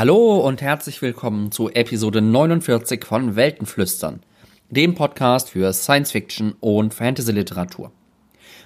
Hallo 0.00 0.38
und 0.38 0.62
herzlich 0.62 1.02
willkommen 1.02 1.52
zu 1.52 1.68
Episode 1.68 2.22
49 2.22 3.04
von 3.04 3.36
Weltenflüstern, 3.36 4.22
dem 4.70 4.94
Podcast 4.94 5.50
für 5.50 5.74
Science 5.74 6.12
Fiction 6.12 6.54
und 6.58 6.94
Fantasy 6.94 7.32
Literatur. 7.32 7.92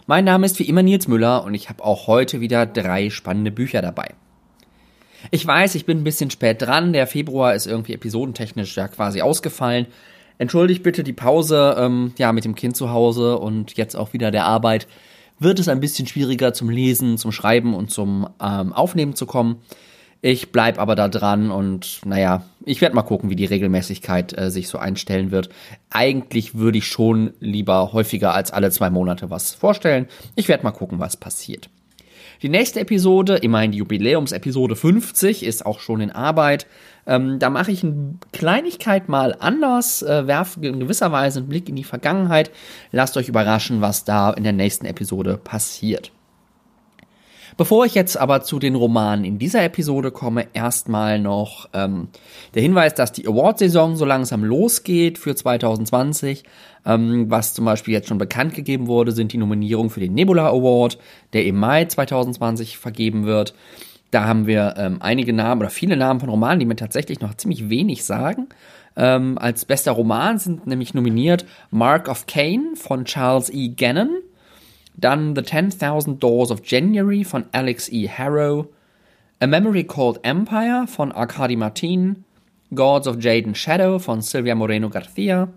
Mein 0.07 0.27
Name 0.27 0.47
ist 0.47 0.61
wie 0.61 0.69
immer 0.69 0.85
Nils 0.85 1.09
Müller 1.09 1.43
und 1.43 1.55
ich 1.55 1.69
habe 1.69 1.83
auch 1.83 2.07
heute 2.07 2.41
wieder 2.41 2.67
drei 2.67 3.11
spannende 3.11 3.51
Bücher 3.51 3.83
dabei. 3.83 4.15
Ich 5.33 5.45
weiß, 5.45 5.75
ich 5.75 5.87
bin 5.87 5.99
ein 5.99 6.05
bisschen 6.05 6.31
spät 6.31 6.63
dran, 6.63 6.93
der 6.93 7.09
Februar 7.09 7.57
ist 7.57 7.67
irgendwie 7.67 7.95
episodentechnisch 7.95 8.77
ja 8.77 8.87
quasi 8.87 9.21
ausgefallen. 9.21 9.87
Entschuldigt 10.39 10.85
bitte 10.85 11.03
die 11.03 11.13
Pause, 11.13 11.75
ähm, 11.77 12.13
ja, 12.17 12.31
mit 12.31 12.45
dem 12.45 12.55
Kind 12.55 12.77
zu 12.77 12.91
Hause 12.91 13.39
und 13.39 13.77
jetzt 13.77 13.97
auch 13.97 14.13
wieder 14.13 14.31
der 14.31 14.45
Arbeit 14.45 14.87
wird 15.41 15.59
es 15.59 15.67
ein 15.67 15.81
bisschen 15.81 16.07
schwieriger 16.07 16.53
zum 16.53 16.71
Lesen, 16.71 17.19
zum 17.19 17.33
Schreiben 17.33 17.75
und 17.75 17.91
zum 17.91 18.29
ähm, 18.41 18.73
Aufnehmen 18.73 19.17
zu 19.17 19.27
kommen. 19.27 19.63
Ich 20.27 20.53
bleib 20.53 20.79
aber 20.79 20.95
da 20.95 21.09
dran 21.09 21.51
und 21.51 22.01
naja, 22.07 22.45
ich 22.65 22.81
werde 22.81 22.95
mal 22.95 23.03
gucken, 23.03 23.29
wie 23.29 23.37
die 23.37 23.45
Regelmäßigkeit 23.45 24.39
äh, 24.39 24.51
sich 24.51 24.69
so 24.69 24.79
einstellen 24.79 25.31
wird. 25.33 25.51
Eigentlich 25.91 26.55
würde 26.55 26.79
ich 26.79 26.87
schon 26.87 27.35
lieber 27.41 27.93
häufiger 27.93 28.33
als 28.33 28.51
alle 28.51 28.71
zwei 28.71 28.89
Monate 28.89 29.29
was 29.29 29.53
vorstellen. 29.53 30.07
Ich 30.35 30.49
werde 30.49 30.65
mal 30.65 30.71
gucken, 30.71 30.99
was 30.99 31.19
passiert. 31.19 31.69
Die 32.41 32.49
nächste 32.49 32.81
Episode, 32.81 33.37
immerhin 33.37 33.73
die 33.73 33.79
Jubiläumsepisode 33.79 34.77
50, 34.77 35.43
ist 35.43 35.67
auch 35.67 35.79
schon 35.79 36.01
in 36.01 36.11
Arbeit. 36.11 36.67
Ähm, 37.07 37.39
da 37.39 37.51
mache 37.51 37.71
ich 37.71 37.85
eine 37.85 38.15
Kleinigkeit 38.33 39.11
mal 39.11 39.37
anders, 39.39 40.01
äh, 40.01 40.27
werfe 40.27 40.67
in 40.67 40.81
gewisser 40.81 41.13
Weise 41.13 41.41
einen 41.41 41.51
Blick 41.51 41.69
in 41.69 41.77
die 41.77 41.85
Vergangenheit. 41.85 42.51
Lasst 42.93 43.19
euch 43.19 43.29
überraschen, 43.29 43.83
was 43.83 44.05
da 44.05 44.31
in 44.31 44.45
der 44.45 44.55
nächsten 44.55 44.87
Episode 44.87 45.37
passiert. 45.37 46.13
Bevor 47.57 47.85
ich 47.85 47.95
jetzt 47.95 48.17
aber 48.17 48.43
zu 48.43 48.59
den 48.59 48.75
Romanen 48.75 49.25
in 49.25 49.39
dieser 49.39 49.63
Episode 49.63 50.11
komme, 50.11 50.49
erstmal 50.55 51.21
noch 51.21 51.69
ähm, 51.73 52.09
der 52.55 52.63
Hinweis, 52.63 52.95
dass 52.95 53.13
die 53.13 53.27
Award-Saison 53.29 53.97
so 53.97 54.05
langsam 54.05 54.43
losgeht 54.43 55.19
für 55.19 55.37
2020. 55.37 56.43
Ähm, 56.85 57.31
was 57.31 57.55
zum 57.55 57.65
Beispiel 57.65 57.95
jetzt 57.95 58.09
schon 58.09 58.19
bekannt 58.19 58.55
gegeben 58.55 58.89
wurde, 58.89 59.13
sind 59.13 59.33
die 59.33 59.39
Nominierungen 59.39 59.91
für 59.91 60.01
den 60.01 60.15
Nebula 60.15 60.49
Award, 60.49 60.99
der 61.33 61.45
im 61.45 61.57
Mai 61.57 61.85
2020 61.85 62.77
vergeben 62.77 63.25
wird. 63.25 63.55
Da 64.11 64.25
haben 64.25 64.47
wir 64.47 64.75
ähm, 64.77 64.99
einige 65.01 65.33
Namen 65.33 65.61
oder 65.61 65.71
viele 65.71 65.97
Namen 65.97 66.21
von 66.21 66.29
Romanen, 66.29 66.61
die 66.61 66.67
mir 66.67 66.77
tatsächlich 66.77 67.21
noch 67.21 67.35
ziemlich 67.35 67.69
wenig 67.69 68.05
sagen. 68.05 68.49
Ähm, 68.97 69.39
als 69.39 69.65
bester 69.65 69.93
Roman 69.93 70.39
sind 70.39 70.67
nämlich 70.67 70.95
nominiert 70.95 71.47
Mark 71.71 72.09
of 72.09 72.27
Cain 72.27 72.77
von 72.77 73.05
Charles 73.05 73.51
E. 73.51 73.69
Gannon, 73.69 74.11
dann 74.97 75.35
The 75.35 75.43
10,000 75.43 76.23
Doors 76.23 76.51
of 76.51 76.63
January 76.65 77.25
von 77.25 77.45
Alex 77.53 77.91
E. 77.91 78.09
Harrow, 78.09 78.67
A 79.41 79.47
Memory 79.47 79.85
Called 79.85 80.21
Empire 80.23 80.87
von 80.87 81.13
Arkady 81.13 81.57
Martin, 81.57 82.25
Gods 82.75 83.07
of 83.07 83.17
Jade 83.21 83.47
and 83.47 83.57
Shadow 83.57 83.99
von 83.99 84.23
Silvia 84.23 84.55
Moreno 84.55 84.89
Garcia, 84.89 85.49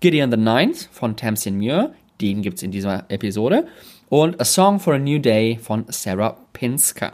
Gideon 0.00 0.30
the 0.30 0.36
Ninth 0.36 0.88
von 0.92 1.16
Tamsin 1.16 1.56
Muir, 1.56 1.94
den 2.20 2.42
gibt's 2.42 2.62
in 2.62 2.70
dieser 2.70 3.04
Episode, 3.10 3.66
und 4.08 4.40
A 4.40 4.44
Song 4.44 4.78
for 4.78 4.94
a 4.94 4.98
New 4.98 5.18
Day 5.18 5.58
von 5.60 5.84
Sarah 5.88 6.36
Pinska. 6.52 7.12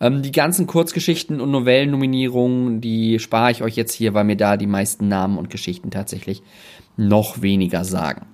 Ähm, 0.00 0.22
die 0.22 0.32
ganzen 0.32 0.66
Kurzgeschichten 0.66 1.40
und 1.40 1.50
Novellennominierungen, 1.50 2.80
die 2.80 3.18
spare 3.18 3.50
ich 3.50 3.62
euch 3.62 3.76
jetzt 3.76 3.92
hier, 3.92 4.14
weil 4.14 4.24
mir 4.24 4.36
da 4.36 4.56
die 4.56 4.66
meisten 4.66 5.08
Namen 5.08 5.38
und 5.38 5.50
Geschichten 5.50 5.90
tatsächlich 5.90 6.42
noch 6.96 7.42
weniger 7.42 7.84
sagen. 7.84 8.26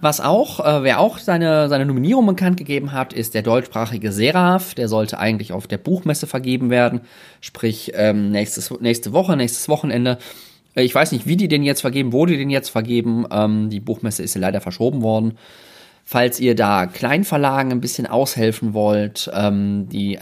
Was 0.00 0.20
auch, 0.20 0.60
äh, 0.60 0.82
wer 0.82 1.00
auch 1.00 1.18
seine, 1.18 1.68
seine 1.68 1.86
Nominierung 1.86 2.26
bekannt 2.26 2.56
gegeben 2.56 2.92
hat, 2.92 3.12
ist 3.12 3.34
der 3.34 3.42
deutschsprachige 3.42 4.12
Seraph. 4.12 4.74
Der 4.74 4.88
sollte 4.88 5.18
eigentlich 5.18 5.52
auf 5.52 5.66
der 5.66 5.78
Buchmesse 5.78 6.26
vergeben 6.26 6.70
werden. 6.70 7.00
Sprich, 7.40 7.92
ähm, 7.94 8.30
nächstes, 8.30 8.70
nächste 8.80 9.12
Woche, 9.12 9.36
nächstes 9.36 9.68
Wochenende. 9.68 10.18
Äh, 10.74 10.82
ich 10.82 10.94
weiß 10.94 11.12
nicht, 11.12 11.26
wie 11.26 11.36
die 11.36 11.48
den 11.48 11.62
jetzt 11.62 11.80
vergeben, 11.80 12.12
wo 12.12 12.26
die 12.26 12.36
den 12.36 12.50
jetzt 12.50 12.68
vergeben. 12.68 13.24
Ähm, 13.30 13.70
die 13.70 13.80
Buchmesse 13.80 14.22
ist 14.22 14.34
ja 14.34 14.40
leider 14.40 14.60
verschoben 14.60 15.02
worden. 15.02 15.38
Falls 16.04 16.38
ihr 16.38 16.54
da 16.54 16.86
Kleinverlagen 16.86 17.72
ein 17.72 17.80
bisschen 17.80 18.06
aushelfen 18.06 18.74
wollt, 18.74 19.30
ähm, 19.34 19.88
die 19.88 20.18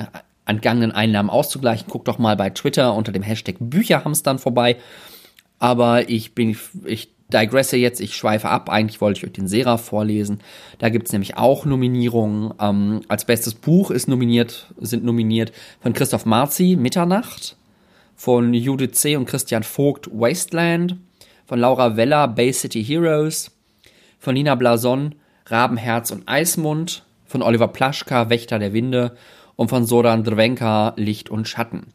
entgangenen 0.47 0.93
Einnahmen 0.93 1.31
auszugleichen, 1.31 1.89
guckt 1.89 2.09
doch 2.09 2.19
mal 2.19 2.37
bei 2.37 2.51
Twitter 2.51 2.95
unter 2.95 3.13
dem 3.13 3.23
Hashtag 3.23 3.57
Bücherhamstern 3.59 4.39
vorbei. 4.39 4.77
Aber 5.59 6.09
ich 6.09 6.35
bin, 6.35 6.57
ich 6.85 7.14
digresse 7.33 7.77
jetzt, 7.77 8.01
ich 8.01 8.17
schweife 8.17 8.49
ab. 8.49 8.69
Eigentlich 8.69 9.01
wollte 9.01 9.19
ich 9.19 9.25
euch 9.27 9.33
den 9.33 9.49
Seraph 9.49 9.85
vorlesen. 9.85 10.41
Da 10.79 10.89
gibt's 10.89 11.13
nämlich 11.13 11.37
auch 11.37 11.65
Nominierungen. 11.65 12.53
Ähm, 12.61 13.01
als 13.09 13.25
bestes 13.25 13.55
Buch 13.55 13.91
ist 13.91 14.09
nominiert, 14.09 14.73
sind 14.81 15.05
nominiert 15.05 15.53
von 15.81 15.93
Christoph 15.93 16.27
Marzi, 16.27 16.77
Mitternacht, 16.79 17.57
von 18.15 18.55
Judith 18.55 18.93
C. 18.93 19.17
und 19.17 19.27
Christian 19.27 19.63
Vogt, 19.63 20.09
Wasteland, 20.13 20.97
von 21.47 21.59
Laura 21.59 21.97
Weller, 21.97 22.29
Bay 22.29 22.53
City 22.53 22.85
Heroes, 22.85 23.51
von 24.19 24.35
Nina 24.35 24.55
Blason, 24.55 25.15
Rabenherz 25.47 26.11
und 26.11 26.29
Eismund, 26.29 27.05
von 27.27 27.43
Oliver 27.43 27.69
Plaschka, 27.69 28.31
Wächter 28.31 28.59
der 28.59 28.73
Winde 28.73 29.17
und 29.57 29.69
von 29.69 29.85
Soran 29.85 30.25
Drvenka, 30.25 30.95
Licht 30.97 31.31
und 31.31 31.49
Schatten. 31.49 31.89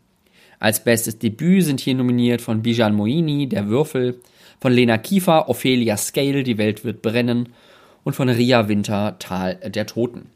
Als 0.59 0.83
bestes 0.83 1.19
Debüt 1.19 1.63
sind 1.63 1.79
hier 1.79 1.95
nominiert 1.95 2.41
von 2.41 2.61
Bijan 2.61 2.93
Moini, 2.93 3.47
Der 3.47 3.69
Würfel, 3.69 4.19
von 4.59 4.73
Lena 4.73 4.97
Kiefer, 4.97 5.49
Ophelia 5.49 5.97
Scale, 5.97 6.43
Die 6.43 6.57
Welt 6.57 6.83
wird 6.83 7.01
brennen 7.01 7.49
und 8.03 8.15
von 8.15 8.29
Ria 8.29 8.67
Winter, 8.67 9.17
Tal 9.19 9.55
der 9.55 9.85
Toten. 9.85 10.27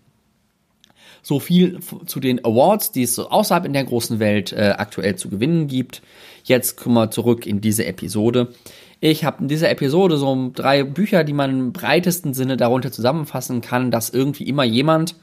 So 1.21 1.39
viel 1.39 1.79
zu 2.05 2.19
den 2.19 2.43
Awards, 2.43 2.91
die 2.91 3.03
es 3.03 3.17
außerhalb 3.17 3.65
in 3.65 3.73
der 3.73 3.85
großen 3.85 4.19
Welt 4.19 4.51
äh, 4.51 4.75
aktuell 4.77 5.15
zu 5.15 5.29
gewinnen 5.29 5.67
gibt. 5.67 6.01
Jetzt 6.43 6.75
kommen 6.75 6.95
wir 6.95 7.11
zurück 7.11 7.45
in 7.45 7.61
diese 7.61 7.85
Episode. 7.85 8.53
Ich 8.99 9.23
habe 9.23 9.41
in 9.41 9.47
dieser 9.47 9.69
Episode 9.69 10.17
so 10.17 10.51
drei 10.53 10.83
Bücher, 10.83 11.23
die 11.23 11.33
man 11.33 11.49
im 11.49 11.73
breitesten 11.73 12.33
Sinne 12.33 12.57
darunter 12.57 12.91
zusammenfassen 12.91 13.61
kann, 13.61 13.89
dass 13.89 14.09
irgendwie 14.09 14.43
immer 14.43 14.65
jemand, 14.65 15.15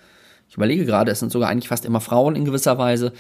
ich 0.49 0.57
überlege 0.57 0.87
gerade, 0.87 1.11
es 1.11 1.21
sind 1.21 1.33
sogar 1.33 1.51
eigentlich 1.51 1.69
fast 1.69 1.85
immer 1.85 2.01
Frauen 2.01 2.35
in 2.35 2.47
gewisser 2.47 2.79
Weise, 2.79 3.13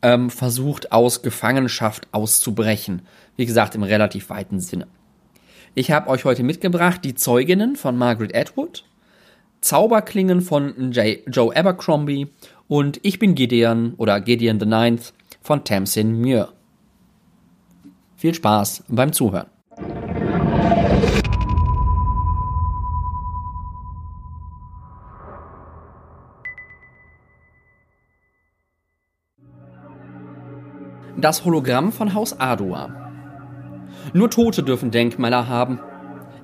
ähm, 0.00 0.30
versucht 0.30 0.92
aus 0.92 1.22
Gefangenschaft 1.22 2.08
auszubrechen. 2.12 3.02
Wie 3.36 3.46
gesagt, 3.46 3.74
im 3.74 3.82
relativ 3.82 4.30
weiten 4.30 4.58
Sinne. 4.60 4.86
Ich 5.74 5.90
habe 5.90 6.10
euch 6.10 6.26
heute 6.26 6.42
mitgebracht 6.42 7.00
die 7.02 7.14
Zeuginnen 7.14 7.76
von 7.76 7.96
Margaret 7.96 8.36
Atwood, 8.36 8.84
Zauberklingen 9.62 10.42
von 10.42 10.92
J 10.92 11.20
Joe 11.26 11.56
Abercrombie 11.56 12.28
und 12.68 13.00
Ich 13.02 13.18
bin 13.18 13.34
Gideon 13.34 13.94
oder 13.96 14.20
Gideon 14.20 14.60
the 14.60 14.66
Ninth 14.66 15.14
von 15.40 15.64
Tamsin 15.64 16.20
Muir. 16.20 16.52
Viel 18.16 18.34
Spaß 18.34 18.84
beim 18.88 19.14
Zuhören. 19.14 19.46
Das 31.16 31.46
Hologramm 31.46 31.92
von 31.92 32.12
Haus 32.12 32.38
Adua 32.38 33.01
nur 34.12 34.30
Tote 34.30 34.62
dürfen 34.62 34.90
Denkmäler 34.90 35.48
haben. 35.48 35.80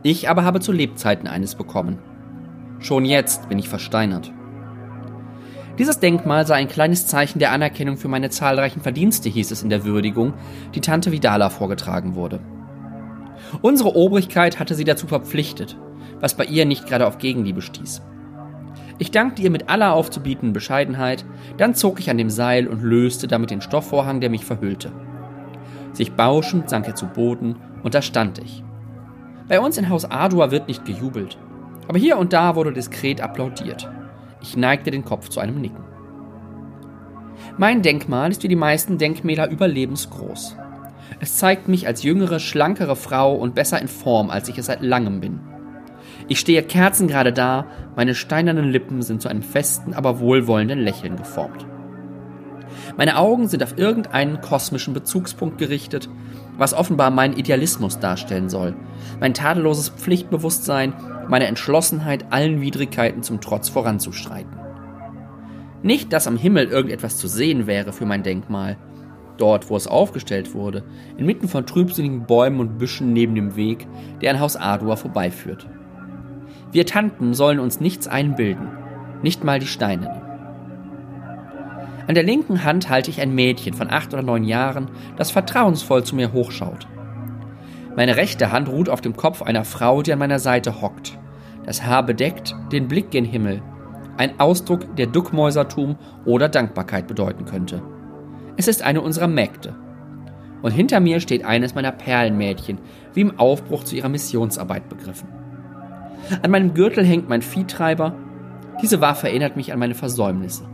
Ich 0.03 0.29
aber 0.29 0.45
habe 0.45 0.61
zu 0.61 0.73
Lebzeiten 0.73 1.29
eines 1.29 1.55
bekommen. 1.55 1.99
Schon 2.81 3.05
jetzt 3.05 3.49
bin 3.49 3.59
ich 3.59 3.69
versteinert. 3.69 4.33
Dieses 5.79 6.01
Denkmal 6.01 6.47
sei 6.47 6.57
ein 6.57 6.69
kleines 6.69 7.07
Zeichen 7.07 7.39
der 7.39 7.53
Anerkennung 7.53 7.97
für 7.97 8.09
meine 8.09 8.31
zahlreichen 8.31 8.81
Verdienste, 8.81 9.29
hieß 9.29 9.51
es 9.53 9.63
in 9.63 9.71
der 9.71 9.85
Würdigung, 9.85 10.35
die 10.75 10.81
Tante 10.81 11.13
Vidala 11.13 11.51
vorgetragen 11.51 12.17
wurde. 12.17 12.41
Unsere 13.63 13.95
Obrigkeit 13.95 14.59
hatte 14.59 14.75
sie 14.75 14.85
dazu 14.85 15.07
verpflichtet, 15.07 15.79
was 16.21 16.35
bei 16.35 16.45
ihr 16.45 16.67
nicht 16.67 16.87
gerade 16.87 17.07
auf 17.07 17.19
Gegenliebe 17.19 17.63
stieß. 17.63 18.03
Ich 18.99 19.13
dankte 19.13 19.43
ihr 19.43 19.51
mit 19.51 19.69
aller 19.69 19.93
aufzubietenden 19.93 20.53
Bescheidenheit, 20.53 21.25
dann 21.57 21.77
zog 21.77 22.01
ich 22.01 22.11
an 22.11 22.19
dem 22.19 22.31
Seil 22.31 22.67
und 22.67 22.83
löste 22.83 23.29
damit 23.29 23.51
den 23.51 23.61
Stoffvorhang, 23.61 24.21
der 24.21 24.31
mich 24.31 24.45
verhüllte. 24.45 24.91
Sich 25.99 26.13
bauschend 26.13 26.71
sank 26.71 26.87
er 26.87 26.95
zu 26.95 27.07
Boden 27.07 27.57
und 27.83 27.93
da 27.93 28.03
stand 28.03 28.39
ich. 28.39 28.63
Bei 29.49 29.59
uns 29.59 29.79
in 29.79 29.89
Haus 29.89 30.09
Ardua 30.09 30.53
wird 30.53 30.69
nicht 30.69 30.85
gejubelt, 30.85 31.37
aber 31.89 31.99
hier 31.99 32.19
und 32.19 32.33
da 32.33 32.55
wurde 32.55 32.73
diskret 32.73 33.21
applaudiert. 33.21 33.91
Ich 34.41 34.57
neigte 34.57 34.93
den 34.93 35.05
Kopf 35.05 35.29
zu 35.29 35.41
einem 35.41 35.61
Nicken. 35.61 35.83
Mein 37.57 37.83
Denkmal 37.83 38.31
ist 38.31 38.45
wie 38.45 38.49
die 38.49 38.55
meisten 38.55 38.97
Denkmäler 38.97 39.51
überlebensgroß. 39.51 40.57
Es 41.19 41.37
zeigt 41.37 41.67
mich 41.67 41.89
als 41.89 42.05
jüngere, 42.05 42.39
schlankere 42.39 42.95
Frau 42.95 43.35
und 43.35 43.57
besser 43.57 43.83
in 43.83 43.89
Form, 43.89 44.31
als 44.31 44.49
ich 44.49 44.57
es 44.57 44.67
seit 44.67 44.83
langem 44.83 45.19
bin. 45.19 45.41
Ich 46.29 46.39
stehe 46.39 46.63
kerzengerade 46.63 47.33
da, 47.33 47.67
meine 47.97 48.15
steinernen 48.15 48.71
Lippen 48.71 49.03
sind 49.03 49.21
zu 49.21 49.29
einem 49.29 49.43
festen, 49.43 49.95
aber 49.95 50.21
wohlwollenden 50.21 50.79
Lächeln 50.79 51.17
geformt. 51.17 51.67
Meine 52.97 53.19
Augen 53.19 53.49
sind 53.49 53.63
auf 53.63 53.79
irgendeinen 53.79 54.41
kosmischen 54.41 54.95
Bezugspunkt 54.95 55.59
gerichtet, 55.59 56.09
was 56.57 56.75
offenbar 56.75 57.11
meinen 57.11 57.37
Idealismus 57.37 57.99
darstellen 57.99 58.49
soll. 58.49 58.75
Mein 59.21 59.35
tadelloses 59.35 59.91
Pflichtbewusstsein, 59.91 60.93
meine 61.29 61.47
Entschlossenheit, 61.47 62.27
allen 62.31 62.61
Widrigkeiten 62.61 63.23
zum 63.23 63.41
Trotz 63.41 63.69
voranzuschreiten. 63.69 64.59
Nicht, 65.83 66.13
dass 66.13 66.27
am 66.27 66.37
Himmel 66.37 66.67
irgendetwas 66.67 67.17
zu 67.19 67.29
sehen 67.29 67.67
wäre 67.67 67.93
für 67.93 68.07
mein 68.07 68.23
Denkmal. 68.23 68.77
dort, 69.39 69.71
wo 69.71 69.77
es 69.77 69.87
aufgestellt 69.87 70.55
wurde, 70.55 70.85
inmitten 71.17 71.49
von 71.49 71.67
trübsinnigen 71.67 72.27
Bäumen 72.27 72.61
und 72.61 72.79
Büschen 72.79 73.13
neben 73.13 73.35
dem 73.35 73.57
Weg, 73.57 73.87
der 74.21 74.33
an 74.33 74.41
Haus 74.41 74.57
Ardua 74.57 74.97
vorbeiführt. 74.97 75.67
Wir 76.73 76.85
Tanten 76.85 77.35
sollen 77.35 77.61
uns 77.61 77.81
nichts 77.81 78.07
einbilden, 78.09 78.69
nicht 79.23 79.45
mal 79.45 79.59
die 79.59 79.67
Steinerne. 79.67 80.28
An 82.09 82.15
der 82.15 82.25
linken 82.25 82.65
Hand 82.65 82.89
halte 82.89 83.11
ich 83.11 83.21
ein 83.21 83.35
Mädchen 83.35 83.75
von 83.75 83.91
acht 83.91 84.15
oder 84.15 84.23
neun 84.23 84.45
Jahren, 84.45 84.89
das 85.17 85.31
vertrauensvoll 85.31 86.05
zu 86.05 86.17
mir 86.17 86.33
hochschaut. 86.33 86.89
Meine 87.97 88.17
rechte 88.17 88.51
Hand 88.51 88.71
ruht 88.71 88.89
auf 88.89 89.03
dem 89.03 89.15
Kopf 89.15 89.43
einer 89.43 89.67
Frau, 89.67 90.01
die 90.01 90.15
an 90.15 90.19
meiner 90.19 90.39
Seite 90.39 90.81
hockt. 90.81 91.19
Das 91.67 91.85
Haar 91.85 92.03
bedeckt, 92.03 92.55
den 92.73 92.89
Blick 92.89 93.11
gen 93.11 93.27
Himmel. 93.27 93.61
Ein 94.17 94.41
Ausdruck, 94.41 94.97
der 94.97 95.07
Duckmäusertum 95.07 95.97
oder 96.25 96.49
Dankbarkeit 96.49 97.07
bedeuten 97.07 97.45
könnte. 97.45 97.83
Es 98.57 98.69
ist 98.69 98.81
eine 98.83 99.03
unserer 99.03 99.29
Mägde. 99.29 99.77
Und 100.63 100.71
hinter 100.71 101.01
mir 101.01 101.21
steht 101.21 101.45
eines 101.45 101.75
meiner 101.75 101.93
Perlenmädchen, 101.93 102.79
wie 103.13 103.21
im 103.21 103.39
Aufbruch 103.39 103.85
zu 103.85 103.97
ihrer 103.97 104.09
Missionsarbeit 104.09 104.89
begriffen. 104.89 105.29
An 106.43 106.51
meinem 106.51 106.73
Gürtel 106.73 107.05
hängt 107.05 107.29
mein 107.29 107.43
Viehtreiber. 107.43 108.15
Diese 108.81 109.03
Waffe 109.03 109.29
erinnert 109.29 109.57
mich 109.57 109.75
an 109.75 109.79
meine 109.79 109.95
Versäumnisse. 109.95 110.68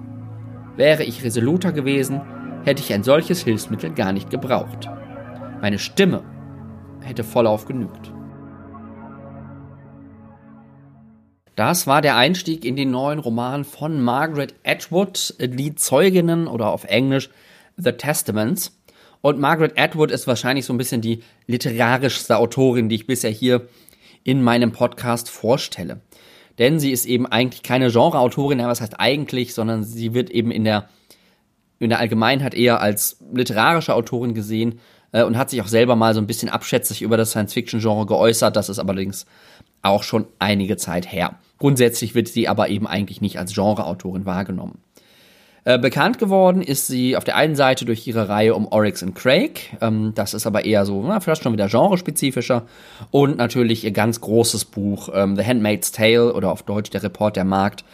Wäre 0.77 1.05
ich 1.05 1.23
resoluter 1.23 1.73
gewesen, 1.73 2.21
hätte 2.65 2.83
ich 2.83 2.93
ein 2.93 3.05
solches 3.05 3.45
Hilfsmittel 3.45 3.91
gar 3.91 4.13
nicht 4.13 4.31
gebraucht. 4.31 4.89
Meine 5.61 5.79
Stimme 5.79 6.25
hätte 7.01 7.23
vollauf 7.23 7.67
genügt. 7.67 8.13
Das 11.55 11.87
war 11.87 12.03
der 12.03 12.17
Einstieg 12.17 12.65
in 12.65 12.75
den 12.75 12.91
neuen 12.91 13.21
Roman 13.21 13.65
von 13.65 14.01
Margaret 14.01 14.57
Atwood, 14.65 15.35
Die 15.39 15.77
Zeuginnen 15.77 16.49
oder 16.49 16.71
auf 16.71 16.85
Englisch 16.85 17.31
The 17.77 17.93
Testaments. 17.93 18.77
Und 19.21 19.39
Margaret 19.39 19.79
Atwood 19.79 20.11
ist 20.11 20.27
wahrscheinlich 20.27 20.67
so 20.67 20.73
ein 20.75 20.79
bisschen 20.79 21.01
die 21.01 21.23
literarischste 21.47 22.37
Autorin, 22.37 22.89
die 22.89 22.97
ich 22.97 23.07
bisher 23.07 23.31
hier 23.31 23.69
in 24.25 24.43
meinem 24.43 24.73
Podcast 24.73 25.31
vorstelle 25.31 26.01
denn 26.59 26.79
sie 26.79 26.93
ist 26.93 27.07
eben 27.07 27.27
eigentlich 27.27 27.63
keine 27.63 27.91
Genreautorin, 27.91 28.59
was 28.59 28.81
heißt 28.81 29.01
eigentlich, 29.01 29.55
sondern 29.55 29.85
sie 29.85 30.15
wird 30.15 30.31
eben 30.31 30.51
in 30.51 30.65
der, 30.65 30.89
in 31.79 31.91
der 31.91 31.99
Allgemeinheit 31.99 32.55
eher 32.55 32.81
als 32.81 33.19
literarische 33.33 33.95
Autorin 33.95 34.35
gesehen 34.35 34.81
äh, 35.13 35.25
und 35.25 35.37
hat 35.37 35.51
sich 35.51 35.63
auch 35.63 35.67
selber 35.67 35.97
mal 35.97 36.15
so 36.15 36.21
ein 36.21 36.27
bisschen 36.27 36.49
abschätzig 36.49 37.03
über 37.03 37.17
das 37.17 37.31
Science-Fiction-Genre 37.31 38.07
geäußert. 38.07 38.57
Das 38.57 38.69
ist 38.69 38.79
allerdings 38.79 39.27
auch 39.83 40.03
schon 40.03 40.27
einige 40.39 40.77
Zeit 40.77 41.11
her. 41.11 41.39
Grundsätzlich 41.59 42.15
wird 42.15 42.29
sie 42.29 42.49
aber 42.49 42.69
eben 42.69 42.87
eigentlich 42.87 43.21
nicht 43.21 43.39
als 43.39 43.55
Genreautorin 43.55 44.27
wahrgenommen. 44.27 44.79
Äh, 45.67 45.79
bekannt 45.79 46.19
geworden 46.19 46.61
ist 46.61 46.89
sie 46.89 47.17
auf 47.17 47.25
der 47.25 47.37
einen 47.37 47.57
Seite 47.57 47.87
durch 47.87 48.07
ihre 48.07 48.29
Reihe 48.29 48.55
um 48.55 48.67
Oryx 48.71 49.03
und 49.03 49.15
Craig. 49.15 49.75
Ähm, 49.81 50.13
das 50.15 50.35
ist 50.35 50.47
aber 50.47 50.67
eher 50.67 50.85
so, 50.85 51.03
na, 51.03 51.21
vielleicht 51.21 51.43
schon 51.43 51.55
wieder 51.55 51.69
genrespezifischer. 51.69 52.67
Und 53.11 53.39
natürlich 53.39 53.85
ihr 53.85 53.91
ganz 53.91 54.21
großes 54.21 54.67
Buch 54.67 55.09
ähm, 55.15 55.37
The 55.37 55.45
Handmaid's 55.45 55.91
Tale 55.91 56.35
oder 56.35 56.53
auf 56.53 56.65
Deutsch 56.65 56.91
Der 56.91 57.03
Report 57.03 57.37
der 57.37 57.45
Markt, 57.45 57.85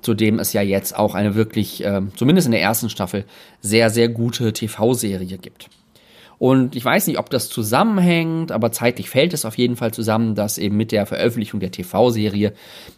zu 0.00 0.14
dem 0.14 0.38
es 0.38 0.52
ja 0.52 0.62
jetzt 0.62 0.96
auch 0.96 1.16
eine 1.16 1.34
wirklich, 1.34 1.84
äh, 1.84 2.02
zumindest 2.14 2.46
in 2.46 2.52
der 2.52 2.62
ersten 2.62 2.88
Staffel, 2.88 3.24
sehr, 3.60 3.90
sehr 3.90 4.08
gute 4.08 4.52
TV-Serie 4.52 5.38
gibt. 5.38 5.70
Und 6.38 6.76
ich 6.76 6.84
weiß 6.84 7.08
nicht, 7.08 7.18
ob 7.18 7.30
das 7.30 7.48
zusammenhängt, 7.48 8.52
aber 8.52 8.70
zeitlich 8.70 9.10
fällt 9.10 9.34
es 9.34 9.44
auf 9.44 9.58
jeden 9.58 9.74
Fall 9.74 9.92
zusammen, 9.92 10.36
dass 10.36 10.56
eben 10.56 10.76
mit 10.76 10.92
der 10.92 11.04
Veröffentlichung 11.04 11.58
der 11.58 11.72
TV-Serie 11.72 12.52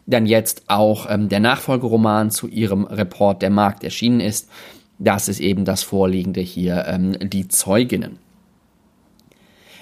dann 0.07 0.27
jetzt 0.27 0.65
auch 0.69 1.07
ähm, 1.09 1.29
der 1.31 1.41
Nachfolgeroman 1.41 2.31
zu 2.31 2.49
ihrem 2.49 2.85
Report 2.85 3.41
Der 3.41 3.51
Markt 3.51 3.83
erschienen 3.83 4.21
ist. 4.21 4.51
Das 4.99 5.29
ist 5.29 5.41
eben 5.41 5.65
das 5.65 5.83
Vorliegende 5.83 6.41
hier, 6.41 6.85
ähm, 6.87 7.17
die 7.19 7.49
Zeuginnen. 7.49 8.19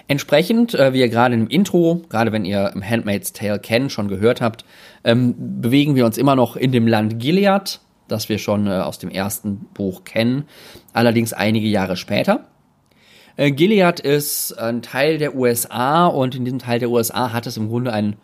Entsprechend, 0.06 0.74
äh, 0.74 0.92
wie 0.92 1.00
ihr 1.00 1.08
gerade 1.08 1.34
im 1.34 1.48
Intro, 1.48 2.02
gerade 2.08 2.30
wenn 2.30 2.44
ihr 2.44 2.72
Handmaid's 2.80 3.32
Tale 3.32 3.58
kennt, 3.58 3.90
schon 3.90 4.08
gehört 4.08 4.40
habt, 4.40 4.64
ähm, 5.02 5.34
bewegen 5.60 5.96
wir 5.96 6.06
uns 6.06 6.16
immer 6.16 6.36
noch 6.36 6.56
in 6.56 6.70
dem 6.70 6.86
Land 6.86 7.18
Gilead, 7.18 7.80
das 8.06 8.28
wir 8.28 8.38
schon 8.38 8.68
äh, 8.68 8.70
aus 8.70 8.98
dem 8.98 9.10
ersten 9.10 9.66
Buch 9.74 10.04
kennen, 10.04 10.44
allerdings 10.92 11.32
einige 11.32 11.66
Jahre 11.66 11.96
später. 11.96 12.46
Äh, 13.38 13.52
Gilead 13.52 14.00
ist 14.00 14.52
ein 14.58 14.82
Teil 14.82 15.16
der 15.16 15.36
USA 15.36 16.06
und 16.06 16.34
in 16.34 16.44
diesem 16.44 16.58
Teil 16.58 16.80
der 16.80 16.90
USA 16.90 17.32
hat 17.32 17.46
es 17.46 17.56
im 17.56 17.68
Grunde 17.68 17.92
einen, 17.92 18.16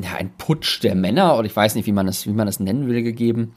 ja, 0.00 0.16
einen 0.16 0.32
Putsch 0.36 0.82
der 0.82 0.94
Männer, 0.94 1.38
oder 1.38 1.46
ich 1.46 1.56
weiß 1.56 1.74
nicht, 1.74 1.86
wie 1.86 1.92
man 1.92 2.06
es, 2.06 2.26
wie 2.26 2.32
man 2.32 2.46
es 2.46 2.60
nennen 2.60 2.86
will, 2.86 3.02
gegeben, 3.02 3.54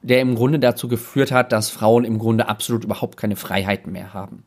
der 0.00 0.20
im 0.20 0.36
Grunde 0.36 0.60
dazu 0.60 0.86
geführt 0.86 1.32
hat, 1.32 1.50
dass 1.50 1.70
Frauen 1.70 2.04
im 2.04 2.20
Grunde 2.20 2.48
absolut 2.48 2.84
überhaupt 2.84 3.16
keine 3.16 3.34
Freiheiten 3.34 3.90
mehr 3.90 4.14
haben. 4.14 4.44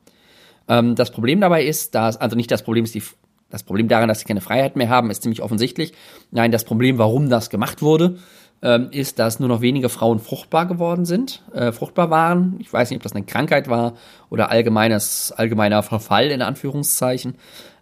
Ähm, 0.70 0.96
das 0.96 1.12
Problem 1.12 1.42
dabei 1.42 1.66
ist, 1.66 1.94
dass, 1.94 2.16
also 2.16 2.38
nicht 2.38 2.52
das 2.52 2.64
Problem 2.64 2.86
ist 2.86 2.96
die, 2.96 3.04
das 3.50 3.64
Problem 3.64 3.90
daran, 3.90 4.08
dass 4.08 4.22
sie 4.22 4.26
keine 4.26 4.40
Freiheit 4.40 4.78
mehr 4.78 4.88
haben, 4.88 5.12
ist 5.12 5.24
ziemlich 5.24 5.42
offensichtlich. 5.42 5.92
Nein, 6.32 6.54
das 6.54 6.64
Problem, 6.64 7.00
warum 7.00 7.30
das 7.30 7.50
gemacht 7.50 7.82
wurde, 7.82 8.18
ähm, 8.62 8.90
ist, 8.92 9.20
dass 9.20 9.40
nur 9.40 9.50
noch 9.50 9.62
wenige 9.62 9.90
Frauen 9.90 10.20
fruchtbar 10.20 10.68
geworden 10.68 11.06
sind, 11.06 11.44
äh, 11.54 11.72
fruchtbar 11.72 12.10
waren. 12.10 12.56
Ich 12.60 12.72
weiß 12.72 12.90
nicht, 12.90 12.98
ob 12.98 13.04
das 13.04 13.14
eine 13.14 13.26
Krankheit 13.26 13.70
war 13.70 13.94
oder 14.30 14.50
allgemeines, 14.50 15.32
allgemeiner 15.32 15.84
Verfall 15.84 16.32
in 16.32 16.42
Anführungszeichen. 16.42 17.36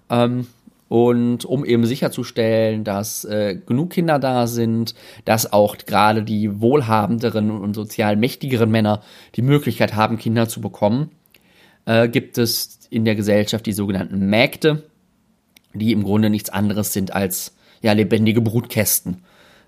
Ähm, 0.09 0.47
und 0.87 1.45
um 1.45 1.65
eben 1.65 1.85
sicherzustellen, 1.85 2.83
dass 2.83 3.23
äh, 3.23 3.59
genug 3.63 3.91
Kinder 3.91 4.17
da 4.17 4.47
sind, 4.47 4.95
dass 5.23 5.53
auch 5.53 5.77
gerade 5.77 6.23
die 6.23 6.61
wohlhabenderen 6.61 7.51
und 7.51 7.75
sozial 7.75 8.15
mächtigeren 8.15 8.71
Männer 8.71 9.01
die 9.35 9.43
Möglichkeit 9.43 9.95
haben, 9.95 10.17
Kinder 10.17 10.49
zu 10.49 10.61
bekommen, 10.61 11.11
äh, 11.85 12.09
gibt 12.09 12.39
es 12.39 12.79
in 12.89 13.05
der 13.05 13.15
Gesellschaft 13.15 13.67
die 13.67 13.73
sogenannten 13.73 14.29
Mägde, 14.29 14.83
die 15.73 15.91
im 15.91 16.03
Grunde 16.03 16.31
nichts 16.31 16.49
anderes 16.49 16.91
sind 16.91 17.13
als 17.13 17.55
ja 17.81 17.93
lebendige 17.93 18.41
Brutkästen. 18.41 19.23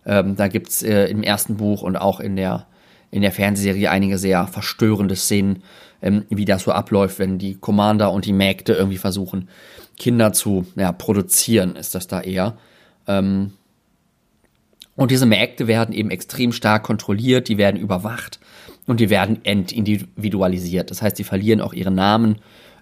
Ähm, 0.06 0.36
da 0.36 0.48
gibt's 0.48 0.81
äh, 0.83 1.06
im 1.06 1.24
ersten 1.24 1.57
Buch 1.57 1.81
und 1.81 1.95
auch 1.95 2.19
in 2.19 2.36
der, 2.36 2.68
in 3.12 3.21
der 3.21 3.31
Fernsehserie 3.31 3.89
einige 3.89 4.18
sehr 4.18 4.48
verstörende 4.48 5.15
Szenen, 5.15 5.63
ähm, 6.01 6.25
wie 6.30 6.45
das 6.45 6.63
so 6.63 6.71
abläuft, 6.71 7.19
wenn 7.19 7.38
die 7.38 7.56
Commander 7.56 8.11
und 8.11 8.26
die 8.26 8.33
Mägde 8.33 8.73
irgendwie 8.73 8.97
versuchen, 8.97 9.49
Kinder 9.97 10.33
zu 10.33 10.66
ja, 10.76 10.92
produzieren, 10.92 11.76
ist 11.76 11.94
das 11.94 12.07
da 12.07 12.21
eher. 12.21 12.57
Ähm, 13.07 13.54
und 14.95 15.11
diese 15.11 15.26
Mägde 15.26 15.68
werden 15.68 15.94
eben 15.94 16.11
extrem 16.11 16.52
stark 16.52 16.83
kontrolliert, 16.83 17.47
die 17.47 17.57
werden 17.57 17.80
überwacht 17.80 18.40
und 18.87 18.99
die 18.99 19.09
werden 19.09 19.44
entindividualisiert. 19.44 20.92
Das 20.92 21.02
heißt, 21.02 21.18
sie 21.18 21.23
verlieren 21.23 21.61
auch 21.61 21.73
ihre 21.73 21.92
Namen, 21.92 22.37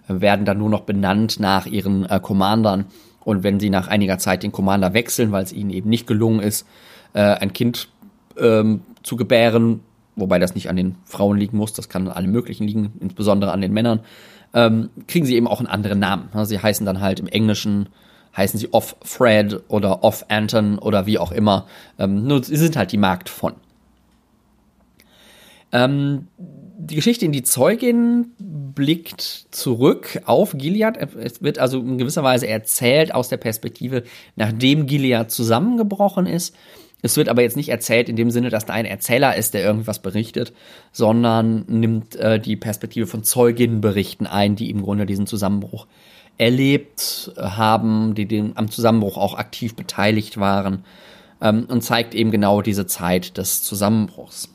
äh, 0.08 0.20
werden 0.20 0.44
dann 0.44 0.58
nur 0.58 0.70
noch 0.70 0.82
benannt 0.82 1.38
nach 1.38 1.66
ihren 1.66 2.06
äh, 2.06 2.18
Commandern. 2.20 2.86
Und 3.22 3.42
wenn 3.42 3.60
sie 3.60 3.70
nach 3.70 3.88
einiger 3.88 4.18
Zeit 4.18 4.42
den 4.42 4.50
Commander 4.50 4.94
wechseln, 4.94 5.30
weil 5.30 5.44
es 5.44 5.52
ihnen 5.52 5.70
eben 5.70 5.90
nicht 5.90 6.06
gelungen 6.06 6.40
ist, 6.40 6.66
äh, 7.12 7.20
ein 7.20 7.52
Kind 7.52 7.88
ähm, 8.38 8.82
zu 9.02 9.16
gebären, 9.16 9.80
wobei 10.16 10.38
das 10.38 10.54
nicht 10.54 10.68
an 10.68 10.76
den 10.76 10.96
Frauen 11.04 11.38
liegen 11.38 11.56
muss, 11.56 11.72
das 11.72 11.88
kann 11.88 12.08
an 12.08 12.14
allen 12.14 12.30
möglichen 12.30 12.66
liegen, 12.66 12.92
insbesondere 13.00 13.52
an 13.52 13.60
den 13.60 13.72
Männern, 13.72 14.00
ähm, 14.54 14.90
kriegen 15.06 15.26
sie 15.26 15.36
eben 15.36 15.46
auch 15.46 15.60
einen 15.60 15.68
anderen 15.68 15.98
Namen. 15.98 16.28
Sie 16.44 16.58
heißen 16.58 16.84
dann 16.84 17.00
halt 17.00 17.20
im 17.20 17.28
Englischen, 17.28 17.88
heißen 18.36 18.58
sie 18.58 18.72
Off 18.72 18.96
Fred 19.02 19.62
oder 19.68 20.02
Off 20.02 20.26
Anton 20.28 20.78
oder 20.78 21.06
wie 21.06 21.18
auch 21.18 21.32
immer. 21.32 21.66
Ähm, 21.98 22.26
nur 22.26 22.42
sie 22.42 22.56
sind 22.56 22.76
halt 22.76 22.92
die 22.92 22.98
Markt 22.98 23.28
von. 23.28 23.54
Ähm, 25.72 26.26
die 26.36 26.96
Geschichte 26.96 27.24
in 27.24 27.32
die 27.32 27.42
Zeugin 27.42 28.32
blickt 28.38 29.20
zurück 29.50 30.20
auf 30.24 30.54
Gilead. 30.56 30.96
Es 30.96 31.42
wird 31.42 31.58
also 31.58 31.78
in 31.80 31.98
gewisser 31.98 32.22
Weise 32.22 32.48
erzählt 32.48 33.14
aus 33.14 33.28
der 33.28 33.36
Perspektive, 33.36 34.02
nachdem 34.34 34.86
Gilead 34.86 35.30
zusammengebrochen 35.30 36.26
ist. 36.26 36.56
Es 37.02 37.16
wird 37.16 37.28
aber 37.28 37.42
jetzt 37.42 37.56
nicht 37.56 37.70
erzählt 37.70 38.08
in 38.08 38.16
dem 38.16 38.30
Sinne, 38.30 38.50
dass 38.50 38.66
da 38.66 38.74
ein 38.74 38.84
Erzähler 38.84 39.36
ist, 39.36 39.54
der 39.54 39.62
irgendwas 39.62 40.00
berichtet, 40.00 40.52
sondern 40.92 41.64
nimmt 41.66 42.16
äh, 42.16 42.38
die 42.38 42.56
Perspektive 42.56 43.06
von 43.06 43.24
Zeuginnenberichten 43.24 44.26
ein, 44.26 44.56
die 44.56 44.70
im 44.70 44.82
Grunde 44.82 45.06
diesen 45.06 45.26
Zusammenbruch 45.26 45.86
erlebt 46.38 47.32
haben, 47.36 48.14
die 48.14 48.26
dem, 48.26 48.56
am 48.56 48.70
Zusammenbruch 48.70 49.18
auch 49.18 49.34
aktiv 49.34 49.76
beteiligt 49.76 50.38
waren 50.38 50.84
ähm, 51.40 51.66
und 51.68 51.82
zeigt 51.82 52.14
eben 52.14 52.30
genau 52.30 52.62
diese 52.62 52.86
Zeit 52.86 53.36
des 53.36 53.62
Zusammenbruchs. 53.62 54.48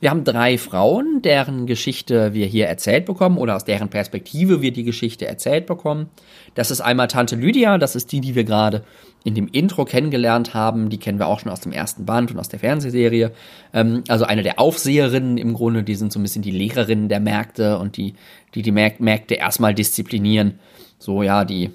Wir 0.00 0.10
haben 0.10 0.24
drei 0.24 0.58
Frauen, 0.58 1.22
deren 1.22 1.66
Geschichte 1.66 2.34
wir 2.34 2.46
hier 2.46 2.66
erzählt 2.66 3.06
bekommen 3.06 3.38
oder 3.38 3.56
aus 3.56 3.64
deren 3.64 3.88
Perspektive 3.88 4.60
wir 4.60 4.72
die 4.72 4.84
Geschichte 4.84 5.26
erzählt 5.26 5.66
bekommen. 5.66 6.10
Das 6.56 6.70
ist 6.70 6.80
einmal 6.80 7.06
Tante 7.06 7.36
Lydia, 7.36 7.78
das 7.78 7.94
ist 7.94 8.10
die, 8.10 8.20
die 8.20 8.34
wir 8.34 8.44
gerade 8.44 8.82
in 9.24 9.34
dem 9.34 9.46
Intro 9.46 9.84
kennengelernt 9.84 10.54
haben. 10.54 10.88
Die 10.88 10.98
kennen 10.98 11.18
wir 11.18 11.26
auch 11.26 11.38
schon 11.38 11.52
aus 11.52 11.60
dem 11.60 11.70
ersten 11.70 12.06
Band 12.06 12.32
und 12.32 12.38
aus 12.38 12.48
der 12.48 12.58
Fernsehserie. 12.58 13.32
Ähm, 13.72 14.02
also 14.08 14.24
eine 14.24 14.42
der 14.42 14.58
Aufseherinnen 14.58 15.36
im 15.36 15.52
Grunde, 15.52 15.84
die 15.84 15.94
sind 15.94 16.12
so 16.12 16.18
ein 16.18 16.22
bisschen 16.22 16.42
die 16.42 16.50
Lehrerinnen 16.50 17.08
der 17.08 17.20
Märkte 17.20 17.78
und 17.78 17.96
die, 17.96 18.14
die 18.54 18.62
die 18.62 18.72
Märkte 18.72 19.34
erstmal 19.34 19.74
disziplinieren. 19.74 20.58
So, 20.98 21.22
ja, 21.22 21.44
die, 21.44 21.70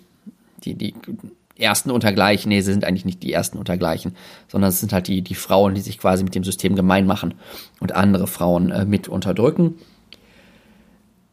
die, 0.63 0.73
die 0.73 0.95
ersten 1.57 1.91
untergleichen, 1.91 2.49
nee, 2.49 2.61
sie 2.61 2.71
sind 2.71 2.83
eigentlich 2.83 3.05
nicht 3.05 3.21
die 3.21 3.31
ersten 3.31 3.59
untergleichen, 3.59 4.15
sondern 4.47 4.69
es 4.69 4.79
sind 4.79 4.93
halt 4.93 5.07
die, 5.07 5.21
die 5.21 5.35
Frauen, 5.35 5.75
die 5.75 5.81
sich 5.81 5.99
quasi 5.99 6.23
mit 6.23 6.33
dem 6.33 6.43
System 6.43 6.75
gemein 6.75 7.05
machen 7.05 7.35
und 7.79 7.93
andere 7.93 8.25
Frauen 8.25 8.71
äh, 8.71 8.85
mit 8.85 9.07
unterdrücken. 9.07 9.75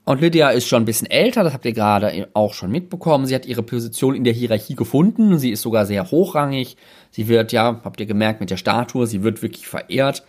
Und 0.08 0.22
Lydia 0.22 0.48
ist 0.48 0.66
schon 0.66 0.84
ein 0.84 0.86
bisschen 0.86 1.10
älter, 1.10 1.44
das 1.44 1.52
habt 1.52 1.66
ihr 1.66 1.74
gerade 1.74 2.28
auch 2.32 2.54
schon 2.54 2.70
mitbekommen. 2.70 3.26
Sie 3.26 3.34
hat 3.34 3.44
ihre 3.44 3.62
Position 3.62 4.14
in 4.14 4.24
der 4.24 4.32
Hierarchie 4.32 4.74
gefunden. 4.74 5.38
Sie 5.38 5.50
ist 5.50 5.60
sogar 5.60 5.84
sehr 5.84 6.10
hochrangig. 6.10 6.78
Sie 7.10 7.28
wird, 7.28 7.52
ja, 7.52 7.82
habt 7.84 8.00
ihr 8.00 8.06
gemerkt, 8.06 8.40
mit 8.40 8.48
der 8.48 8.56
Statue, 8.56 9.06
sie 9.06 9.22
wird 9.22 9.42
wirklich 9.42 9.68
verehrt. 9.68 10.24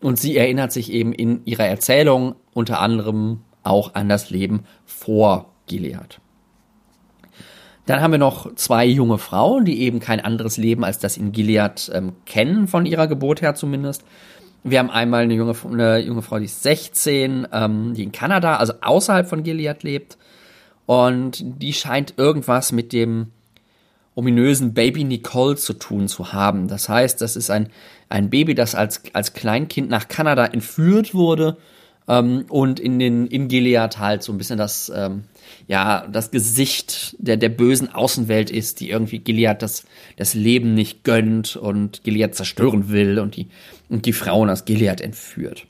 Und 0.00 0.18
sie 0.18 0.34
erinnert 0.34 0.72
sich 0.72 0.90
eben 0.90 1.12
in 1.12 1.44
ihrer 1.44 1.66
Erzählung 1.66 2.36
unter 2.54 2.80
anderem 2.80 3.40
auch 3.64 3.92
an 3.94 4.08
das 4.08 4.30
Leben 4.30 4.64
vor 4.86 5.52
Gilead. 5.66 6.20
Dann 7.84 8.00
haben 8.00 8.12
wir 8.12 8.18
noch 8.18 8.54
zwei 8.54 8.86
junge 8.86 9.18
Frauen, 9.18 9.66
die 9.66 9.82
eben 9.82 10.00
kein 10.00 10.20
anderes 10.20 10.56
Leben 10.56 10.84
als 10.84 11.00
das 11.00 11.18
in 11.18 11.32
Gilead 11.32 11.90
ähm, 11.92 12.14
kennen, 12.24 12.66
von 12.66 12.86
ihrer 12.86 13.06
Geburt 13.06 13.42
her 13.42 13.54
zumindest. 13.54 14.04
Wir 14.64 14.78
haben 14.80 14.90
einmal 14.90 15.22
eine 15.22 15.34
junge, 15.34 15.54
eine 15.64 15.98
junge 16.00 16.22
Frau, 16.22 16.38
die 16.38 16.46
ist 16.46 16.62
16, 16.62 17.48
ähm, 17.52 17.94
die 17.94 18.02
in 18.02 18.12
Kanada, 18.12 18.56
also 18.56 18.74
außerhalb 18.80 19.28
von 19.28 19.42
Gilead 19.42 19.82
lebt. 19.82 20.18
Und 20.86 21.42
die 21.42 21.72
scheint 21.72 22.14
irgendwas 22.16 22.72
mit 22.72 22.92
dem 22.92 23.32
ominösen 24.14 24.74
Baby 24.74 25.04
Nicole 25.04 25.56
zu 25.56 25.74
tun 25.74 26.08
zu 26.08 26.32
haben. 26.32 26.66
Das 26.66 26.88
heißt, 26.88 27.20
das 27.20 27.36
ist 27.36 27.50
ein, 27.50 27.68
ein 28.08 28.30
Baby, 28.30 28.54
das 28.54 28.74
als, 28.74 29.02
als 29.12 29.32
Kleinkind 29.32 29.88
nach 29.90 30.08
Kanada 30.08 30.46
entführt 30.46 31.14
wurde 31.14 31.56
ähm, 32.08 32.46
und 32.48 32.80
in 32.80 32.98
den 32.98 33.28
in 33.28 33.46
Gilead 33.46 33.98
halt 33.98 34.24
so 34.24 34.32
ein 34.32 34.38
bisschen 34.38 34.58
das 34.58 34.90
ähm, 34.94 35.24
ja 35.66 36.06
das 36.06 36.30
Gesicht 36.30 37.16
der 37.18 37.36
der 37.36 37.48
bösen 37.48 37.94
Außenwelt 37.94 38.50
ist, 38.50 38.80
die 38.80 38.90
irgendwie 38.90 39.18
Gilead 39.18 39.62
das 39.62 39.84
das 40.16 40.34
Leben 40.34 40.74
nicht 40.74 41.04
gönnt 41.04 41.56
und 41.56 42.02
Gilead 42.04 42.34
zerstören 42.34 42.90
will 42.90 43.18
und 43.18 43.36
die 43.36 43.48
und 43.88 44.06
die 44.06 44.12
Frauen 44.12 44.50
aus 44.50 44.64
Gilead 44.64 45.00
entführt. 45.00 45.66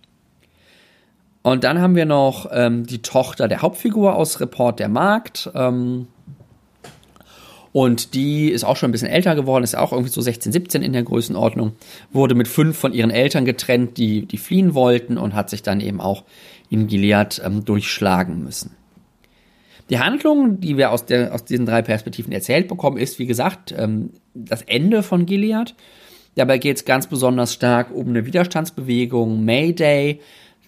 Und 1.42 1.64
dann 1.64 1.80
haben 1.80 1.94
wir 1.94 2.04
noch 2.04 2.50
ähm, 2.52 2.84
die 2.84 3.00
Tochter 3.00 3.48
der 3.48 3.62
Hauptfigur 3.62 4.14
aus 4.14 4.40
Report 4.40 4.78
der 4.78 4.88
Markt. 4.88 5.50
Ähm, 5.54 6.08
und 7.72 8.14
die 8.14 8.48
ist 8.48 8.64
auch 8.64 8.76
schon 8.76 8.88
ein 8.88 8.92
bisschen 8.92 9.08
älter 9.08 9.34
geworden, 9.34 9.62
ist 9.62 9.76
auch 9.76 9.92
irgendwie 9.92 10.10
so 10.10 10.20
16, 10.20 10.52
17 10.52 10.82
in 10.82 10.92
der 10.92 11.04
Größenordnung. 11.04 11.72
Wurde 12.12 12.34
mit 12.34 12.48
fünf 12.48 12.76
von 12.76 12.92
ihren 12.92 13.10
Eltern 13.10 13.44
getrennt, 13.44 13.98
die, 13.98 14.26
die 14.26 14.38
fliehen 14.38 14.74
wollten 14.74 15.16
und 15.16 15.34
hat 15.34 15.48
sich 15.48 15.62
dann 15.62 15.80
eben 15.80 16.00
auch 16.00 16.24
in 16.70 16.86
Gilead 16.86 17.40
ähm, 17.44 17.64
durchschlagen 17.64 18.42
müssen. 18.42 18.72
Die 19.90 19.98
Handlung, 19.98 20.60
die 20.60 20.76
wir 20.76 20.90
aus, 20.90 21.06
der, 21.06 21.34
aus 21.34 21.44
diesen 21.44 21.66
drei 21.66 21.82
Perspektiven 21.82 22.32
erzählt 22.32 22.68
bekommen, 22.68 22.98
ist, 22.98 23.18
wie 23.18 23.26
gesagt, 23.26 23.74
ähm, 23.76 24.10
das 24.34 24.62
Ende 24.62 25.02
von 25.02 25.24
Gilead. 25.24 25.74
Dabei 26.34 26.58
geht 26.58 26.76
es 26.76 26.84
ganz 26.84 27.06
besonders 27.06 27.54
stark 27.54 27.94
um 27.94 28.08
eine 28.08 28.26
Widerstandsbewegung, 28.26 29.44
Mayday, 29.44 30.20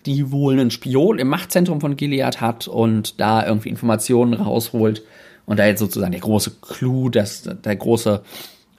die 0.07 0.33
wohl 0.33 0.55
einen 0.55 0.71
Spion 0.71 1.19
im 1.19 1.29
Machtzentrum 1.29 1.81
von 1.81 1.97
Gilead 1.97 2.41
hat 2.41 2.67
und 2.67 3.21
da 3.21 3.47
irgendwie 3.47 3.69
Informationen 3.69 4.35
rausholt 4.35 5.03
und 5.45 5.59
da 5.59 5.67
jetzt 5.67 5.81
sozusagen 5.81 6.13
der 6.13 6.23
große 6.23 6.53
Clou, 6.63 7.11
dass 7.11 7.43
der 7.43 7.77
große, 7.77 8.23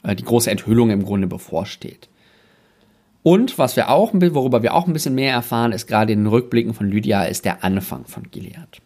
äh, 0.03 0.15
die 0.15 0.25
große 0.25 0.49
Enthüllung 0.49 0.89
im 0.89 1.03
Grunde 1.03 1.27
bevorsteht. 1.27 2.09
Und 3.23 3.59
was 3.59 3.75
wir 3.75 3.89
auch, 3.89 4.13
worüber 4.13 4.63
wir 4.63 4.73
auch 4.73 4.87
ein 4.87 4.93
bisschen 4.93 5.13
mehr 5.13 5.33
erfahren, 5.33 5.73
ist 5.73 5.85
gerade 5.85 6.11
in 6.11 6.21
den 6.23 6.27
Rückblicken 6.27 6.73
von 6.73 6.87
Lydia, 6.87 7.23
ist 7.23 7.45
der 7.45 7.63
Anfang 7.63 8.05
von 8.05 8.23
Gilead. 8.31 8.81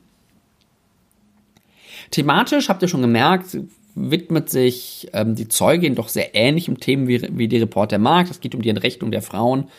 Thematisch 2.11 2.69
habt 2.69 2.81
ihr 2.81 2.87
schon 2.87 3.01
gemerkt, 3.01 3.57
widmet 3.95 4.49
sich 4.49 5.07
ähm, 5.13 5.35
die 5.35 5.47
Zeugin 5.47 5.95
doch 5.95 6.09
sehr 6.09 6.35
ähnlichen 6.35 6.79
Themen 6.79 7.07
wie, 7.07 7.21
wie 7.37 7.47
die 7.47 7.57
Reporter 7.57 7.97
Markt. 7.97 8.29
Es 8.29 8.41
geht 8.41 8.55
um 8.55 8.61
die 8.61 8.69
Entrechtung 8.69 9.11
der 9.11 9.21
Frauen. 9.21 9.69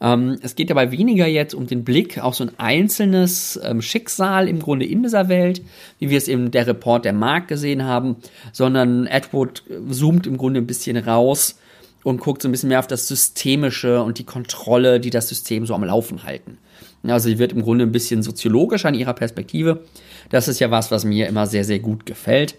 Ähm, 0.00 0.38
es 0.42 0.54
geht 0.54 0.70
dabei 0.70 0.90
weniger 0.92 1.26
jetzt 1.26 1.54
um 1.54 1.66
den 1.66 1.84
Blick 1.84 2.18
auf 2.18 2.34
so 2.34 2.44
ein 2.44 2.52
einzelnes 2.58 3.60
ähm, 3.62 3.80
Schicksal 3.82 4.48
im 4.48 4.60
Grunde 4.60 4.86
in 4.86 5.02
dieser 5.02 5.28
Welt, 5.28 5.62
wie 5.98 6.10
wir 6.10 6.18
es 6.18 6.28
in 6.28 6.50
der 6.50 6.66
Report 6.66 7.04
der 7.04 7.12
Markt 7.12 7.48
gesehen 7.48 7.84
haben, 7.84 8.16
sondern 8.52 9.06
Edward 9.06 9.62
zoomt 9.90 10.26
im 10.26 10.36
Grunde 10.36 10.60
ein 10.60 10.66
bisschen 10.66 10.96
raus 10.96 11.58
und 12.04 12.20
guckt 12.20 12.42
so 12.42 12.48
ein 12.48 12.52
bisschen 12.52 12.68
mehr 12.68 12.78
auf 12.78 12.86
das 12.86 13.08
Systemische 13.08 14.02
und 14.02 14.18
die 14.18 14.24
Kontrolle, 14.24 15.00
die 15.00 15.10
das 15.10 15.28
System 15.28 15.66
so 15.66 15.74
am 15.74 15.84
Laufen 15.84 16.22
halten. 16.24 16.58
Also 17.02 17.28
sie 17.28 17.38
wird 17.38 17.52
im 17.52 17.62
Grunde 17.62 17.84
ein 17.84 17.92
bisschen 17.92 18.22
soziologisch 18.22 18.84
an 18.84 18.94
ihrer 18.94 19.14
Perspektive. 19.14 19.84
Das 20.30 20.48
ist 20.48 20.60
ja 20.60 20.70
was, 20.70 20.90
was 20.90 21.04
mir 21.04 21.28
immer 21.28 21.46
sehr, 21.46 21.64
sehr 21.64 21.78
gut 21.78 22.06
gefällt. 22.06 22.56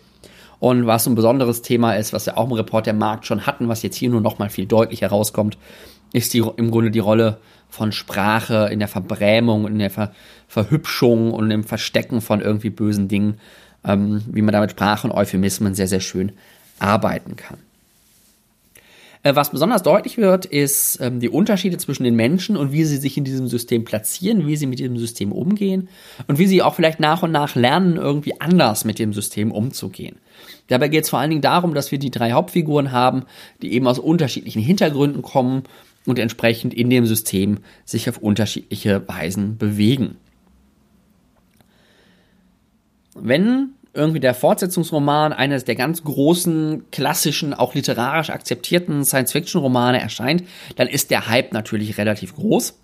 Und 0.60 0.88
was 0.88 1.06
ein 1.06 1.16
besonderes 1.16 1.62
Thema 1.62 1.94
ist, 1.94 2.14
was 2.14 2.26
wir 2.26 2.38
auch 2.38 2.46
im 2.46 2.54
Report 2.54 2.86
der 2.86 2.94
Markt 2.94 3.26
schon 3.26 3.46
hatten, 3.46 3.68
was 3.68 3.84
jetzt 3.84 3.96
hier 3.96 4.10
nur 4.10 4.22
noch 4.22 4.40
mal 4.40 4.50
viel 4.50 4.66
deutlicher 4.66 5.08
rauskommt, 5.08 5.58
ist 6.14 6.34
die, 6.34 6.44
im 6.56 6.72
Grunde 6.72 6.90
die 6.90 7.00
Rolle 7.00 7.38
von 7.70 7.92
Sprache 7.92 8.70
in 8.72 8.80
der 8.80 8.88
Verbrämung, 8.88 9.68
in 9.68 9.80
der 9.80 9.90
Ver 9.90 10.12
Verhübschung 10.48 11.34
und 11.34 11.52
im 11.52 11.66
Verstecken 11.66 12.22
von 12.22 12.40
irgendwie 12.40 12.70
bösen 12.70 13.10
Dingen, 13.10 13.40
ähm, 13.84 14.24
wie 14.28 14.42
man 14.42 14.54
da 14.54 14.62
mit 14.62 14.72
Sprache 14.72 15.06
und 15.06 15.14
Euphemismen 15.14 15.76
sehr, 15.76 15.90
sehr 15.90 16.00
schön 16.00 16.32
arbeiten 16.80 17.36
kann. 17.36 17.58
Äh, 19.28 19.36
was 19.36 19.52
besonders 19.52 19.84
deutlich 19.84 20.18
wird, 20.18 20.46
ist 20.46 21.00
ähm, 21.02 21.20
die 21.20 21.28
Unterschiede 21.28 21.78
zwischen 21.78 22.06
den 22.06 22.16
Menschen 22.16 22.56
und 22.56 22.72
wie 22.72 22.86
sie 22.86 22.96
sich 22.96 23.18
in 23.18 23.26
diesem 23.26 23.48
System 23.48 23.84
platzieren, 23.84 24.48
wie 24.48 24.56
sie 24.56 24.68
mit 24.68 24.80
diesem 24.80 24.98
System 24.98 25.34
umgehen 25.34 25.90
und 26.28 26.40
wie 26.40 26.48
sie 26.48 26.62
auch 26.62 26.76
vielleicht 26.76 27.02
nach 27.02 27.24
und 27.24 27.32
nach 27.32 27.56
lernen, 27.56 27.98
irgendwie 27.98 28.40
anders 28.40 28.86
mit 28.86 29.00
dem 29.00 29.12
System 29.12 29.52
umzugehen. 29.52 30.16
Dabei 30.68 30.88
geht 30.88 31.04
es 31.04 31.10
vor 31.10 31.20
allen 31.20 31.32
Dingen 31.32 31.42
darum, 31.42 31.74
dass 31.74 31.92
wir 31.92 32.00
die 32.00 32.12
drei 32.12 32.32
Hauptfiguren 32.32 32.94
haben, 32.94 33.24
die 33.62 33.74
eben 33.74 33.88
aus 33.88 34.00
unterschiedlichen 34.00 34.62
Hintergründen 34.62 35.22
kommen 35.22 35.64
und 36.06 36.20
entsprechend 36.20 36.74
in 36.74 36.90
dem 36.90 37.06
System 37.06 37.60
sich 37.84 38.08
auf 38.10 38.20
unterschiedliche 38.20 39.06
Weisen 39.10 39.58
bewegen. 39.58 40.16
Wenn 43.14 43.72
irgendwie 43.98 44.20
der 44.20 44.34
Fortsetzungsroman 44.34 45.34
eines 45.34 45.66
der 45.66 45.76
ganz 45.76 46.04
großen, 46.04 46.86
klassischen, 46.92 47.54
auch 47.54 47.74
literarisch 47.74 48.30
akzeptierten 48.30 49.04
Science-Fiction-Romane 49.04 50.00
erscheint, 50.00 50.44
dann 50.76 50.88
ist 50.88 51.12
der 51.12 51.28
Hype 51.28 51.52
natürlich 51.52 51.98
relativ 51.98 52.36
groß. 52.36 52.80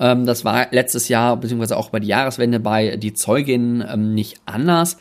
Ähm, 0.00 0.24
das 0.24 0.44
war 0.44 0.68
letztes 0.70 1.08
Jahr, 1.08 1.36
beziehungsweise 1.36 1.76
auch 1.76 1.90
bei 1.90 2.00
der 2.00 2.08
Jahreswende 2.08 2.60
bei 2.60 2.96
Die 2.96 3.12
Zeugin 3.12 3.84
ähm, 3.86 4.14
nicht 4.14 4.40
anders. 4.46 4.96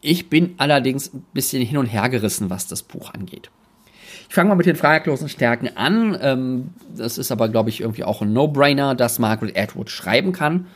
Ich 0.00 0.30
bin 0.30 0.54
allerdings 0.56 1.12
ein 1.12 1.26
bisschen 1.34 1.62
hin 1.62 1.76
und 1.76 1.86
her 1.86 2.08
gerissen, 2.08 2.48
was 2.48 2.66
das 2.66 2.82
Buch 2.82 3.12
angeht. 3.12 3.50
Ich 4.28 4.34
fange 4.34 4.48
mal 4.48 4.54
mit 4.54 4.66
den 4.66 4.76
fraglosen 4.76 5.28
Stärken 5.28 5.76
an. 5.76 6.16
Ähm, 6.20 6.70
das 6.96 7.18
ist 7.18 7.32
aber, 7.32 7.48
glaube 7.48 7.68
ich, 7.68 7.80
irgendwie 7.80 8.04
auch 8.04 8.22
ein 8.22 8.32
No-Brainer, 8.32 8.94
dass 8.94 9.18
Margaret 9.18 9.58
Atwood 9.58 9.90
schreiben 9.90 10.32
kann. 10.32 10.68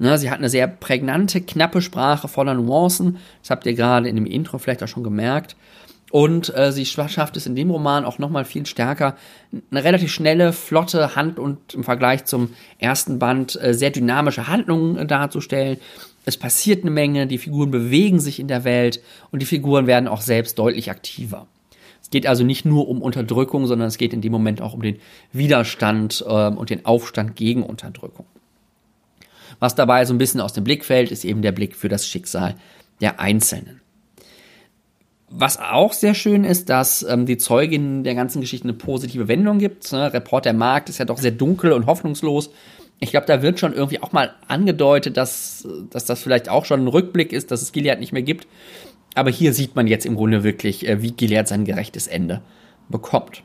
Ne, 0.00 0.16
sie 0.16 0.30
hat 0.30 0.38
eine 0.38 0.48
sehr 0.48 0.68
prägnante, 0.68 1.40
knappe 1.40 1.82
Sprache 1.82 2.28
voller 2.28 2.54
Nuancen. 2.54 3.18
Das 3.42 3.50
habt 3.50 3.66
ihr 3.66 3.74
gerade 3.74 4.08
in 4.08 4.14
dem 4.14 4.26
Intro 4.26 4.58
vielleicht 4.58 4.82
auch 4.82 4.88
schon 4.88 5.02
gemerkt. 5.02 5.56
Und 6.10 6.56
äh, 6.56 6.72
sie 6.72 6.86
schafft 6.86 7.36
es 7.36 7.46
in 7.46 7.54
dem 7.54 7.70
Roman 7.70 8.04
auch 8.04 8.18
nochmal 8.18 8.44
viel 8.44 8.64
stärker, 8.64 9.16
eine 9.70 9.84
relativ 9.84 10.10
schnelle, 10.10 10.52
flotte 10.52 11.16
Hand 11.16 11.38
und 11.38 11.74
im 11.74 11.84
Vergleich 11.84 12.24
zum 12.24 12.50
ersten 12.78 13.18
Band 13.18 13.60
äh, 13.60 13.74
sehr 13.74 13.90
dynamische 13.90 14.48
Handlungen 14.48 14.96
äh, 14.96 15.06
darzustellen. 15.06 15.76
Es 16.24 16.36
passiert 16.36 16.82
eine 16.82 16.90
Menge, 16.90 17.26
die 17.26 17.38
Figuren 17.38 17.70
bewegen 17.70 18.20
sich 18.20 18.40
in 18.40 18.48
der 18.48 18.64
Welt 18.64 19.02
und 19.30 19.42
die 19.42 19.46
Figuren 19.46 19.86
werden 19.86 20.08
auch 20.08 20.22
selbst 20.22 20.58
deutlich 20.58 20.90
aktiver. 20.90 21.46
Es 22.00 22.10
geht 22.10 22.26
also 22.26 22.42
nicht 22.42 22.64
nur 22.64 22.88
um 22.88 23.02
Unterdrückung, 23.02 23.66
sondern 23.66 23.88
es 23.88 23.98
geht 23.98 24.14
in 24.14 24.22
dem 24.22 24.32
Moment 24.32 24.62
auch 24.62 24.72
um 24.72 24.80
den 24.80 24.98
Widerstand 25.32 26.24
äh, 26.26 26.48
und 26.48 26.70
den 26.70 26.86
Aufstand 26.86 27.36
gegen 27.36 27.62
Unterdrückung. 27.62 28.24
Was 29.60 29.74
dabei 29.74 30.04
so 30.04 30.14
ein 30.14 30.18
bisschen 30.18 30.40
aus 30.40 30.52
dem 30.52 30.64
Blick 30.64 30.84
fällt, 30.84 31.10
ist 31.10 31.24
eben 31.24 31.42
der 31.42 31.52
Blick 31.52 31.76
für 31.76 31.88
das 31.88 32.06
Schicksal 32.06 32.54
der 33.00 33.20
Einzelnen. 33.20 33.80
Was 35.30 35.58
auch 35.58 35.92
sehr 35.92 36.14
schön 36.14 36.44
ist, 36.44 36.70
dass 36.70 37.02
ähm, 37.02 37.26
die 37.26 37.36
Zeugin 37.36 38.02
der 38.02 38.14
ganzen 38.14 38.40
Geschichte 38.40 38.64
eine 38.64 38.72
positive 38.72 39.28
Wendung 39.28 39.58
gibt. 39.58 39.92
Ne? 39.92 40.12
Report 40.12 40.46
der 40.46 40.54
Markt 40.54 40.88
ist 40.88 40.98
ja 40.98 41.04
doch 41.04 41.18
sehr 41.18 41.32
dunkel 41.32 41.72
und 41.72 41.86
hoffnungslos. 41.86 42.50
Ich 42.98 43.10
glaube, 43.10 43.26
da 43.26 43.42
wird 43.42 43.60
schon 43.60 43.74
irgendwie 43.74 44.02
auch 44.02 44.12
mal 44.12 44.34
angedeutet, 44.48 45.16
dass, 45.16 45.68
dass 45.90 46.06
das 46.06 46.22
vielleicht 46.22 46.48
auch 46.48 46.64
schon 46.64 46.84
ein 46.84 46.88
Rückblick 46.88 47.32
ist, 47.32 47.50
dass 47.50 47.62
es 47.62 47.72
Gilead 47.72 48.00
nicht 48.00 48.12
mehr 48.12 48.22
gibt. 48.22 48.48
Aber 49.14 49.30
hier 49.30 49.52
sieht 49.52 49.76
man 49.76 49.86
jetzt 49.86 50.06
im 50.06 50.16
Grunde 50.16 50.44
wirklich, 50.44 50.88
äh, 50.88 51.02
wie 51.02 51.12
Gilead 51.12 51.46
sein 51.46 51.64
gerechtes 51.64 52.06
Ende 52.06 52.40
bekommt. 52.88 53.42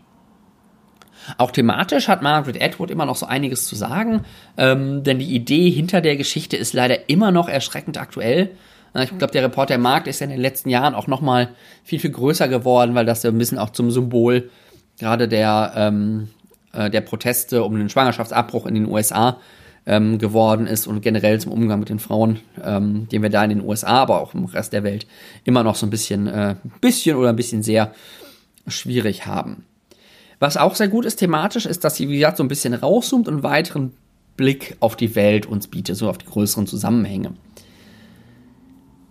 Auch 1.38 1.51
thematisch 1.51 2.08
hat 2.08 2.22
Margaret 2.22 2.62
Atwood 2.62 2.92
immer 2.92 3.06
noch 3.06 3.15
so 3.15 3.25
einiges 3.25 3.65
zu 3.65 3.75
sagen, 3.75 4.22
ähm, 4.58 5.03
denn 5.03 5.20
die 5.20 5.34
Idee 5.34 5.70
hinter 5.70 6.01
der 6.01 6.18
Geschichte 6.18 6.58
ist 6.58 6.74
leider 6.74 7.10
immer 7.10 7.32
noch 7.32 7.50
erschreckend 7.50 7.98
aktuell. 7.98 8.51
Ich 8.96 9.18
glaube, 9.18 9.34
der 9.34 9.44
Reporter 9.44 9.80
Markt 9.80 10.08
ist 10.08 10.20
ja 10.20 10.25
in 10.25 10.32
den 10.32 10.39
letzten 10.39 10.70
Jahren 10.70 10.94
auch 10.94 11.08
noch 11.08 11.22
mal 11.22 11.50
viel, 11.84 12.00
viel 12.00 12.12
größer 12.12 12.48
geworden, 12.48 12.94
weil 12.94 13.06
das 13.06 13.24
ja 13.24 13.32
ein 13.32 13.38
bisschen 13.39 13.58
auch 13.58 13.72
zum 13.72 13.89
Symbol 13.89 14.51
gerade 15.00 15.27
der, 15.27 15.74
ähm, 15.75 16.30
äh, 16.74 16.89
der 16.89 17.01
Proteste 17.01 17.63
um 17.63 17.75
den 17.75 17.89
Schwangerschaftsabbruch 17.89 18.68
in 18.68 18.75
den 18.75 18.88
USA 18.88 19.38
ähm, 19.86 20.18
geworden 20.18 20.68
ist 20.68 20.88
und 20.88 21.01
generell 21.01 21.39
zum 21.39 21.51
Umgang 21.51 21.80
mit 21.80 21.89
den 21.89 22.00
Frauen, 22.00 22.39
ähm, 22.63 23.08
den 23.10 23.22
wir 23.22 23.30
da 23.30 23.44
in 23.44 23.50
den 23.50 23.62
USA, 23.62 24.01
aber 24.01 24.22
auch 24.22 24.34
im 24.34 24.46
Rest 24.46 24.74
der 24.74 24.84
Welt 24.84 25.08
immer 25.44 25.63
noch 25.63 25.75
so 25.75 25.86
ein 25.86 25.89
bisschen, 25.89 26.27
äh, 26.27 26.56
bisschen 26.80 27.18
oder 27.18 27.30
ein 27.30 27.36
bisschen 27.36 27.63
sehr 27.63 27.94
schwierig 28.68 29.25
haben. 29.25 29.65
Was 30.43 30.57
auch 30.57 30.75
sehr 30.75 30.89
gut 30.89 31.05
ist 31.05 31.15
thematisch, 31.15 31.65
ist, 31.65 31.85
dass 31.85 31.95
sie, 31.95 32.09
wie 32.09 32.17
gesagt, 32.17 32.35
so 32.35 32.43
ein 32.43 32.50
bisschen 32.50 32.73
rauszoomt 32.73 33.29
und 33.29 33.35
einen 33.35 33.43
weiteren 33.43 33.93
Blick 34.35 34.75
auf 34.81 34.97
die 34.97 35.15
Welt 35.15 35.45
uns 35.45 35.69
bietet, 35.69 35.95
so 35.95 36.09
auf 36.09 36.17
die 36.17 36.25
größeren 36.25 36.67
Zusammenhänge. 36.67 37.31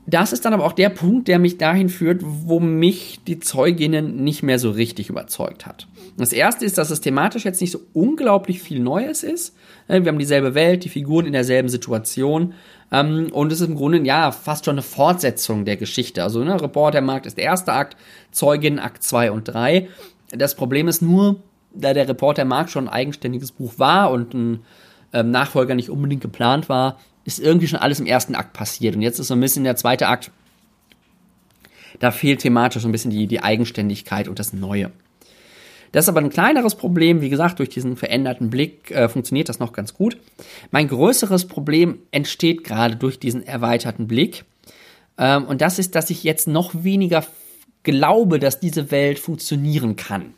das 0.06 0.34
ist 0.34 0.44
dann 0.44 0.52
aber 0.52 0.66
auch 0.66 0.72
der 0.72 0.90
Punkt, 0.90 1.28
der 1.28 1.38
mich 1.38 1.56
dahin 1.56 1.88
führt, 1.88 2.20
wo 2.22 2.60
mich 2.60 3.20
die 3.26 3.40
Zeuginnen 3.40 4.22
nicht 4.22 4.42
mehr 4.42 4.58
so 4.58 4.72
richtig 4.72 5.08
überzeugt 5.08 5.64
hat. 5.64 5.88
Das 6.18 6.34
erste 6.34 6.66
ist, 6.66 6.76
dass 6.76 6.90
es 6.90 7.00
thematisch 7.00 7.46
jetzt 7.46 7.62
nicht 7.62 7.70
so 7.70 7.80
unglaublich 7.94 8.60
viel 8.60 8.80
Neues 8.80 9.22
ist. 9.22 9.56
Äh, 9.88 10.02
wir 10.02 10.08
haben 10.08 10.18
dieselbe 10.18 10.54
Welt, 10.54 10.84
die 10.84 10.90
Figuren 10.90 11.24
in 11.24 11.32
derselben 11.32 11.70
Situation. 11.70 12.52
Ähm, 12.90 13.28
und 13.32 13.50
es 13.52 13.62
ist 13.62 13.68
im 13.68 13.76
Grunde, 13.76 14.02
ja, 14.02 14.32
fast 14.32 14.66
schon 14.66 14.74
eine 14.74 14.82
Fortsetzung 14.82 15.64
der 15.64 15.78
Geschichte. 15.78 16.22
Also, 16.22 16.44
ne, 16.44 16.60
Reportermarkt 16.60 17.24
ist 17.24 17.38
der 17.38 17.44
erste 17.44 17.72
Akt, 17.72 17.96
Zeugin 18.32 18.78
Akt 18.78 19.02
2 19.02 19.30
und 19.30 19.44
3. 19.44 19.88
Das 20.32 20.54
Problem 20.54 20.88
ist 20.88 21.02
nur, 21.02 21.42
da 21.74 21.94
der 21.94 22.08
Reportermarkt 22.08 22.70
schon 22.70 22.88
ein 22.88 22.94
eigenständiges 22.94 23.52
Buch 23.52 23.74
war 23.78 24.10
und 24.10 24.34
ein 24.34 24.60
ähm, 25.12 25.30
Nachfolger 25.30 25.74
nicht 25.74 25.90
unbedingt 25.90 26.22
geplant 26.22 26.68
war, 26.68 26.98
ist 27.24 27.38
irgendwie 27.38 27.68
schon 27.68 27.78
alles 27.78 28.00
im 28.00 28.06
ersten 28.06 28.34
Akt 28.34 28.52
passiert. 28.52 28.96
Und 28.96 29.02
jetzt 29.02 29.18
ist 29.18 29.28
so 29.28 29.34
ein 29.34 29.40
bisschen 29.40 29.64
der 29.64 29.76
zweite 29.76 30.08
Akt. 30.08 30.30
Da 32.00 32.10
fehlt 32.10 32.40
thematisch 32.40 32.82
so 32.82 32.88
ein 32.88 32.92
bisschen 32.92 33.10
die, 33.10 33.26
die 33.26 33.42
Eigenständigkeit 33.42 34.26
und 34.26 34.38
das 34.38 34.52
Neue. 34.52 34.90
Das 35.92 36.06
ist 36.06 36.08
aber 36.08 36.20
ein 36.20 36.30
kleineres 36.30 36.74
Problem. 36.74 37.20
Wie 37.20 37.28
gesagt, 37.28 37.58
durch 37.58 37.68
diesen 37.68 37.96
veränderten 37.96 38.48
Blick 38.48 38.90
äh, 38.90 39.08
funktioniert 39.10 39.50
das 39.50 39.58
noch 39.58 39.74
ganz 39.74 39.92
gut. 39.92 40.16
Mein 40.70 40.88
größeres 40.88 41.46
Problem 41.46 41.98
entsteht 42.10 42.64
gerade 42.64 42.96
durch 42.96 43.20
diesen 43.20 43.46
erweiterten 43.46 44.08
Blick. 44.08 44.44
Ähm, 45.18 45.44
und 45.44 45.60
das 45.60 45.78
ist, 45.78 45.94
dass 45.94 46.08
ich 46.08 46.24
jetzt 46.24 46.48
noch 46.48 46.72
weniger 46.82 47.22
glaube, 47.82 48.38
dass 48.38 48.60
diese 48.60 48.90
Welt 48.90 49.18
funktionieren 49.18 49.96
kann. 49.96 50.34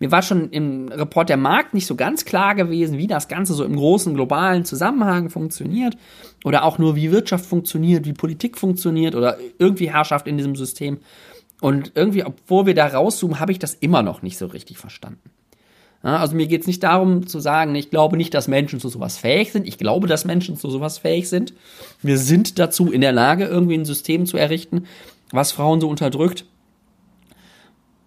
Mir 0.00 0.10
war 0.10 0.22
schon 0.22 0.50
im 0.50 0.88
Report 0.88 1.28
der 1.28 1.36
Markt 1.36 1.72
nicht 1.72 1.86
so 1.86 1.94
ganz 1.94 2.24
klar 2.24 2.54
gewesen, 2.54 2.98
wie 2.98 3.06
das 3.06 3.28
Ganze 3.28 3.54
so 3.54 3.64
im 3.64 3.76
großen 3.76 4.14
globalen 4.14 4.64
Zusammenhang 4.64 5.30
funktioniert 5.30 5.96
oder 6.44 6.64
auch 6.64 6.78
nur 6.78 6.96
wie 6.96 7.12
Wirtschaft 7.12 7.46
funktioniert, 7.46 8.04
wie 8.04 8.12
Politik 8.12 8.58
funktioniert 8.58 9.14
oder 9.14 9.38
irgendwie 9.58 9.90
Herrschaft 9.90 10.26
in 10.26 10.36
diesem 10.36 10.56
System. 10.56 10.98
Und 11.60 11.92
irgendwie, 11.94 12.24
obwohl 12.24 12.66
wir 12.66 12.74
da 12.74 12.86
rauszoomen, 12.86 13.38
habe 13.38 13.52
ich 13.52 13.58
das 13.58 13.74
immer 13.74 14.02
noch 14.02 14.20
nicht 14.20 14.36
so 14.36 14.46
richtig 14.46 14.78
verstanden. 14.78 15.30
Also 16.02 16.36
mir 16.36 16.46
geht 16.46 16.60
es 16.60 16.66
nicht 16.66 16.82
darum 16.82 17.26
zu 17.26 17.40
sagen, 17.40 17.74
ich 17.74 17.88
glaube 17.88 18.18
nicht, 18.18 18.34
dass 18.34 18.46
Menschen 18.46 18.78
zu 18.78 18.90
sowas 18.90 19.16
fähig 19.16 19.52
sind. 19.52 19.66
Ich 19.66 19.78
glaube, 19.78 20.06
dass 20.06 20.26
Menschen 20.26 20.58
zu 20.58 20.68
sowas 20.68 20.98
fähig 20.98 21.30
sind. 21.30 21.54
Wir 22.02 22.18
sind 22.18 22.58
dazu 22.58 22.92
in 22.92 23.00
der 23.00 23.12
Lage, 23.12 23.46
irgendwie 23.46 23.78
ein 23.78 23.86
System 23.86 24.26
zu 24.26 24.36
errichten, 24.36 24.84
was 25.34 25.52
Frauen 25.52 25.80
so 25.80 25.88
unterdrückt. 25.88 26.44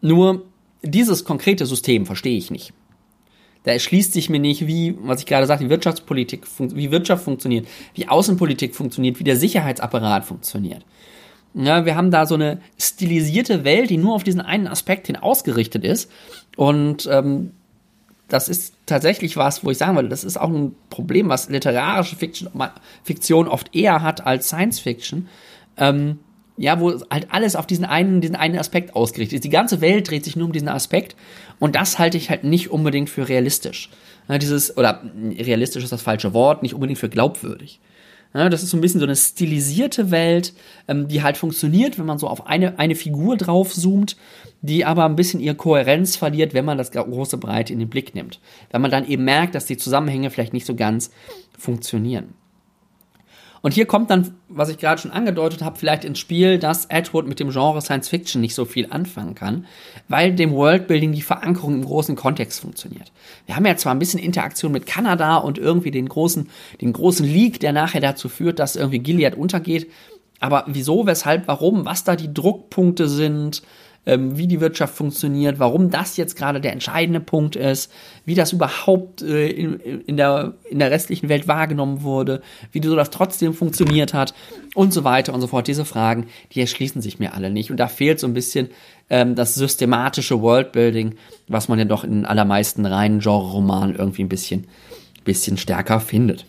Nur 0.01 0.45
dieses 0.81 1.25
konkrete 1.25 1.65
System 1.65 2.05
verstehe 2.05 2.37
ich 2.37 2.51
nicht. 2.51 2.73
Da 3.63 3.71
erschließt 3.73 4.13
sich 4.13 4.29
mir 4.29 4.39
nicht, 4.39 4.65
wie, 4.65 4.95
was 5.01 5.19
ich 5.19 5.25
gerade 5.25 5.45
sagte, 5.45 5.65
wie 5.65 5.69
Wirtschaftspolitik, 5.69 6.45
wie 6.59 6.91
Wirtschaft 6.91 7.23
funktioniert, 7.23 7.67
wie 7.95 8.07
Außenpolitik 8.07 8.75
funktioniert, 8.75 9.19
wie 9.19 9.25
der 9.25 9.35
Sicherheitsapparat 9.35 10.23
funktioniert. 10.23 10.85
Ja, 11.53 11.85
wir 11.85 11.95
haben 11.95 12.11
da 12.11 12.25
so 12.25 12.35
eine 12.35 12.61
stilisierte 12.77 13.63
Welt, 13.63 13.89
die 13.89 13.97
nur 13.97 14.15
auf 14.15 14.23
diesen 14.23 14.41
einen 14.41 14.67
Aspekt 14.67 15.07
hin 15.07 15.15
ausgerichtet 15.15 15.83
ist. 15.83 16.09
Und 16.55 17.09
ähm, 17.11 17.51
das 18.27 18.47
ist 18.47 18.75
tatsächlich 18.85 19.37
was, 19.37 19.65
wo 19.65 19.71
ich 19.71 19.77
sagen 19.77 19.95
würde, 19.95 20.09
das 20.09 20.23
ist 20.23 20.37
auch 20.39 20.49
ein 20.49 20.75
Problem, 20.89 21.29
was 21.29 21.49
literarische 21.49 22.15
Fiction, 22.15 22.49
Fiktion 23.03 23.47
oft 23.47 23.75
eher 23.75 24.01
hat 24.01 24.25
als 24.25 24.47
Science 24.47 24.79
Fiction. 24.79 25.27
Ähm, 25.77 26.19
ja, 26.57 26.79
wo 26.79 26.99
halt 27.09 27.27
alles 27.29 27.55
auf 27.55 27.67
diesen 27.67 27.85
einen, 27.85 28.19
diesen 28.19 28.35
einen 28.35 28.57
Aspekt 28.57 28.95
ausgerichtet 28.95 29.37
ist. 29.37 29.43
Die 29.43 29.49
ganze 29.49 29.79
Welt 29.81 30.09
dreht 30.09 30.25
sich 30.25 30.35
nur 30.35 30.47
um 30.47 30.53
diesen 30.53 30.69
Aspekt 30.69 31.15
und 31.59 31.75
das 31.75 31.99
halte 31.99 32.17
ich 32.17 32.29
halt 32.29 32.43
nicht 32.43 32.71
unbedingt 32.71 33.09
für 33.09 33.29
realistisch. 33.29 33.89
Ja, 34.27 34.37
dieses, 34.37 34.75
oder 34.75 35.03
realistisch 35.15 35.83
ist 35.83 35.91
das 35.91 36.01
falsche 36.01 36.33
Wort, 36.33 36.63
nicht 36.63 36.73
unbedingt 36.73 36.99
für 36.99 37.09
glaubwürdig. 37.09 37.79
Ja, 38.33 38.49
das 38.49 38.61
ist 38.61 38.71
so 38.71 38.77
ein 38.77 38.81
bisschen 38.81 38.99
so 38.99 39.05
eine 39.05 39.15
stilisierte 39.15 40.11
Welt, 40.11 40.53
ähm, 40.87 41.07
die 41.07 41.23
halt 41.23 41.37
funktioniert, 41.37 41.97
wenn 41.97 42.05
man 42.05 42.17
so 42.17 42.27
auf 42.27 42.45
eine, 42.45 42.77
eine 42.77 42.95
Figur 42.95 43.37
drauf 43.37 43.73
zoomt, 43.73 44.17
die 44.61 44.83
aber 44.83 45.05
ein 45.05 45.15
bisschen 45.15 45.39
ihre 45.39 45.55
Kohärenz 45.55 46.17
verliert, 46.17 46.53
wenn 46.53 46.65
man 46.65 46.77
das 46.77 46.91
große 46.91 47.37
Breite 47.37 47.71
in 47.71 47.79
den 47.79 47.89
Blick 47.89 48.15
nimmt. 48.15 48.39
Wenn 48.71 48.81
man 48.81 48.91
dann 48.91 49.07
eben 49.07 49.23
merkt, 49.23 49.55
dass 49.55 49.65
die 49.65 49.77
Zusammenhänge 49.77 50.29
vielleicht 50.29 50.53
nicht 50.53 50.65
so 50.65 50.75
ganz 50.75 51.11
funktionieren. 51.57 52.33
Und 53.61 53.73
hier 53.73 53.85
kommt 53.85 54.09
dann, 54.09 54.35
was 54.49 54.69
ich 54.69 54.77
gerade 54.77 55.01
schon 55.01 55.11
angedeutet 55.11 55.61
habe, 55.61 55.77
vielleicht 55.77 56.05
ins 56.05 56.19
Spiel, 56.19 56.59
dass 56.59 56.85
Edward 56.85 57.27
mit 57.27 57.39
dem 57.39 57.49
Genre 57.49 57.81
Science 57.81 58.09
Fiction 58.09 58.41
nicht 58.41 58.55
so 58.55 58.65
viel 58.65 58.87
anfangen 58.89 59.35
kann, 59.35 59.65
weil 60.07 60.33
dem 60.33 60.51
Worldbuilding 60.51 61.11
die 61.11 61.21
Verankerung 61.21 61.75
im 61.75 61.85
großen 61.85 62.15
Kontext 62.15 62.61
funktioniert. 62.61 63.11
Wir 63.45 63.55
haben 63.55 63.65
ja 63.65 63.77
zwar 63.77 63.93
ein 63.93 63.99
bisschen 63.99 64.19
Interaktion 64.19 64.71
mit 64.71 64.85
Kanada 64.85 65.37
und 65.37 65.57
irgendwie 65.57 65.91
den 65.91 66.07
großen, 66.07 66.49
den 66.81 66.93
großen 66.93 67.25
Leak, 67.25 67.59
der 67.59 67.73
nachher 67.73 68.01
dazu 68.01 68.29
führt, 68.29 68.59
dass 68.59 68.75
irgendwie 68.75 68.99
Gilead 68.99 69.35
untergeht, 69.35 69.87
aber 70.39 70.65
wieso, 70.67 71.05
weshalb, 71.07 71.47
warum, 71.47 71.85
was 71.85 72.03
da 72.03 72.15
die 72.15 72.33
Druckpunkte 72.33 73.07
sind, 73.07 73.63
ähm, 74.07 74.37
wie 74.37 74.47
die 74.47 74.61
Wirtschaft 74.61 74.95
funktioniert, 74.95 75.59
warum 75.59 75.91
das 75.91 76.15
jetzt 76.15 76.37
gerade 76.37 76.61
der 76.61 76.71
entscheidende 76.71 77.19
Punkt 77.19 77.57
ist, 77.57 77.91
wie 78.25 78.35
das 78.35 78.53
überhaupt 78.53 79.21
äh, 79.21 79.49
in, 79.49 79.79
in, 79.79 80.15
der, 80.15 80.53
in 80.69 80.79
der 80.79 80.89
restlichen 80.89 81.27
Welt 81.27 81.47
wahrgenommen 81.47 82.01
wurde, 82.01 82.41
wie 82.71 82.81
so 82.81 82.95
das 82.95 83.09
trotzdem 83.09 83.53
funktioniert 83.53 84.13
hat 84.13 84.33
und 84.73 84.93
so 84.93 85.03
weiter 85.03 85.33
und 85.33 85.41
so 85.41 85.47
fort. 85.47 85.67
Diese 85.67 85.83
Fragen, 85.83 86.27
die 86.53 86.61
erschließen 86.61 87.01
sich 87.01 87.19
mir 87.19 87.33
alle 87.33 87.49
nicht. 87.49 87.69
Und 87.69 87.77
da 87.77 87.89
fehlt 87.89 88.19
so 88.19 88.27
ein 88.27 88.33
bisschen 88.33 88.69
ähm, 89.09 89.35
das 89.35 89.55
systematische 89.55 90.41
Worldbuilding, 90.41 91.15
was 91.49 91.67
man 91.67 91.77
ja 91.77 91.85
doch 91.85 92.05
in 92.05 92.25
allermeisten 92.25 92.85
reinen 92.85 93.19
Genre-Romanen 93.19 93.95
irgendwie 93.95 94.23
ein 94.23 94.29
bisschen, 94.29 94.67
bisschen 95.25 95.57
stärker 95.57 95.99
findet. 95.99 96.45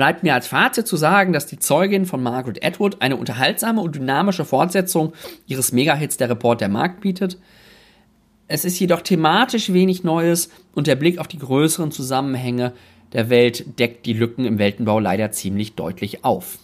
Bleibt 0.00 0.22
mir 0.22 0.32
als 0.32 0.46
Fazit 0.46 0.86
zu 0.86 0.96
sagen, 0.96 1.34
dass 1.34 1.44
die 1.44 1.58
Zeugin 1.58 2.06
von 2.06 2.22
Margaret 2.22 2.64
Atwood 2.64 3.02
eine 3.02 3.16
unterhaltsame 3.16 3.82
und 3.82 3.96
dynamische 3.96 4.46
Fortsetzung 4.46 5.12
ihres 5.46 5.72
Megahits 5.72 6.16
Der 6.16 6.30
Report 6.30 6.58
der 6.58 6.70
Markt 6.70 7.02
bietet. 7.02 7.36
Es 8.48 8.64
ist 8.64 8.80
jedoch 8.80 9.02
thematisch 9.02 9.74
wenig 9.74 10.02
Neues 10.02 10.48
und 10.72 10.86
der 10.86 10.96
Blick 10.96 11.18
auf 11.18 11.28
die 11.28 11.36
größeren 11.36 11.92
Zusammenhänge 11.92 12.72
der 13.12 13.28
Welt 13.28 13.78
deckt 13.78 14.06
die 14.06 14.14
Lücken 14.14 14.46
im 14.46 14.58
Weltenbau 14.58 15.00
leider 15.00 15.32
ziemlich 15.32 15.74
deutlich 15.74 16.24
auf. 16.24 16.56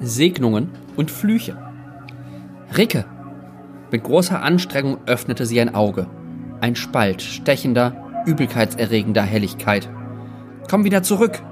Segnungen 0.00 0.70
und 0.96 1.10
Flüche. 1.10 1.56
Ricke! 2.76 3.04
Mit 3.90 4.04
großer 4.04 4.42
Anstrengung 4.42 4.98
öffnete 5.06 5.44
sie 5.46 5.60
ein 5.60 5.74
Auge. 5.74 6.06
Ein 6.60 6.76
Spalt 6.76 7.20
stechender, 7.20 8.24
übelkeitserregender 8.26 9.22
Helligkeit. 9.22 9.88
Komm 10.70 10.84
wieder 10.84 11.02
zurück! 11.02 11.42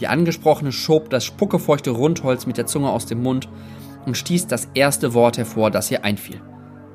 Die 0.00 0.08
Angesprochene 0.08 0.72
schob 0.72 1.10
das 1.10 1.24
spuckefeuchte 1.24 1.90
Rundholz 1.90 2.46
mit 2.46 2.56
der 2.56 2.66
Zunge 2.66 2.90
aus 2.90 3.06
dem 3.06 3.22
Mund 3.22 3.48
und 4.04 4.16
stieß 4.16 4.46
das 4.46 4.68
erste 4.74 5.14
Wort 5.14 5.38
hervor, 5.38 5.70
das 5.70 5.90
ihr 5.90 6.04
einfiel. 6.04 6.40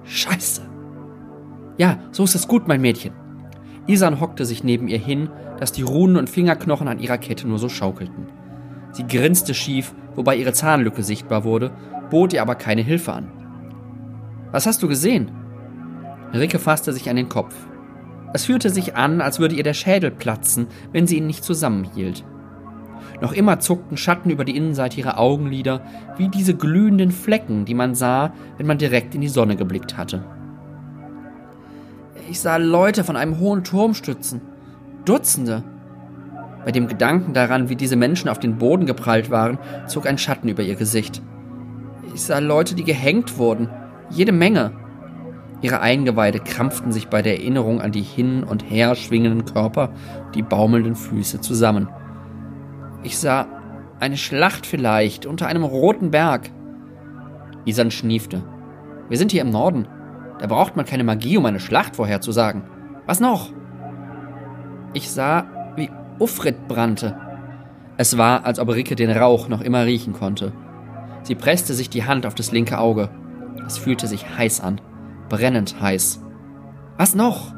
Scheiße! 0.04 0.62
Ja, 1.78 2.00
so 2.12 2.24
ist 2.24 2.36
es 2.36 2.48
gut, 2.48 2.68
mein 2.68 2.82
Mädchen. 2.82 3.14
Isan 3.88 4.20
hockte 4.20 4.46
sich 4.46 4.64
neben 4.64 4.88
ihr 4.88 5.00
hin, 5.00 5.30
dass 5.60 5.72
die 5.72 5.84
Runen 5.84 6.18
und 6.18 6.30
Fingerknochen 6.30 6.88
an 6.88 7.00
ihrer 7.00 7.18
Kette 7.18 7.48
nur 7.48 7.60
so 7.60 7.70
schaukelten. 7.70 8.28
Sie 8.92 9.06
grinste 9.06 9.54
schief, 9.54 9.94
wobei 10.16 10.36
ihre 10.36 10.54
Zahnlücke 10.54 11.04
sichtbar 11.04 11.44
wurde, 11.44 11.72
bot 12.10 12.34
ihr 12.34 12.42
aber 12.42 12.56
keine 12.56 12.82
Hilfe 12.82 13.14
an. 13.14 13.32
Was 14.52 14.66
hast 14.66 14.82
du 14.82 14.88
gesehen? 14.88 15.32
Ricke 16.34 16.60
fasste 16.60 16.94
sich 16.94 17.10
an 17.10 17.16
den 17.16 17.30
Kopf. 17.30 17.56
Es 18.34 18.46
fühlte 18.46 18.70
sich 18.70 18.96
an, 18.96 19.22
als 19.22 19.40
würde 19.40 19.56
ihr 19.56 19.64
der 19.64 19.74
Schädel 19.74 20.12
platzen, 20.12 20.68
wenn 20.92 21.08
sie 21.08 21.18
ihn 21.18 21.28
nicht 21.28 21.44
zusammenhielt. 21.44 22.26
Noch 23.22 23.34
immer 23.34 23.60
zuckten 23.60 23.98
Schatten 23.98 24.30
über 24.30 24.46
die 24.46 24.56
Innenseite 24.56 25.00
ihrer 25.00 25.20
Augenlider, 25.20 25.82
wie 26.18 26.28
diese 26.28 26.56
glühenden 26.56 27.12
Flecken, 27.12 27.66
die 27.66 27.74
man 27.74 27.96
sah, 27.96 28.34
wenn 28.58 28.68
man 28.68 28.78
direkt 28.78 29.16
in 29.16 29.22
die 29.22 29.28
Sonne 29.28 29.56
geblickt 29.56 29.98
hatte. 29.98 30.24
Ich 32.30 32.40
sah 32.40 32.58
Leute 32.58 33.04
von 33.04 33.16
einem 33.16 33.40
hohen 33.40 33.64
Turm 33.64 33.94
stützen. 33.94 34.42
Dutzende. 35.06 35.64
Bei 36.68 36.74
dem 36.74 36.90
Gedanken 36.90 37.32
daran, 37.32 37.70
wie 37.70 37.78
diese 37.78 37.96
Menschen 37.96 38.28
auf 38.28 38.40
den 38.40 38.58
Boden 38.58 38.86
geprallt 38.86 39.32
waren, 39.32 39.58
zog 39.88 40.06
ein 40.06 40.18
Schatten 40.18 40.50
über 40.50 40.64
ihr 40.64 40.76
Gesicht. 40.76 41.22
Ich 42.14 42.24
sah 42.24 42.40
Leute, 42.40 42.76
die 42.76 42.84
gehängt 42.84 43.38
wurden. 43.38 43.70
Jede 44.10 44.34
Menge. 44.34 44.74
Ihre 45.62 45.80
Eingeweide 45.80 46.42
krampften 46.42 46.92
sich 46.92 47.08
bei 47.08 47.22
der 47.22 47.38
Erinnerung 47.40 47.80
an 47.80 47.94
die 47.94 48.02
hin 48.02 48.44
und 48.44 48.70
her 48.70 48.96
schwingenden 48.96 49.46
Körper, 49.46 49.94
die 50.36 50.42
baumelnden 50.42 50.98
Füße 50.98 51.40
zusammen. 51.40 51.88
Ich 53.02 53.18
sah 53.18 53.48
eine 54.02 54.18
Schlacht 54.18 54.66
vielleicht 54.66 55.26
unter 55.26 55.48
einem 55.48 55.64
roten 55.64 56.12
Berg. 56.12 56.50
Isan 57.64 57.92
schniefte. 57.92 58.44
Wir 59.08 59.18
sind 59.18 59.32
hier 59.32 59.44
im 59.44 59.52
Norden. 59.52 59.88
Da 60.40 60.48
braucht 60.48 60.76
man 60.76 60.86
keine 60.86 61.06
Magie, 61.06 61.38
um 61.38 61.46
eine 61.46 61.62
Schlacht 61.62 61.96
vorherzusagen. 61.96 62.64
Was 63.06 63.22
noch? 63.22 63.54
Ich 64.92 65.10
sah 65.10 65.46
Ufrit 66.20 66.68
brannte. 66.68 67.16
Es 67.98 68.18
war, 68.18 68.46
als 68.46 68.60
ob 68.60 68.70
Ricke 68.70 68.96
den 68.96 69.12
Rauch 69.12 69.48
noch 69.48 69.62
immer 69.62 69.86
riechen 69.86 70.14
konnte. 70.14 70.52
Sie 71.24 71.36
presste 71.36 71.74
sich 71.74 71.90
die 71.90 72.06
Hand 72.06 72.26
auf 72.26 72.36
das 72.36 72.52
linke 72.52 72.80
Auge. 72.80 73.10
Es 73.66 73.78
fühlte 73.78 74.08
sich 74.08 74.38
heiß 74.38 74.62
an, 74.62 74.80
brennend 75.30 75.82
heiß. 75.82 76.22
Was 76.98 77.16
noch? 77.16 77.54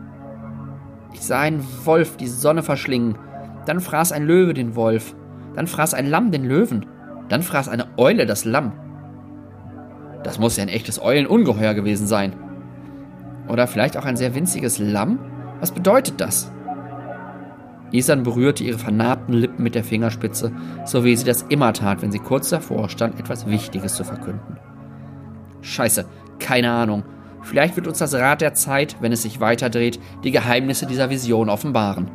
Ich 1.14 1.22
sah 1.22 1.42
einen 1.42 1.66
Wolf 1.86 2.18
die 2.18 2.28
Sonne 2.28 2.64
verschlingen. 2.64 3.18
Dann 3.66 3.80
fraß 3.80 4.12
ein 4.12 4.26
Löwe 4.26 4.54
den 4.54 4.76
Wolf. 4.76 5.16
Dann 5.56 5.68
fraß 5.68 5.94
ein 5.94 6.08
Lamm 6.08 6.32
den 6.32 6.46
Löwen. 6.46 6.86
Dann 7.28 7.44
fraß 7.44 7.70
eine 7.70 7.88
Eule 7.98 8.26
das 8.26 8.46
Lamm. 8.46 8.74
Das 10.24 10.40
muss 10.40 10.58
ja 10.58 10.64
ein 10.64 10.70
echtes 10.70 11.02
Eulenungeheuer 11.02 11.74
gewesen 11.74 12.08
sein. 12.08 12.34
Oder 13.48 13.68
vielleicht 13.68 13.98
auch 13.98 14.06
ein 14.06 14.18
sehr 14.18 14.36
winziges 14.36 14.80
Lamm? 14.80 15.20
Was 15.60 15.72
bedeutet 15.72 16.22
das? 16.22 16.52
Isan 17.92 18.24
berührte 18.24 18.64
ihre 18.64 18.78
vernarbten 18.78 19.34
Lippen 19.34 19.64
mit 19.64 19.76
der 19.76 19.84
Fingerspitze, 19.84 20.52
so 20.86 21.04
wie 21.04 21.16
sie 21.16 21.26
das 21.26 21.44
immer 21.50 21.74
tat, 21.74 22.02
wenn 22.02 22.12
sie 22.12 22.20
kurz 22.20 22.50
davor 22.50 22.90
stand, 22.90 23.20
etwas 23.20 23.48
Wichtiges 23.48 23.96
zu 23.96 24.04
verkünden. 24.04 24.58
Scheiße, 25.62 26.06
keine 26.40 26.72
Ahnung. 26.72 27.04
Vielleicht 27.42 27.76
wird 27.76 27.88
uns 27.88 28.00
das 28.00 28.14
Rad 28.14 28.42
der 28.42 28.54
Zeit, 28.54 28.98
wenn 29.02 29.12
es 29.12 29.24
sich 29.24 29.40
weiterdreht, 29.40 30.00
die 30.24 30.32
Geheimnisse 30.32 30.86
dieser 30.86 31.10
Vision 31.10 31.50
offenbaren. 31.50 32.12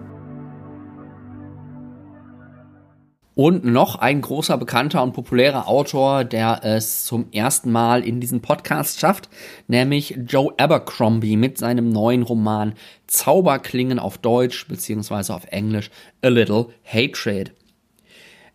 Und 3.37 3.64
noch 3.64 3.97
ein 3.97 4.20
großer, 4.20 4.57
bekannter 4.59 5.03
und 5.03 5.12
populärer 5.12 5.66
Autor, 5.66 6.23
der 6.23 6.61
es 6.62 7.03
zum 7.03 7.33
ersten 7.33 7.73
Mal 7.73 8.07
in 8.07 8.20
diesen 8.20 8.42
Podcast 8.42 9.01
schafft, 9.01 9.29
nämlich 9.66 10.16
Joe 10.29 10.55
Abercrombie 10.57 11.37
mit 11.37 11.59
seinem 11.59 11.88
neuen 11.88 12.23
Roman 12.23 12.75
Zauberklingen 13.09 13.99
auf 13.99 14.18
Deutsch 14.18 14.68
beziehungsweise 14.68 15.35
auf 15.35 15.47
Englisch 15.51 15.90
A 16.23 16.29
Little 16.29 16.68
Hatred. 16.85 17.53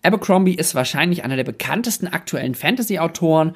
Abercrombie 0.01 0.55
ist 0.55 0.75
wahrscheinlich 0.75 1.25
einer 1.25 1.35
der 1.35 1.43
bekanntesten 1.43 2.07
aktuellen 2.07 2.55
Fantasy-Autoren. 2.55 3.55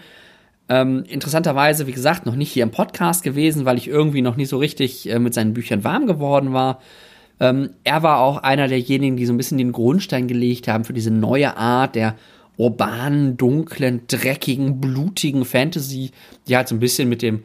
Ähm, 0.68 1.06
interessanterweise, 1.08 1.88
wie 1.88 1.94
gesagt, 1.94 2.26
noch 2.26 2.36
nicht 2.36 2.52
hier 2.52 2.64
im 2.64 2.72
Podcast 2.72 3.24
gewesen, 3.24 3.64
weil 3.64 3.78
ich 3.78 3.88
irgendwie 3.88 4.22
noch 4.22 4.36
nie 4.36 4.46
so 4.46 4.58
richtig 4.58 5.10
äh, 5.10 5.20
mit 5.20 5.34
seinen 5.34 5.54
Büchern 5.54 5.86
warm 5.86 6.06
geworden 6.06 6.52
war. 6.52 6.80
Ähm, 7.40 7.72
er 7.84 8.04
war 8.04 8.20
auch 8.20 8.38
einer 8.38 8.68
derjenigen, 8.68 9.18
die 9.18 9.26
so 9.26 9.34
ein 9.34 9.38
bisschen 9.38 9.58
den 9.58 9.72
Grundstein 9.72 10.28
gelegt 10.28 10.68
haben 10.68 10.84
für 10.84 10.94
diese 10.94 11.12
neue 11.12 11.58
Art 11.58 11.96
der 11.96 12.16
urbanen, 12.58 13.38
dunklen, 13.38 14.02
dreckigen, 14.08 14.80
blutigen 14.80 15.44
Fantasy, 15.44 16.12
die 16.48 16.56
halt 16.56 16.68
so 16.68 16.76
ein 16.76 16.80
bisschen 16.80 17.10
mit 17.10 17.22
dem 17.22 17.44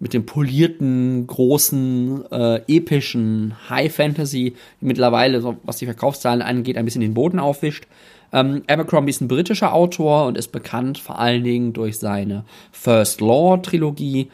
mit 0.00 0.14
dem 0.14 0.26
polierten, 0.26 1.26
großen, 1.26 2.24
äh, 2.30 2.60
epischen 2.68 3.54
High 3.68 3.92
Fantasy 3.92 4.54
mittlerweile, 4.80 5.40
so, 5.40 5.56
was 5.64 5.78
die 5.78 5.86
Verkaufszahlen 5.86 6.40
angeht, 6.40 6.76
ein 6.76 6.84
bisschen 6.84 7.00
den 7.00 7.14
Boden 7.14 7.40
aufwischt. 7.40 7.86
Ähm, 8.32 8.62
Abercrombie 8.68 9.10
ist 9.10 9.20
ein 9.20 9.28
britischer 9.28 9.72
Autor 9.72 10.26
und 10.26 10.38
ist 10.38 10.52
bekannt 10.52 10.98
vor 10.98 11.18
allen 11.18 11.42
Dingen 11.42 11.72
durch 11.72 11.98
seine 11.98 12.44
First 12.70 13.20
Law 13.20 13.56
Trilogie. 13.56 14.28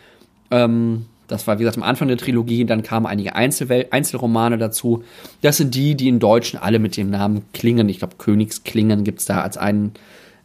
Ähm, 0.51 1.07
das 1.29 1.47
war, 1.47 1.59
wie 1.59 1.63
gesagt, 1.63 1.77
am 1.77 1.83
Anfang 1.83 2.09
der 2.09 2.17
Trilogie. 2.17 2.65
Dann 2.65 2.83
kamen 2.83 3.07
einige 3.07 3.35
Einzelwel 3.35 3.87
Einzelromane 3.91 4.59
dazu. 4.59 5.05
Das 5.43 5.57
sind 5.57 5.75
die, 5.75 5.95
die 5.95 6.09
in 6.09 6.19
Deutschen 6.19 6.59
alle 6.59 6.79
mit 6.79 6.97
dem 6.97 7.11
Namen 7.11 7.45
Klingen. 7.53 7.89
Ich 7.89 7.99
glaube, 7.99 8.17
Königsklingen 8.19 9.05
gibt 9.05 9.21
es 9.21 9.25
da 9.27 9.43
als 9.43 9.57
einen 9.57 9.93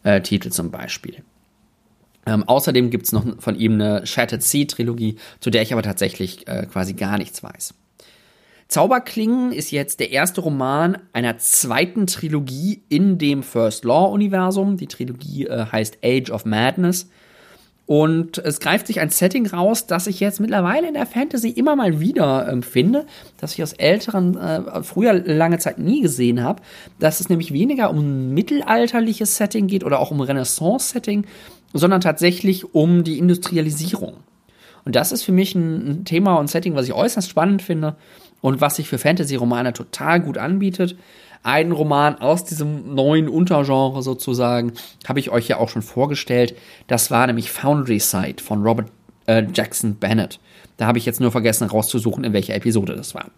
äh, 0.03 0.21
Titel 0.21 0.49
zum 0.49 0.71
Beispiel. 0.71 1.23
Ähm, 2.25 2.43
außerdem 2.47 2.89
gibt 2.89 3.05
es 3.05 3.11
noch 3.11 3.25
von 3.39 3.55
ihm 3.55 3.73
eine 3.73 4.05
Shattered 4.05 4.43
Sea 4.43 4.65
Trilogie, 4.65 5.17
zu 5.39 5.49
der 5.49 5.61
ich 5.61 5.73
aber 5.73 5.83
tatsächlich 5.83 6.47
äh, 6.47 6.65
quasi 6.71 6.93
gar 6.93 7.17
nichts 7.17 7.43
weiß. 7.43 7.73
Zauberklingen 8.67 9.51
ist 9.51 9.71
jetzt 9.71 9.99
der 9.99 10.11
erste 10.11 10.41
Roman 10.41 10.99
einer 11.11 11.39
zweiten 11.39 12.05
Trilogie 12.05 12.83
in 12.87 13.17
dem 13.17 13.41
First 13.41 13.83
Law 13.83 14.11
Universum. 14.13 14.77
Die 14.77 14.85
Trilogie 14.85 15.47
äh, 15.47 15.65
heißt 15.71 15.97
Age 16.03 16.29
of 16.29 16.45
Madness. 16.45 17.09
Und 17.89 18.37
es 18.37 18.59
greift 18.59 18.85
sich 18.85 18.99
ein 18.99 19.09
Setting 19.09 19.47
raus, 19.47 19.87
das 19.87 20.05
ich 20.05 20.19
jetzt 20.19 20.39
mittlerweile 20.39 20.87
in 20.87 20.93
der 20.93 21.07
Fantasy 21.07 21.49
immer 21.49 21.75
mal 21.75 21.99
wieder 21.99 22.47
ähm, 22.47 22.61
finde, 22.61 23.07
das 23.37 23.53
ich 23.53 23.63
aus 23.63 23.73
älteren, 23.73 24.37
äh, 24.37 24.83
früher 24.83 25.13
lange 25.13 25.57
Zeit 25.57 25.79
nie 25.79 26.01
gesehen 26.01 26.43
habe, 26.43 26.61
dass 26.99 27.19
es 27.19 27.29
nämlich 27.29 27.51
weniger 27.51 27.89
um 27.89 27.97
ein 27.97 28.33
mittelalterliches 28.35 29.37
Setting 29.37 29.65
geht 29.65 29.83
oder 29.83 29.97
auch 29.97 30.11
um 30.11 30.21
Renaissance-Setting, 30.21 31.25
sondern 31.73 31.99
tatsächlich 31.99 32.75
um 32.75 33.03
die 33.03 33.17
Industrialisierung. 33.17 34.17
Und 34.85 34.95
das 34.95 35.11
ist 35.11 35.23
für 35.23 35.31
mich 35.31 35.55
ein, 35.55 35.89
ein 35.89 36.05
Thema 36.05 36.35
und 36.35 36.47
Setting, 36.47 36.75
was 36.75 36.85
ich 36.85 36.93
äußerst 36.93 37.27
spannend 37.27 37.63
finde 37.63 37.95
und 38.39 38.61
was 38.61 38.75
sich 38.75 38.87
für 38.87 38.99
Fantasy-Romane 38.99 39.73
total 39.73 40.19
gut 40.19 40.37
anbietet 40.37 40.95
einen 41.43 41.71
Roman 41.71 42.15
aus 42.15 42.43
diesem 42.45 42.93
neuen 42.93 43.29
Untergenre 43.29 44.01
sozusagen, 44.03 44.73
habe 45.07 45.19
ich 45.19 45.29
euch 45.31 45.47
ja 45.47 45.57
auch 45.57 45.69
schon 45.69 45.81
vorgestellt. 45.81 46.55
Das 46.87 47.11
war 47.11 47.25
nämlich 47.27 47.51
Foundry 47.51 47.99
Side 47.99 48.43
von 48.43 48.63
Robert 48.63 48.91
äh, 49.25 49.43
Jackson 49.53 49.95
Bennett. 49.95 50.39
Da 50.77 50.87
habe 50.87 50.97
ich 50.97 51.05
jetzt 51.05 51.21
nur 51.21 51.31
vergessen 51.31 51.67
rauszusuchen, 51.67 52.23
in 52.23 52.33
welcher 52.33 52.55
Episode 52.55 52.95
das 52.95 53.15
war. 53.15 53.31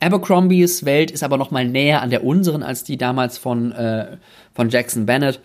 Abercrombies 0.00 0.84
Welt 0.84 1.12
ist 1.12 1.22
aber 1.22 1.36
noch 1.36 1.52
mal 1.52 1.66
näher 1.66 2.02
an 2.02 2.10
der 2.10 2.24
unseren 2.24 2.62
als 2.62 2.82
die 2.82 2.96
damals 2.96 3.38
von, 3.38 3.70
äh, 3.72 4.16
von 4.52 4.68
Jackson 4.68 5.06
Bennett. 5.06 5.40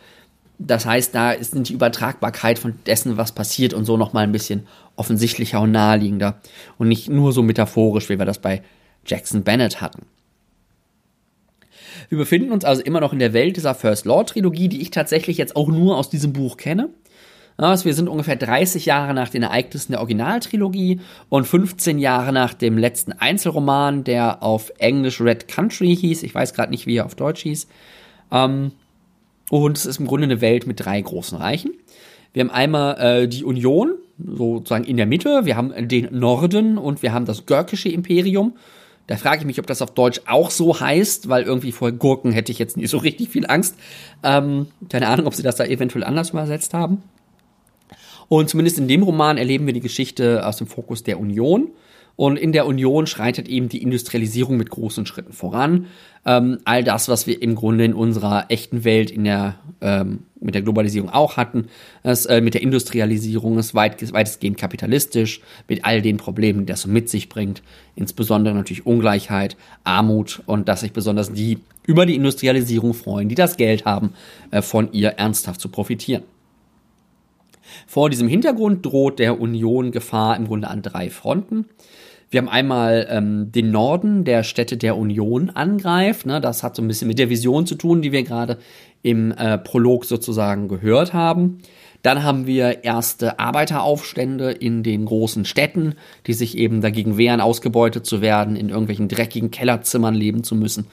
Das 0.60 0.88
heißt, 0.88 1.14
da 1.14 1.32
ist 1.32 1.54
die 1.54 1.74
Übertragbarkeit 1.74 2.58
von 2.58 2.80
dessen, 2.88 3.18
was 3.18 3.32
passiert 3.32 3.76
und 3.76 3.86
so 3.86 3.98
noch 3.98 4.14
mal 4.14 4.24
ein 4.24 4.32
bisschen 4.32 4.66
offensichtlicher 4.96 5.62
und 5.62 5.72
naheliegender 5.72 6.42
und 6.80 6.88
nicht 6.88 7.08
nur 7.08 7.32
so 7.34 7.44
metaphorisch, 7.44 8.10
wie 8.10 8.18
wir 8.18 8.26
das 8.26 8.40
bei 8.40 8.64
Jackson 9.06 9.44
Bennett 9.44 9.80
hatten. 9.80 10.08
Wir 12.10 12.18
befinden 12.18 12.52
uns 12.52 12.64
also 12.64 12.82
immer 12.82 13.02
noch 13.02 13.14
in 13.14 13.20
der 13.20 13.34
Welt 13.34 13.58
dieser 13.58 13.76
First 13.76 14.06
Law 14.06 14.24
Trilogie, 14.24 14.70
die 14.70 14.82
ich 14.82 14.92
tatsächlich 14.92 15.38
jetzt 15.38 15.56
auch 15.56 15.68
nur 15.68 15.98
aus 15.98 16.10
diesem 16.10 16.34
Buch 16.34 16.58
kenne. 16.58 16.90
Also 17.58 17.86
wir 17.86 17.96
sind 17.96 18.08
ungefähr 18.08 18.36
30 18.36 18.86
Jahre 18.86 19.16
nach 19.16 19.30
den 19.30 19.42
Ereignissen 19.42 19.92
der 19.92 20.00
Originaltrilogie 20.00 21.02
und 21.30 21.48
15 21.48 21.98
Jahre 21.98 22.32
nach 22.32 22.54
dem 22.54 22.78
letzten 22.78 23.14
Einzelroman, 23.14 24.04
der 24.04 24.44
auf 24.44 24.72
Englisch 24.78 25.20
Red 25.20 25.48
Country 25.48 25.96
hieß. 25.96 26.22
Ich 26.22 26.36
weiß 26.36 26.54
gerade 26.54 26.72
nicht, 26.72 26.86
wie 26.86 26.98
er 26.98 27.06
auf 27.06 27.16
Deutsch 27.16 27.42
hieß. 27.42 27.68
Ähm, 28.32 28.74
und 29.50 29.78
es 29.78 29.88
ist 29.88 30.00
im 30.00 30.06
Grunde 30.06 30.26
eine 30.26 30.40
Welt 30.40 30.68
mit 30.68 30.86
drei 30.86 31.02
großen 31.02 31.38
Reichen. 31.38 31.72
Wir 32.34 32.44
haben 32.44 32.52
einmal 32.52 33.00
äh, 33.00 33.28
die 33.28 33.44
Union, 33.44 33.96
sozusagen 34.20 34.84
in 34.84 34.98
der 34.98 35.08
Mitte. 35.08 35.46
Wir 35.46 35.56
haben 35.56 35.74
den 35.88 36.10
Norden 36.12 36.78
und 36.78 37.02
wir 37.02 37.12
haben 37.12 37.26
das 37.26 37.48
Görkische 37.48 37.90
Imperium. 37.90 38.54
Da 39.08 39.16
frage 39.16 39.40
ich 39.40 39.46
mich, 39.46 39.60
ob 39.60 39.68
das 39.68 39.82
auf 39.82 39.92
Deutsch 39.92 40.22
auch 40.28 40.52
so 40.52 40.80
heißt, 40.80 41.30
weil 41.30 41.44
irgendwie 41.44 41.72
vor 41.72 41.92
Gurken 41.94 42.34
hätte 42.34 42.52
ich 42.52 42.60
jetzt 42.60 42.76
nicht 42.76 42.90
so 42.90 42.98
richtig 42.98 43.30
viel 43.30 43.48
Angst. 43.48 43.76
Ähm, 44.22 44.68
keine 44.90 45.08
Ahnung, 45.08 45.28
ob 45.28 45.34
sie 45.34 45.44
das 45.44 45.56
da 45.56 45.66
eventuell 45.66 46.04
anders 46.04 46.32
übersetzt 46.32 46.74
haben. 46.74 47.02
Und 48.28 48.50
zumindest 48.50 48.78
in 48.78 48.90
dem 48.90 49.04
Roman 49.04 49.38
erleben 49.38 49.66
wir 49.66 49.74
die 49.74 49.80
Geschichte 49.80 50.46
aus 50.46 50.58
dem 50.58 50.68
Fokus 50.68 51.04
der 51.04 51.20
Union. 51.20 51.70
Und 52.18 52.38
in 52.38 52.52
der 52.52 52.66
Union 52.66 53.06
schreitet 53.06 53.48
eben 53.48 53.70
die 53.70 53.82
Industrialisierung 53.82 54.58
mit 54.58 54.72
großen 54.72 55.06
Schritten 55.06 55.34
voran. 55.34 55.86
Ähm, 56.26 56.58
all 56.66 56.84
das, 56.84 57.08
was 57.10 57.28
wir 57.28 57.42
im 57.42 57.54
Grunde 57.54 57.86
in 57.86 57.94
unserer 57.94 58.48
echten 58.50 58.84
Welt 58.84 59.12
in 59.12 59.24
der, 59.24 59.60
ähm, 59.82 60.24
mit 60.42 60.56
der 60.56 60.64
Globalisierung 60.64 61.12
auch 61.12 61.38
hatten, 61.38 61.68
es, 62.02 62.26
äh, 62.26 62.42
mit 62.42 62.56
der 62.56 62.64
Industrialisierung 62.64 63.60
ist 63.60 63.76
weit, 63.76 64.12
weitestgehend 64.14 64.58
kapitalistisch, 64.58 65.42
mit 65.68 65.86
all 65.86 66.02
den 66.02 66.18
Problemen, 66.18 66.62
die 66.62 66.66
das 66.66 66.82
so 66.82 66.90
mit 66.90 67.08
sich 67.08 67.30
bringt. 67.30 67.62
Insbesondere 67.96 68.56
natürlich 68.56 68.88
Ungleichheit, 68.88 69.56
Armut 69.84 70.42
und 70.48 70.68
dass 70.68 70.82
sich 70.82 70.94
besonders 70.94 71.32
die 71.32 71.60
über 71.86 72.08
die 72.08 72.16
Industrialisierung 72.16 72.96
freuen, 72.96 73.30
die 73.30 73.36
das 73.36 73.58
Geld 73.58 73.86
haben, 73.86 74.14
äh, 74.50 74.64
von 74.64 74.92
ihr 74.92 75.10
ernsthaft 75.10 75.62
zu 75.62 75.70
profitieren. 75.70 76.24
Vor 77.86 78.10
diesem 78.10 78.28
Hintergrund 78.28 78.86
droht 78.86 79.20
der 79.20 79.40
Union 79.40 79.92
Gefahr 79.92 80.36
im 80.36 80.48
Grunde 80.48 80.68
an 80.68 80.82
drei 80.82 81.12
Fronten. 81.12 81.66
Wir 82.30 82.42
haben 82.42 82.50
einmal 82.50 83.08
ähm, 83.10 83.52
den 83.52 83.72
Norden 83.72 84.26
der 84.26 84.44
Städte 84.44 84.76
der 84.76 84.98
Union 84.98 85.50
angreift. 85.50 86.26
Ne? 86.26 86.42
Das 86.42 86.62
hat 86.62 86.76
so 86.76 86.82
ein 86.82 86.88
bisschen 86.88 87.08
mit 87.08 87.20
der 87.20 87.30
Vision 87.30 87.66
zu 87.66 87.76
tun, 87.76 88.02
die 88.02 88.12
wir 88.12 88.24
gerade 88.24 88.58
im 89.02 89.32
äh, 89.32 89.58
Prolog 89.58 90.04
sozusagen 90.06 90.68
gehört 90.68 91.14
haben. 91.14 91.60
Dann 92.04 92.24
haben 92.24 92.46
wir 92.46 92.84
erste 92.84 93.40
Arbeiteraufstände 93.40 94.52
in 94.52 94.84
den 94.84 95.06
großen 95.06 95.46
Städten, 95.46 95.96
die 96.28 96.34
sich 96.34 96.58
eben 96.58 96.82
dagegen 96.82 97.18
wehren, 97.18 97.42
ausgebeutet 97.42 98.06
zu 98.06 98.22
werden, 98.22 98.56
in 98.56 98.70
irgendwelchen 98.70 99.08
dreckigen 99.08 99.52
Kellerzimmern 99.52 100.14
leben 100.14 100.44
zu 100.44 100.56
müssen 100.56 100.88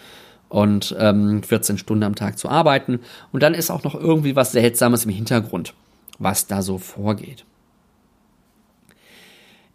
und 0.48 0.94
ähm, 0.98 1.42
14 1.42 1.78
Stunden 1.78 2.04
am 2.04 2.14
Tag 2.14 2.38
zu 2.38 2.48
arbeiten. 2.48 3.00
Und 3.32 3.42
dann 3.42 3.54
ist 3.54 3.70
auch 3.70 3.82
noch 3.82 3.94
irgendwie 3.94 4.36
was 4.36 4.52
Seltsames 4.52 5.04
im 5.04 5.10
Hintergrund, 5.10 5.74
was 6.18 6.46
da 6.46 6.62
so 6.62 6.78
vorgeht. 6.78 7.44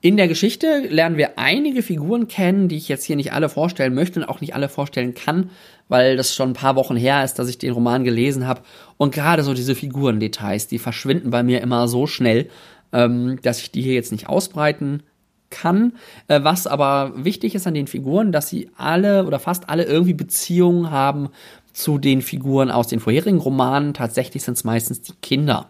In 0.01 0.15
der 0.15 0.29
Geschichte 0.29 0.87
lernen 0.87 1.17
wir 1.17 1.37
einige 1.37 1.83
Figuren 1.83 2.29
kennen, 2.29 2.69
die 2.69 2.77
ich 2.77 2.87
jetzt 2.87 3.03
hier 3.03 3.17
nicht 3.17 3.33
alle 3.33 3.49
vorstellen 3.49 3.93
möchte 3.93 4.21
und 4.21 4.29
auch 4.29 4.39
nicht 4.39 4.55
alle 4.55 4.69
vorstellen 4.69 5.13
kann, 5.13 5.49
weil 5.89 6.15
das 6.15 6.33
schon 6.33 6.51
ein 6.51 6.53
paar 6.53 6.77
Wochen 6.77 6.95
her 6.95 7.21
ist, 7.25 7.33
dass 7.37 7.49
ich 7.49 7.57
den 7.57 7.73
Roman 7.73 8.05
gelesen 8.05 8.47
habe. 8.47 8.61
Und 8.95 9.13
gerade 9.13 9.43
so 9.43 9.53
diese 9.53 9.75
Figurendetails, 9.75 10.67
die 10.67 10.79
verschwinden 10.79 11.31
bei 11.31 11.43
mir 11.43 11.59
immer 11.59 11.89
so 11.89 12.07
schnell, 12.07 12.49
ähm, 12.93 13.39
dass 13.41 13.59
ich 13.59 13.71
die 13.71 13.81
hier 13.81 13.93
jetzt 13.93 14.13
nicht 14.13 14.29
ausbreiten 14.29 15.03
kann. 15.49 15.93
Äh, 16.29 16.43
was 16.43 16.65
aber 16.65 17.11
wichtig 17.17 17.53
ist 17.53 17.67
an 17.67 17.73
den 17.73 17.87
Figuren, 17.87 18.31
dass 18.31 18.47
sie 18.47 18.69
alle 18.77 19.25
oder 19.25 19.37
fast 19.37 19.67
alle 19.67 19.83
irgendwie 19.83 20.13
Beziehungen 20.13 20.91
haben 20.91 21.27
zu 21.73 21.97
den 21.97 22.21
Figuren 22.21 22.71
aus 22.71 22.87
den 22.87 23.01
vorherigen 23.01 23.39
Romanen. 23.39 23.93
Tatsächlich 23.93 24.43
sind 24.43 24.55
es 24.55 24.63
meistens 24.63 25.01
die 25.01 25.13
Kinder 25.21 25.67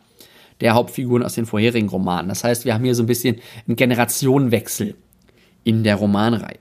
der 0.62 0.74
Hauptfiguren 0.74 1.24
aus 1.24 1.36
den 1.36 1.46
vorherigen 1.46 1.90
Romanen. 1.90 2.30
Das 2.30 2.44
heißt, 2.44 2.66
wir 2.66 2.74
haben 2.74 2.84
hier 2.84 2.96
so 2.96 3.04
ein 3.04 3.08
bisschen 3.08 3.38
einen 3.68 3.76
Generationenwechsel 3.76 4.96
in 5.64 5.84
der 5.84 5.96
Romanreihe. 5.96 6.60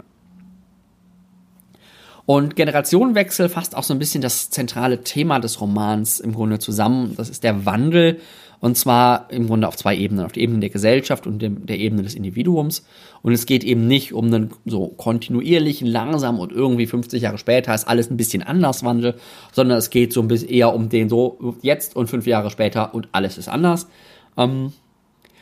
Und 2.27 2.57
Generationenwechsel 2.57 3.49
fasst 3.49 3.75
auch 3.75 3.83
so 3.83 3.95
ein 3.95 3.99
bisschen 3.99 4.21
das 4.21 4.51
zentrale 4.51 5.03
Thema 5.03 5.41
des 5.41 5.63
Romans 5.63 6.21
im 6.21 6.35
Grunde 6.35 6.59
zusammen. 6.59 7.15
Das 7.17 7.31
ist 7.31 7.43
der 7.43 7.65
Wandel 7.65 8.21
und 8.61 8.77
zwar 8.77 9.31
im 9.31 9.47
Grunde 9.47 9.69
auf 9.69 9.77
zwei 9.77 9.97
Ebenen, 9.97 10.25
auf 10.25 10.33
der 10.33 10.43
Ebene 10.43 10.61
der 10.61 10.71
Gesellschaft 10.71 11.27
und 11.27 11.41
dem, 11.41 11.67
der 11.67 11.79
Ebene 11.79 12.03
des 12.03 12.15
Individuums. 12.15 12.85
Und 13.23 13.33
es 13.33 13.47
geht 13.47 13.65
eben 13.65 13.87
nicht 13.87 14.13
um 14.13 14.27
einen 14.27 14.51
so 14.65 14.89
kontinuierlichen, 14.89 15.87
langsam 15.87 16.39
und 16.39 16.53
irgendwie 16.53 16.87
50 16.87 17.23
Jahre 17.23 17.39
später 17.39 17.75
ist 17.75 17.87
alles 17.87 18.11
ein 18.11 18.17
bisschen 18.17 18.43
anders 18.43 18.85
Wandel, 18.85 19.15
sondern 19.53 19.79
es 19.79 19.91
geht 19.91 20.13
so 20.13 20.21
ein 20.21 20.29
bisschen 20.29 20.49
eher 20.49 20.75
um 20.75 20.89
den 20.89 21.09
so 21.09 21.57
jetzt 21.63 21.97
und 21.97 22.09
fünf 22.09 22.27
Jahre 22.27 22.51
später 22.51 22.95
und 22.95 23.09
alles 23.13 23.39
ist 23.39 23.49
anders. 23.49 23.89
Ähm, 24.37 24.73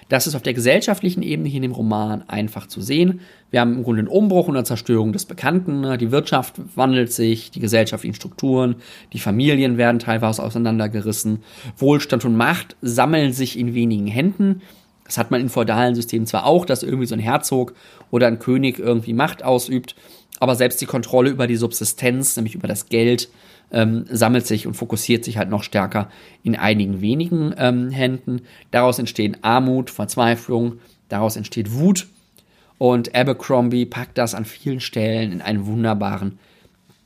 das 0.09 0.27
ist 0.27 0.35
auf 0.37 0.43
der 0.43 0.55
gesellschaftlichen 0.55 1.23
Ebene 1.23 1.49
hier 1.49 1.57
in 1.57 1.63
dem 1.63 1.73
Roman 1.73 2.23
einfach 2.29 2.69
zu 2.69 2.81
sehen. 2.81 3.21
Wir 3.51 3.61
haben 3.61 3.75
im 3.75 3.83
Grunde 3.83 4.01
einen 4.01 4.09
Umbruch 4.09 4.47
und 4.47 4.57
eine 4.57 4.65
Zerstörung 4.65 5.13
des 5.13 5.25
Bekannten. 5.25 5.81
Ne? 5.81 5.99
Die 5.99 6.13
Wirtschaft 6.13 6.55
wandelt 6.77 7.13
sich, 7.13 7.51
die 7.51 7.61
gesellschaftlichen 7.61 8.15
Strukturen, 8.15 8.77
die 9.13 9.19
Familien 9.19 9.79
werden 9.79 9.99
teilweise 9.99 10.43
auseinandergerissen. 10.43 11.43
Wohlstand 11.77 12.25
und 12.25 12.37
Macht 12.37 12.77
sammeln 12.83 13.33
sich 13.33 13.59
in 13.59 13.75
wenigen 13.75 14.07
Händen. 14.07 14.63
Das 15.05 15.19
hat 15.19 15.31
man 15.31 15.41
in 15.41 15.49
feudalen 15.49 15.95
Systemen 15.95 16.27
zwar 16.27 16.47
auch, 16.47 16.65
dass 16.65 16.83
irgendwie 16.83 17.07
so 17.07 17.15
ein 17.15 17.21
Herzog 17.21 17.75
oder 18.11 18.27
ein 18.27 18.39
König 18.39 18.79
irgendwie 18.79 19.13
Macht 19.13 19.45
ausübt, 19.45 19.97
aber 20.39 20.55
selbst 20.55 20.81
die 20.81 20.87
Kontrolle 20.87 21.31
über 21.31 21.47
die 21.47 21.57
Subsistenz, 21.57 22.37
nämlich 22.37 22.55
über 22.55 22.69
das 22.69 22.89
Geld, 22.89 23.29
ähm, 23.71 24.05
sammelt 24.11 24.47
sich 24.47 24.67
und 24.67 24.75
fokussiert 24.75 25.25
sich 25.25 25.39
halt 25.39 25.51
noch 25.51 25.63
stärker 25.63 26.11
in 26.43 26.57
einigen 26.57 27.01
wenigen 27.01 27.55
ähm, 27.59 27.91
Händen. 27.91 28.43
Daraus 28.71 28.99
entstehen 28.99 29.37
Armut, 29.43 29.91
Verzweiflung, 29.91 30.81
daraus 31.09 31.37
entsteht 31.37 31.73
Wut. 31.73 32.07
Und 32.79 33.15
Abercrombie 33.15 33.87
packt 33.87 34.19
das 34.19 34.35
an 34.35 34.45
vielen 34.45 34.81
Stellen 34.81 35.33
in 35.33 35.41
einen 35.41 35.67
wunderbaren 35.67 36.39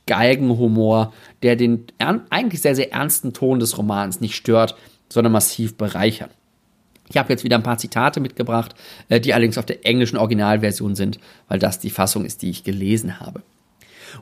Galgenhumor, 0.05 1.13
der 1.43 1.55
den 1.55 1.85
eigentlich 1.99 2.61
sehr, 2.61 2.75
sehr 2.75 2.91
ernsten 2.91 3.33
Ton 3.33 3.59
des 3.59 3.77
Romans 3.77 4.19
nicht 4.19 4.35
stört, 4.35 4.75
sondern 5.07 5.31
massiv 5.31 5.75
bereichert. 5.75 6.31
Ich 7.09 7.17
habe 7.17 7.31
jetzt 7.31 7.43
wieder 7.43 7.57
ein 7.57 7.63
paar 7.63 7.77
Zitate 7.77 8.19
mitgebracht, 8.19 8.73
äh, 9.09 9.19
die 9.19 9.33
allerdings 9.33 9.57
auf 9.57 9.65
der 9.65 9.85
englischen 9.85 10.17
Originalversion 10.17 10.95
sind, 10.95 11.19
weil 11.47 11.59
das 11.59 11.79
die 11.79 11.89
Fassung 11.89 12.25
ist, 12.25 12.41
die 12.41 12.49
ich 12.49 12.63
gelesen 12.63 13.19
habe. 13.19 13.41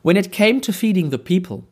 When 0.03 0.17
it 0.17 0.31
came 0.31 0.61
to 0.61 0.71
feeding 0.71 1.11
the 1.11 1.17
people, 1.17 1.63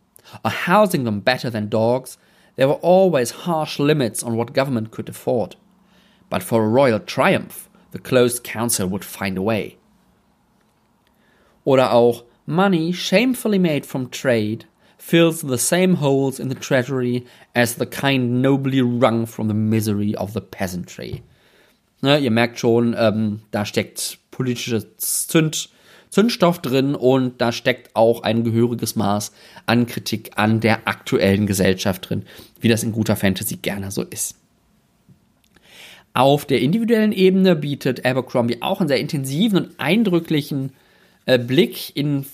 or 0.44 0.52
housing 0.52 1.04
them 1.04 1.20
better 1.20 1.50
than 1.50 1.70
dogs, 1.70 2.18
there 2.56 2.68
were 2.68 2.76
always 2.76 3.32
harsh 3.32 3.80
limits 3.80 4.24
on 4.24 4.36
what 4.36 4.54
government 4.54 4.92
could 4.92 5.10
afford. 5.10 5.56
But 6.30 6.44
for 6.44 6.64
a 6.64 6.68
royal 6.68 7.00
triumph, 7.00 7.70
the 7.92 8.00
closed 8.00 8.44
council 8.44 8.88
would 8.88 9.06
find 9.06 9.38
a 9.38 9.42
way. 9.42 9.78
Oder 11.66 11.92
auch 11.92 12.24
money 12.46 12.92
shamefully 12.92 13.60
made 13.60 13.86
from 13.86 14.10
trade 14.10 14.66
fills 14.98 15.42
the 15.42 15.58
same 15.58 15.96
holes 15.96 16.40
in 16.40 16.50
the 16.50 16.56
treasury 16.56 17.26
as 17.56 17.76
the 17.76 17.86
kind 17.86 18.42
nobly 18.42 18.82
wrung 18.82 19.26
from 19.26 19.48
the 19.48 19.54
misery 19.54 20.16
of 20.16 20.34
the 20.34 20.42
peasantry. 20.42 21.24
Ne, 22.02 22.20
ihr 22.20 22.32
merkt 22.32 22.60
schon, 22.60 22.96
ähm, 22.98 23.42
da 23.52 23.66
steckt 23.66 24.20
politisches 24.32 24.86
Zünd, 24.98 25.70
Zündstoff 26.18 26.60
drin 26.64 26.96
und 26.96 27.40
da 27.42 27.52
steckt 27.52 27.96
auch 27.96 28.24
ein 28.24 28.44
gehöriges 28.44 28.96
Maß 28.96 29.34
an 29.68 29.86
Kritik 29.86 30.32
an 30.36 30.60
der 30.60 30.88
aktuellen 30.88 31.46
Gesellschaft 31.46 32.10
drin, 32.10 32.24
wie 32.60 32.70
das 32.70 32.82
in 32.82 32.92
guter 32.92 33.16
Fantasy 33.16 33.58
gerne 33.58 33.92
so 33.92 34.02
ist. 34.02 34.36
Auf 36.16 36.46
der 36.46 36.60
individuellen 36.62 37.12
Ebene 37.12 37.56
bietet 37.56 38.04
Abercrombie 38.04 38.64
auch 38.64 38.80
einen 38.80 38.88
sehr 38.88 39.00
intensiven 39.00 39.66
und 39.66 39.80
eindrücklichen 39.80 40.72
äh, 41.28 41.38
Blick 41.38 41.96
in 41.96 42.26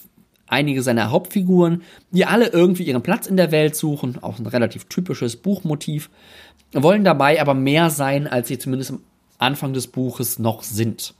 einige 0.47 0.81
seiner 0.81 1.11
Hauptfiguren, 1.11 1.81
die 2.11 2.23
alle 2.23 2.47
irgendwie 2.47 2.83
ihren 2.83 3.03
Platz 3.03 3.27
in 3.27 3.35
der 3.35 3.51
Welt 3.51 3.75
suchen, 3.75 4.17
auch 4.23 4.39
ein 4.39 4.47
relativ 4.47 4.85
typisches 4.85 5.35
Buchmotiv, 5.35 6.09
wollen 6.71 7.03
dabei 7.03 7.41
aber 7.41 7.53
mehr 7.53 7.89
sein, 7.89 8.27
als 8.27 8.47
sie 8.47 8.57
zumindest 8.57 8.91
am 8.91 9.01
Anfang 9.39 9.73
des 9.73 9.87
Buches 9.87 10.39
noch 10.39 10.63
sind. 10.63 11.13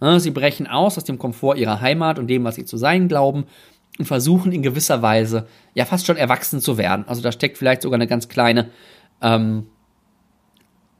Sie 0.00 0.30
brechen 0.30 0.66
aus 0.66 0.96
aus 0.96 1.04
dem 1.04 1.18
Komfort 1.18 1.56
ihrer 1.56 1.80
Heimat 1.80 2.18
und 2.18 2.28
dem, 2.28 2.44
was 2.44 2.54
sie 2.54 2.64
zu 2.64 2.76
sein 2.76 3.08
glauben 3.08 3.44
und 3.98 4.06
versuchen 4.06 4.52
in 4.52 4.62
gewisser 4.62 5.02
Weise 5.02 5.46
ja 5.74 5.84
fast 5.84 6.06
schon 6.06 6.16
erwachsen 6.16 6.60
zu 6.60 6.78
werden. 6.78 7.04
Also 7.06 7.20
da 7.22 7.32
steckt 7.32 7.58
vielleicht 7.58 7.82
sogar 7.82 7.98
eine 7.98 8.06
ganz 8.06 8.28
kleine 8.28 8.70
ähm, 9.20 9.66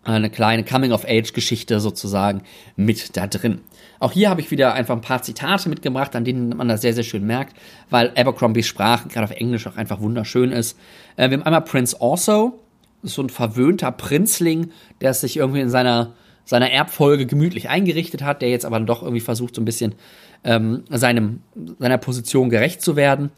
eine 0.03 0.31
kleine 0.31 0.65
Coming-of-Age-Geschichte 0.65 1.79
sozusagen 1.79 2.43
mit 2.77 3.17
da 3.17 3.27
drin. 3.27 3.61
Auch 3.99 4.13
hier 4.13 4.31
habe 4.31 4.41
ich 4.41 4.51
wieder 4.51 4.73
einfach 4.73 4.95
ein 4.95 5.03
paar 5.03 5.23
Zitate 5.23 5.69
mitgebracht, 5.69 6.17
an 6.17 6.25
denen 6.25 6.57
man 6.57 6.69
das 6.69 6.81
sehr, 6.81 6.95
sehr 6.95 7.05
schön 7.05 7.27
merkt, 7.27 7.55
weil 7.91 8.11
Abercrombies 8.17 8.67
Sprache 8.67 9.09
gerade 9.09 9.25
auf 9.25 9.31
Englisch 9.31 9.67
auch 9.67 9.77
einfach 9.77 10.01
wunderschön 10.01 10.53
ist. 10.53 10.79
Äh, 11.17 11.29
wir 11.29 11.39
haben 11.39 11.45
einmal 11.45 11.63
Prince 11.63 11.97
Also, 12.01 12.61
so 13.03 13.23
ein 13.23 13.29
verwöhnter 13.29 13.93
Prinzling, 13.93 14.71
der 15.01 15.13
sich 15.13 15.37
irgendwie 15.37 15.61
in 15.61 15.71
seiner 15.71 16.15
seiner 16.51 16.73
Erbfolge 16.73 17.27
gemütlich 17.27 17.69
eingerichtet 17.69 18.23
hat, 18.23 18.43
der 18.43 18.51
jetzt 18.51 18.65
aber 18.65 18.81
doch 18.81 19.03
irgendwie 19.05 19.21
versucht, 19.21 19.55
so 19.55 19.63
ein 19.63 19.65
bisschen 19.65 19.95
ähm, 20.43 20.83
seinem, 20.91 21.43
seiner 21.79 21.97
Position 21.97 22.51
gerecht 22.51 22.83
zu 22.83 22.97
werden. 22.97 23.31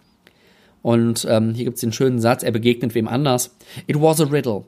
Und 0.81 1.27
ähm, 1.29 1.53
hier 1.53 1.67
gibt 1.67 1.75
es 1.75 1.83
den 1.83 1.93
schönen 1.93 2.21
Satz, 2.21 2.43
er 2.43 2.53
begegnet 2.53 2.95
wem 2.95 3.09
anders. 3.09 3.55
It 3.87 4.01
was 4.01 4.19
a 4.19 4.25
riddle. 4.25 4.65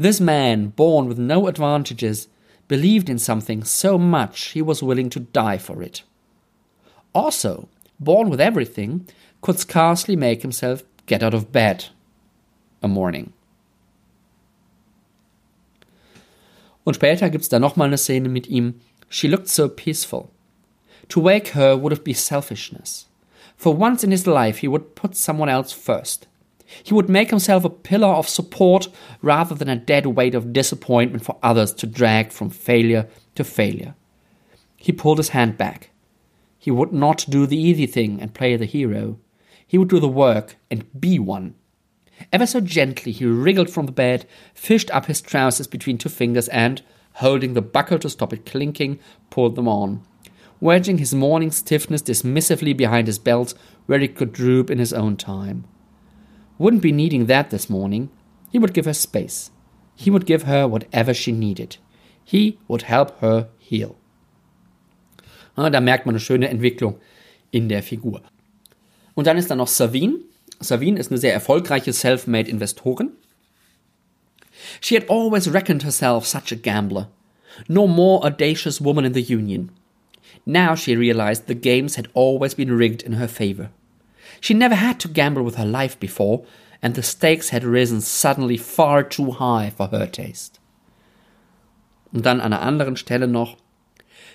This 0.00 0.20
man, 0.20 0.70
born 0.70 1.10
with 1.10 1.18
no 1.18 1.46
advantages, 1.46 2.30
believed 2.66 3.10
in 3.10 3.18
something 3.18 3.62
so 3.62 3.98
much 3.98 4.52
he 4.54 4.66
was 4.66 4.82
willing 4.82 5.10
to 5.10 5.20
die 5.20 5.58
for 5.58 5.82
it. 5.82 6.02
Also, 7.12 7.68
born 7.98 8.30
with 8.30 8.40
everything, 8.40 9.04
could 9.42 9.58
scarcely 9.58 10.16
make 10.16 10.40
himself 10.40 10.82
get 11.04 11.22
out 11.22 11.34
of 11.34 11.52
bed 11.52 11.90
a 12.82 12.88
morning. 12.88 13.34
Und 16.86 16.94
später 16.94 17.30
gibt's 17.30 17.48
da 17.48 17.58
nochmal 17.58 17.88
eine 17.88 17.98
Szene 17.98 18.28
mit 18.28 18.46
ihm. 18.46 18.74
She 19.08 19.26
looked 19.26 19.48
so 19.48 19.68
peaceful. 19.68 20.28
To 21.08 21.20
wake 21.20 21.56
her 21.56 21.76
would 21.76 22.04
been 22.04 22.14
selfishness. 22.14 23.08
For 23.56 23.76
once 23.76 24.04
in 24.04 24.12
his 24.12 24.24
life, 24.24 24.58
he 24.60 24.68
would 24.68 24.94
put 24.94 25.16
someone 25.16 25.48
else 25.48 25.72
first. 25.72 26.28
He 26.84 26.94
would 26.94 27.08
make 27.08 27.30
himself 27.30 27.64
a 27.64 27.70
pillar 27.70 28.14
of 28.14 28.28
support 28.28 28.88
rather 29.20 29.56
than 29.56 29.68
a 29.68 29.74
dead 29.74 30.06
weight 30.06 30.36
of 30.36 30.52
disappointment 30.52 31.24
for 31.24 31.36
others 31.42 31.72
to 31.74 31.88
drag 31.88 32.30
from 32.30 32.50
failure 32.50 33.08
to 33.34 33.42
failure. 33.42 33.96
He 34.76 34.92
pulled 34.92 35.18
his 35.18 35.30
hand 35.30 35.58
back. 35.58 35.90
He 36.56 36.70
would 36.70 36.92
not 36.92 37.26
do 37.28 37.46
the 37.46 37.60
easy 37.60 37.86
thing 37.86 38.20
and 38.20 38.32
play 38.32 38.54
the 38.54 38.64
hero. 38.64 39.18
He 39.66 39.76
would 39.76 39.88
do 39.88 39.98
the 39.98 40.08
work 40.08 40.54
and 40.70 40.84
be 41.00 41.18
one. 41.18 41.54
Ever 42.32 42.46
so 42.46 42.60
gently 42.60 43.12
he 43.12 43.24
wriggled 43.24 43.70
from 43.70 43.86
the 43.86 43.92
bed, 43.92 44.26
fished 44.54 44.90
up 44.90 45.06
his 45.06 45.20
trousers 45.20 45.66
between 45.66 45.98
two 45.98 46.08
fingers, 46.08 46.48
and, 46.48 46.82
holding 47.14 47.54
the 47.54 47.62
buckle 47.62 47.98
to 47.98 48.10
stop 48.10 48.32
it 48.32 48.46
clinking, 48.46 48.98
pulled 49.30 49.54
them 49.54 49.68
on, 49.68 50.02
wedging 50.60 50.98
his 50.98 51.14
morning 51.14 51.50
stiffness 51.50 52.02
dismissively 52.02 52.76
behind 52.76 53.06
his 53.06 53.18
belt 53.18 53.54
where 53.86 54.00
it 54.00 54.16
could 54.16 54.32
droop 54.32 54.70
in 54.70 54.78
his 54.78 54.92
own 54.92 55.16
time. 55.16 55.64
Wouldn't 56.58 56.82
be 56.82 56.92
needing 56.92 57.26
that 57.26 57.50
this 57.50 57.68
morning. 57.68 58.10
He 58.50 58.58
would 58.58 58.72
give 58.72 58.86
her 58.86 58.94
space. 58.94 59.50
He 59.94 60.10
would 60.10 60.26
give 60.26 60.44
her 60.44 60.66
whatever 60.66 61.12
she 61.12 61.32
needed. 61.32 61.76
He 62.24 62.58
would 62.68 62.82
help 62.82 63.20
her 63.20 63.48
heal. 63.58 63.96
Ah, 65.56 65.70
da 65.70 65.80
merkt 65.80 66.06
man 66.06 66.14
eine 66.14 66.20
schöne 66.20 66.48
Entwicklung 66.48 66.98
in 67.50 67.68
der 67.68 67.82
Figur. 67.82 68.22
Und 69.14 69.26
dann 69.26 69.38
ist 69.38 69.50
da 69.50 69.54
noch 69.54 69.68
Savine, 69.68 70.20
Savine 70.60 70.98
ist 70.98 71.10
eine 71.10 71.18
sehr 71.18 71.32
erfolgreiche 71.32 71.92
self-made 71.92 72.50
Investorin. 72.50 73.12
She 74.80 74.94
had 74.94 75.08
always 75.08 75.52
reckoned 75.52 75.82
herself 75.82 76.26
such 76.26 76.52
a 76.52 76.56
gambler, 76.56 77.08
no 77.68 77.86
more 77.86 78.24
audacious 78.24 78.80
woman 78.80 79.04
in 79.04 79.12
the 79.12 79.22
Union. 79.22 79.70
Now 80.44 80.74
she 80.74 80.96
realized 80.96 81.46
the 81.46 81.54
games 81.54 81.96
had 81.96 82.08
always 82.14 82.54
been 82.54 82.76
rigged 82.76 83.02
in 83.02 83.14
her 83.14 83.28
favor. 83.28 83.70
She 84.40 84.54
never 84.54 84.76
had 84.76 84.98
to 85.00 85.08
gamble 85.08 85.42
with 85.42 85.56
her 85.56 85.64
life 85.64 85.98
before, 85.98 86.44
and 86.82 86.94
the 86.94 87.02
stakes 87.02 87.50
had 87.50 87.64
risen 87.64 88.00
suddenly 88.00 88.56
far 88.56 89.02
too 89.02 89.32
high 89.32 89.70
for 89.70 89.88
her 89.88 90.06
taste. 90.06 90.60
Und 92.12 92.24
dann 92.24 92.40
an 92.40 92.52
einer 92.52 92.62
anderen 92.62 92.96
Stelle 92.96 93.26
noch. 93.26 93.56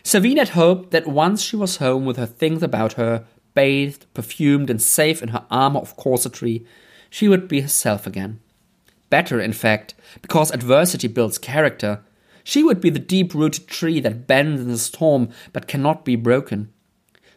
Savine 0.03 0.39
had 0.39 0.49
hoped 0.49 0.91
that 0.91 1.07
once 1.07 1.43
she 1.43 1.57
was 1.57 1.79
home 1.79 2.05
with 2.05 2.17
her 2.17 2.27
things 2.27 2.63
about 2.63 2.93
her, 2.93 3.25
bathed, 3.53 4.05
perfumed, 4.13 4.69
and 4.69 4.81
safe 4.81 5.21
in 5.21 5.29
her 5.29 5.45
armor 5.49 5.79
of 5.79 5.97
corsetry, 5.97 6.65
she 7.09 7.27
would 7.27 7.47
be 7.47 7.61
herself 7.61 8.07
again. 8.07 8.39
Better, 9.09 9.39
in 9.39 9.53
fact, 9.53 9.93
because 10.21 10.51
adversity 10.51 11.07
builds 11.07 11.37
character. 11.37 12.03
She 12.43 12.63
would 12.63 12.81
be 12.81 12.89
the 12.89 12.99
deep 12.99 13.33
rooted 13.33 13.67
tree 13.67 13.99
that 13.99 14.25
bends 14.25 14.61
in 14.61 14.69
the 14.69 14.77
storm 14.77 15.29
but 15.53 15.67
cannot 15.67 16.05
be 16.05 16.15
broken. 16.15 16.71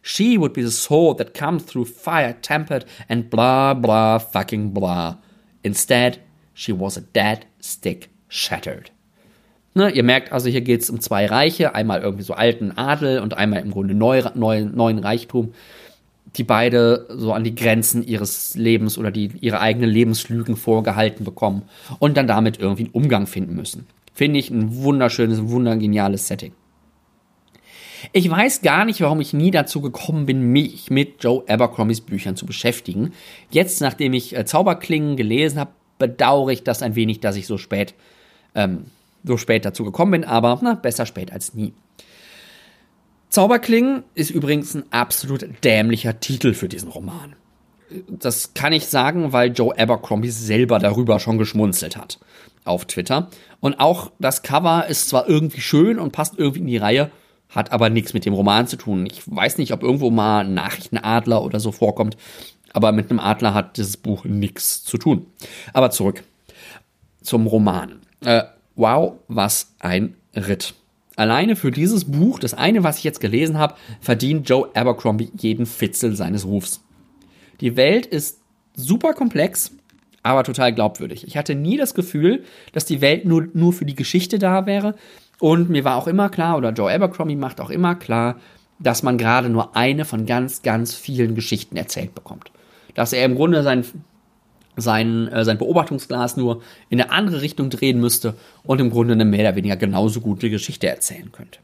She 0.00 0.38
would 0.38 0.52
be 0.52 0.62
the 0.62 0.70
sword 0.70 1.18
that 1.18 1.34
comes 1.34 1.64
through 1.64 1.86
fire 1.86 2.34
tempered 2.40 2.84
and 3.08 3.30
blah 3.30 3.74
blah 3.74 4.18
fucking 4.18 4.70
blah. 4.70 5.16
Instead, 5.62 6.22
she 6.52 6.72
was 6.72 6.96
a 6.96 7.00
dead 7.00 7.46
stick 7.58 8.10
shattered. 8.28 8.90
Ne, 9.74 9.90
ihr 9.90 10.04
merkt 10.04 10.30
also, 10.30 10.48
hier 10.48 10.60
geht 10.60 10.82
es 10.82 10.90
um 10.90 11.00
zwei 11.00 11.26
Reiche, 11.26 11.74
einmal 11.74 12.00
irgendwie 12.00 12.22
so 12.22 12.34
alten 12.34 12.70
Adel 12.78 13.18
und 13.18 13.34
einmal 13.34 13.60
im 13.60 13.72
Grunde 13.72 13.94
neu, 13.94 14.22
neu, 14.34 14.64
neuen 14.66 15.00
Reichtum, 15.00 15.52
die 16.36 16.44
beide 16.44 17.06
so 17.10 17.32
an 17.32 17.44
die 17.44 17.54
Grenzen 17.54 18.02
ihres 18.02 18.54
Lebens 18.54 18.98
oder 18.98 19.10
die 19.10 19.30
ihre 19.40 19.60
eigenen 19.60 19.90
Lebenslügen 19.90 20.56
vorgehalten 20.56 21.24
bekommen 21.24 21.62
und 21.98 22.16
dann 22.16 22.26
damit 22.26 22.58
irgendwie 22.58 22.84
einen 22.84 22.92
Umgang 22.92 23.26
finden 23.26 23.54
müssen. 23.54 23.86
Finde 24.12 24.38
ich 24.38 24.50
ein 24.50 24.74
wunderschönes, 24.76 25.48
wundergeniales 25.48 26.28
Setting. 26.28 26.52
Ich 28.12 28.30
weiß 28.30 28.62
gar 28.62 28.84
nicht, 28.84 29.00
warum 29.00 29.20
ich 29.20 29.32
nie 29.32 29.50
dazu 29.50 29.80
gekommen 29.80 30.26
bin, 30.26 30.52
mich 30.52 30.90
mit 30.90 31.22
Joe 31.24 31.42
Abercrombies 31.48 32.02
Büchern 32.02 32.36
zu 32.36 32.46
beschäftigen. 32.46 33.12
Jetzt, 33.50 33.80
nachdem 33.80 34.12
ich 34.12 34.36
äh, 34.36 34.44
Zauberklingen 34.44 35.16
gelesen 35.16 35.58
habe, 35.58 35.70
bedauere 35.98 36.50
ich 36.50 36.64
das 36.64 36.82
ein 36.82 36.96
wenig, 36.96 37.20
dass 37.20 37.36
ich 37.36 37.46
so 37.46 37.56
spät 37.56 37.94
ähm, 38.54 38.84
so 39.24 39.36
spät 39.36 39.64
dazu 39.64 39.84
gekommen 39.84 40.12
bin, 40.12 40.24
aber 40.24 40.58
na, 40.62 40.74
besser 40.74 41.06
spät 41.06 41.32
als 41.32 41.54
nie. 41.54 41.72
Zauberklingen 43.34 44.04
ist 44.14 44.30
übrigens 44.30 44.76
ein 44.76 44.84
absolut 44.92 45.44
dämlicher 45.64 46.20
Titel 46.20 46.54
für 46.54 46.68
diesen 46.68 46.88
Roman. 46.88 47.34
Das 48.06 48.54
kann 48.54 48.72
ich 48.72 48.86
sagen, 48.86 49.32
weil 49.32 49.50
Joe 49.50 49.76
Abercrombie 49.76 50.30
selber 50.30 50.78
darüber 50.78 51.18
schon 51.18 51.36
geschmunzelt 51.36 51.96
hat 51.96 52.20
auf 52.64 52.84
Twitter. 52.84 53.30
Und 53.58 53.80
auch 53.80 54.12
das 54.20 54.44
Cover 54.44 54.86
ist 54.86 55.08
zwar 55.08 55.28
irgendwie 55.28 55.62
schön 55.62 55.98
und 55.98 56.12
passt 56.12 56.38
irgendwie 56.38 56.60
in 56.60 56.68
die 56.68 56.76
Reihe, 56.76 57.10
hat 57.48 57.72
aber 57.72 57.90
nichts 57.90 58.14
mit 58.14 58.24
dem 58.24 58.34
Roman 58.34 58.68
zu 58.68 58.76
tun. 58.76 59.04
Ich 59.04 59.22
weiß 59.26 59.58
nicht, 59.58 59.72
ob 59.72 59.82
irgendwo 59.82 60.12
mal 60.12 60.44
Nachrichtenadler 60.46 61.42
oder 61.42 61.58
so 61.58 61.72
vorkommt, 61.72 62.16
aber 62.72 62.92
mit 62.92 63.10
einem 63.10 63.18
Adler 63.18 63.52
hat 63.52 63.78
dieses 63.78 63.96
Buch 63.96 64.24
nichts 64.24 64.84
zu 64.84 64.96
tun. 64.96 65.26
Aber 65.72 65.90
zurück 65.90 66.22
zum 67.20 67.48
Roman. 67.48 68.00
Äh, 68.24 68.44
wow, 68.76 69.14
was 69.26 69.74
ein 69.80 70.14
Ritt. 70.36 70.74
Alleine 71.16 71.56
für 71.56 71.70
dieses 71.70 72.04
Buch, 72.04 72.38
das 72.38 72.54
eine, 72.54 72.82
was 72.82 72.98
ich 72.98 73.04
jetzt 73.04 73.20
gelesen 73.20 73.58
habe, 73.58 73.74
verdient 74.00 74.48
Joe 74.48 74.68
Abercrombie 74.74 75.30
jeden 75.38 75.66
Fitzel 75.66 76.16
seines 76.16 76.44
Rufs. 76.44 76.82
Die 77.60 77.76
Welt 77.76 78.06
ist 78.06 78.40
super 78.74 79.14
komplex, 79.14 79.70
aber 80.24 80.42
total 80.42 80.74
glaubwürdig. 80.74 81.26
Ich 81.26 81.36
hatte 81.36 81.54
nie 81.54 81.76
das 81.76 81.94
Gefühl, 81.94 82.44
dass 82.72 82.84
die 82.84 83.00
Welt 83.00 83.26
nur, 83.26 83.46
nur 83.52 83.72
für 83.72 83.84
die 83.84 83.94
Geschichte 83.94 84.38
da 84.38 84.66
wäre. 84.66 84.96
Und 85.38 85.70
mir 85.70 85.84
war 85.84 85.96
auch 85.96 86.08
immer 86.08 86.30
klar, 86.30 86.56
oder 86.56 86.70
Joe 86.70 86.92
Abercrombie 86.92 87.36
macht 87.36 87.60
auch 87.60 87.70
immer 87.70 87.94
klar, 87.94 88.36
dass 88.80 89.02
man 89.02 89.18
gerade 89.18 89.48
nur 89.48 89.76
eine 89.76 90.04
von 90.04 90.26
ganz, 90.26 90.62
ganz 90.62 90.94
vielen 90.94 91.34
Geschichten 91.34 91.76
erzählt 91.76 92.14
bekommt. 92.14 92.50
Dass 92.94 93.12
er 93.12 93.24
im 93.24 93.36
Grunde 93.36 93.62
sein 93.62 93.84
sein, 94.76 95.28
äh, 95.28 95.44
sein 95.44 95.58
Beobachtungsglas 95.58 96.36
nur 96.36 96.62
in 96.88 97.00
eine 97.00 97.10
andere 97.10 97.42
Richtung 97.42 97.70
drehen 97.70 98.00
müsste 98.00 98.34
und 98.62 98.80
im 98.80 98.90
Grunde 98.90 99.14
eine 99.14 99.24
mehr 99.24 99.48
oder 99.48 99.56
weniger 99.56 99.76
genauso 99.76 100.20
gute 100.20 100.50
Geschichte 100.50 100.88
erzählen 100.88 101.30
könnte. 101.32 101.60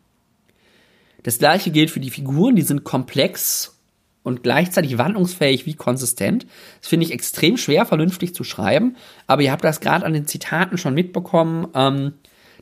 Das 1.23 1.39
gleiche 1.39 1.71
gilt 1.71 1.91
für 1.91 2.01
die 2.01 2.11
Figuren, 2.11 2.57
die 2.57 2.63
sind 2.63 2.85
komplex 2.85 3.77
und 4.23 4.43
gleichzeitig 4.43 4.99
wandlungsfähig 4.99 5.67
wie 5.67 5.75
konsistent. 5.75 6.47
Das 6.81 6.89
finde 6.89 7.07
ich 7.07 7.13
extrem 7.13 7.57
schwer, 7.57 7.87
vernünftig 7.87 8.35
zu 8.35 8.45
schreiben, 8.45 8.97
aber 9.27 9.43
ihr 9.43 9.53
habt 9.53 9.65
das 9.65 9.81
gerade 9.81 10.05
an 10.05 10.13
den 10.13 10.27
Zitaten 10.27 10.79
schon 10.79 10.95
mitbekommen, 10.95 11.69
ähm, 11.75 12.13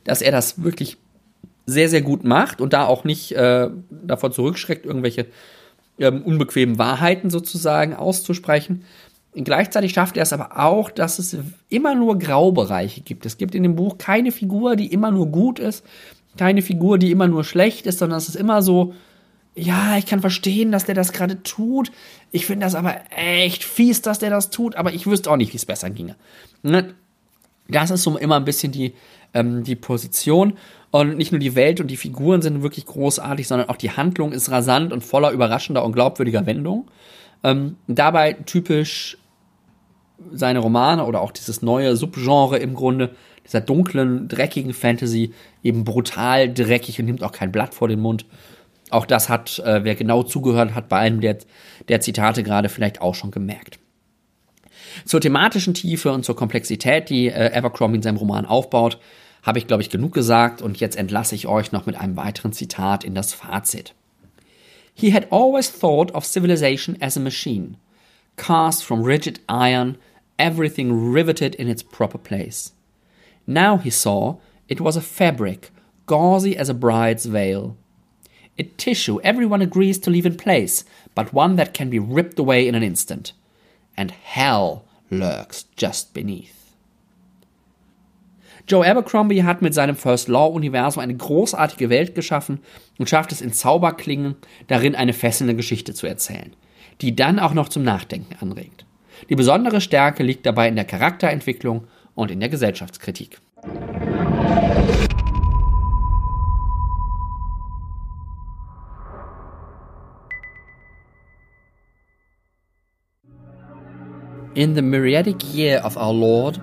dass 0.03 0.21
er 0.21 0.31
das 0.31 0.63
wirklich 0.63 0.97
sehr, 1.65 1.89
sehr 1.89 2.01
gut 2.01 2.23
macht 2.23 2.61
und 2.61 2.73
da 2.73 2.85
auch 2.85 3.03
nicht 3.03 3.31
äh, 3.33 3.69
davor 3.89 4.31
zurückschreckt, 4.31 4.85
irgendwelche 4.85 5.27
ähm, 5.99 6.23
unbequemen 6.23 6.77
Wahrheiten 6.77 7.29
sozusagen 7.29 7.93
auszusprechen, 7.93 8.85
Gleichzeitig 9.35 9.93
schafft 9.93 10.17
er 10.17 10.23
es 10.23 10.33
aber 10.33 10.59
auch, 10.59 10.89
dass 10.89 11.19
es 11.19 11.37
immer 11.69 11.93
nur 11.93 12.17
Graubereiche 12.17 13.01
gibt. 13.01 13.25
Es 13.25 13.37
gibt 13.37 13.53
in 13.53 13.63
dem 13.63 13.75
Buch 13.75 13.97
keine 13.97 14.31
Figur, 14.31 14.75
die 14.75 14.87
immer 14.87 15.11
nur 15.11 15.27
gut 15.27 15.59
ist, 15.59 15.85
keine 16.37 16.61
Figur, 16.61 16.97
die 16.97 17.11
immer 17.11 17.27
nur 17.27 17.43
schlecht 17.43 17.85
ist, 17.85 17.99
sondern 17.99 18.17
es 18.17 18.27
ist 18.27 18.35
immer 18.35 18.61
so, 18.61 18.93
ja, 19.55 19.97
ich 19.97 20.05
kann 20.05 20.21
verstehen, 20.21 20.71
dass 20.71 20.85
der 20.85 20.95
das 20.95 21.11
gerade 21.11 21.43
tut. 21.43 21.91
Ich 22.31 22.45
finde 22.45 22.65
das 22.65 22.75
aber 22.75 22.95
echt 23.15 23.63
fies, 23.63 24.01
dass 24.01 24.19
der 24.19 24.29
das 24.29 24.49
tut, 24.49 24.75
aber 24.75 24.93
ich 24.93 25.05
wüsste 25.05 25.29
auch 25.29 25.37
nicht, 25.37 25.53
wie 25.53 25.57
es 25.57 25.65
besser 25.65 25.89
ginge. 25.89 26.15
Ne? 26.63 26.95
Das 27.67 27.91
ist 27.91 28.03
so 28.03 28.17
immer 28.17 28.37
ein 28.37 28.45
bisschen 28.45 28.71
die, 28.71 28.93
ähm, 29.33 29.63
die 29.63 29.75
Position. 29.75 30.53
Und 30.91 31.17
nicht 31.17 31.31
nur 31.31 31.39
die 31.39 31.53
Welt 31.53 31.79
und 31.81 31.87
die 31.87 31.97
Figuren 31.97 32.41
sind 32.41 32.63
wirklich 32.63 32.87
großartig, 32.87 33.47
sondern 33.47 33.69
auch 33.69 33.75
die 33.75 33.91
Handlung 33.91 34.31
ist 34.31 34.49
rasant 34.49 34.91
und 34.91 35.03
voller 35.03 35.31
überraschender 35.31 35.83
und 35.83 35.91
glaubwürdiger 35.91 36.47
Wendungen. 36.47 36.85
Ähm, 37.43 37.77
dabei 37.87 38.33
typisch 38.33 39.17
seine 40.31 40.59
Romane 40.59 41.05
oder 41.05 41.21
auch 41.21 41.31
dieses 41.31 41.61
neue 41.61 41.95
Subgenre 41.95 42.57
im 42.57 42.73
Grunde, 42.73 43.15
dieser 43.45 43.61
dunklen, 43.61 44.27
dreckigen 44.27 44.73
Fantasy, 44.73 45.33
eben 45.63 45.83
brutal 45.83 46.53
dreckig 46.53 46.99
und 46.99 47.05
nimmt 47.05 47.23
auch 47.23 47.31
kein 47.31 47.51
Blatt 47.51 47.73
vor 47.73 47.87
den 47.87 47.99
Mund. 47.99 48.25
Auch 48.89 49.05
das 49.05 49.29
hat, 49.29 49.59
äh, 49.59 49.83
wer 49.83 49.95
genau 49.95 50.23
zugehört 50.23 50.75
hat, 50.75 50.89
bei 50.89 50.97
einem 50.97 51.21
der, 51.21 51.37
der 51.87 52.01
Zitate 52.01 52.43
gerade 52.43 52.69
vielleicht 52.69 53.01
auch 53.01 53.15
schon 53.15 53.31
gemerkt. 53.31 53.79
Zur 55.05 55.21
thematischen 55.21 55.73
Tiefe 55.73 56.11
und 56.11 56.25
zur 56.25 56.35
Komplexität, 56.35 57.09
die 57.09 57.27
äh, 57.27 57.55
Abercrombie 57.55 57.97
in 57.97 58.01
seinem 58.01 58.17
Roman 58.17 58.45
aufbaut, 58.45 58.99
habe 59.43 59.59
ich, 59.59 59.67
glaube 59.67 59.83
ich, 59.83 59.89
genug 59.89 60.13
gesagt 60.13 60.61
und 60.61 60.79
jetzt 60.79 60.97
entlasse 60.97 61.35
ich 61.35 61.47
euch 61.47 61.71
noch 61.71 61.85
mit 61.85 61.95
einem 61.95 62.17
weiteren 62.17 62.51
Zitat 62.51 63.03
in 63.03 63.15
das 63.15 63.33
Fazit. 63.33 63.93
He 64.99 65.11
had 65.11 65.29
always 65.31 65.69
thought 65.69 66.11
of 66.11 66.25
civilization 66.25 66.97
as 66.99 67.15
a 67.15 67.21
machine, 67.21 67.77
cast 68.35 68.83
from 68.83 69.03
rigid 69.03 69.39
iron 69.47 69.97
everything 70.37 71.13
riveted 71.13 71.55
in 71.55 71.69
its 71.69 71.81
proper 71.81 72.17
place. 72.17 72.73
Now 73.47 73.77
he 73.77 73.89
saw 73.89 74.39
it 74.67 74.81
was 74.81 74.97
a 74.97 75.01
fabric, 75.01 75.71
gauzy 76.05 76.57
as 76.57 76.67
a 76.67 76.73
bride's 76.73 77.25
veil. 77.27 77.77
A 78.57 78.63
tissue 78.63 79.21
everyone 79.21 79.61
agrees 79.61 79.99
to 79.99 80.09
leave 80.09 80.25
in 80.25 80.35
place, 80.35 80.83
but 81.15 81.31
one 81.31 81.55
that 81.55 81.73
can 81.73 81.89
be 81.89 81.97
ripped 81.97 82.37
away 82.37 82.67
in 82.67 82.75
an 82.75 82.83
instant. 82.83 83.31
And 83.95 84.11
hell 84.11 84.83
lurks 85.09 85.63
just 85.77 86.13
beneath. 86.13 86.58
Joe 88.69 88.85
Abercrombie 88.85 89.43
hat 89.43 89.63
mit 89.63 89.73
seinem 89.73 89.95
First 89.95 90.27
Law-Universum 90.27 91.01
eine 91.01 91.15
großartige 91.15 91.89
Welt 91.89 92.13
geschaffen 92.13 92.59
und 92.99 93.09
schafft 93.09 93.31
es 93.31 93.41
in 93.41 93.51
Zauberklingen, 93.51 94.35
darin 94.67 94.93
eine 94.93 95.13
fesselnde 95.13 95.55
Geschichte 95.55 95.95
zu 95.95 96.05
erzählen, 96.05 96.55
die 97.01 97.15
dann 97.15 97.39
auch 97.39 97.55
noch 97.55 97.69
zum 97.69 97.81
Nachdenken 97.81 98.35
anregt. 98.39 98.85
Die 99.27 99.35
besondere 99.35 99.81
Stärke 99.81 100.21
liegt 100.21 100.45
dabei 100.45 100.67
in 100.67 100.75
der 100.75 100.85
Charakterentwicklung 100.85 101.87
und 102.13 102.29
in 102.29 102.39
der 102.39 102.49
Gesellschaftskritik. 102.49 103.39
In 114.53 114.75
the 114.75 114.81
myriadic 114.83 115.43
year 115.55 115.83
of 115.83 115.97
our 115.97 116.13
Lord, 116.13 116.59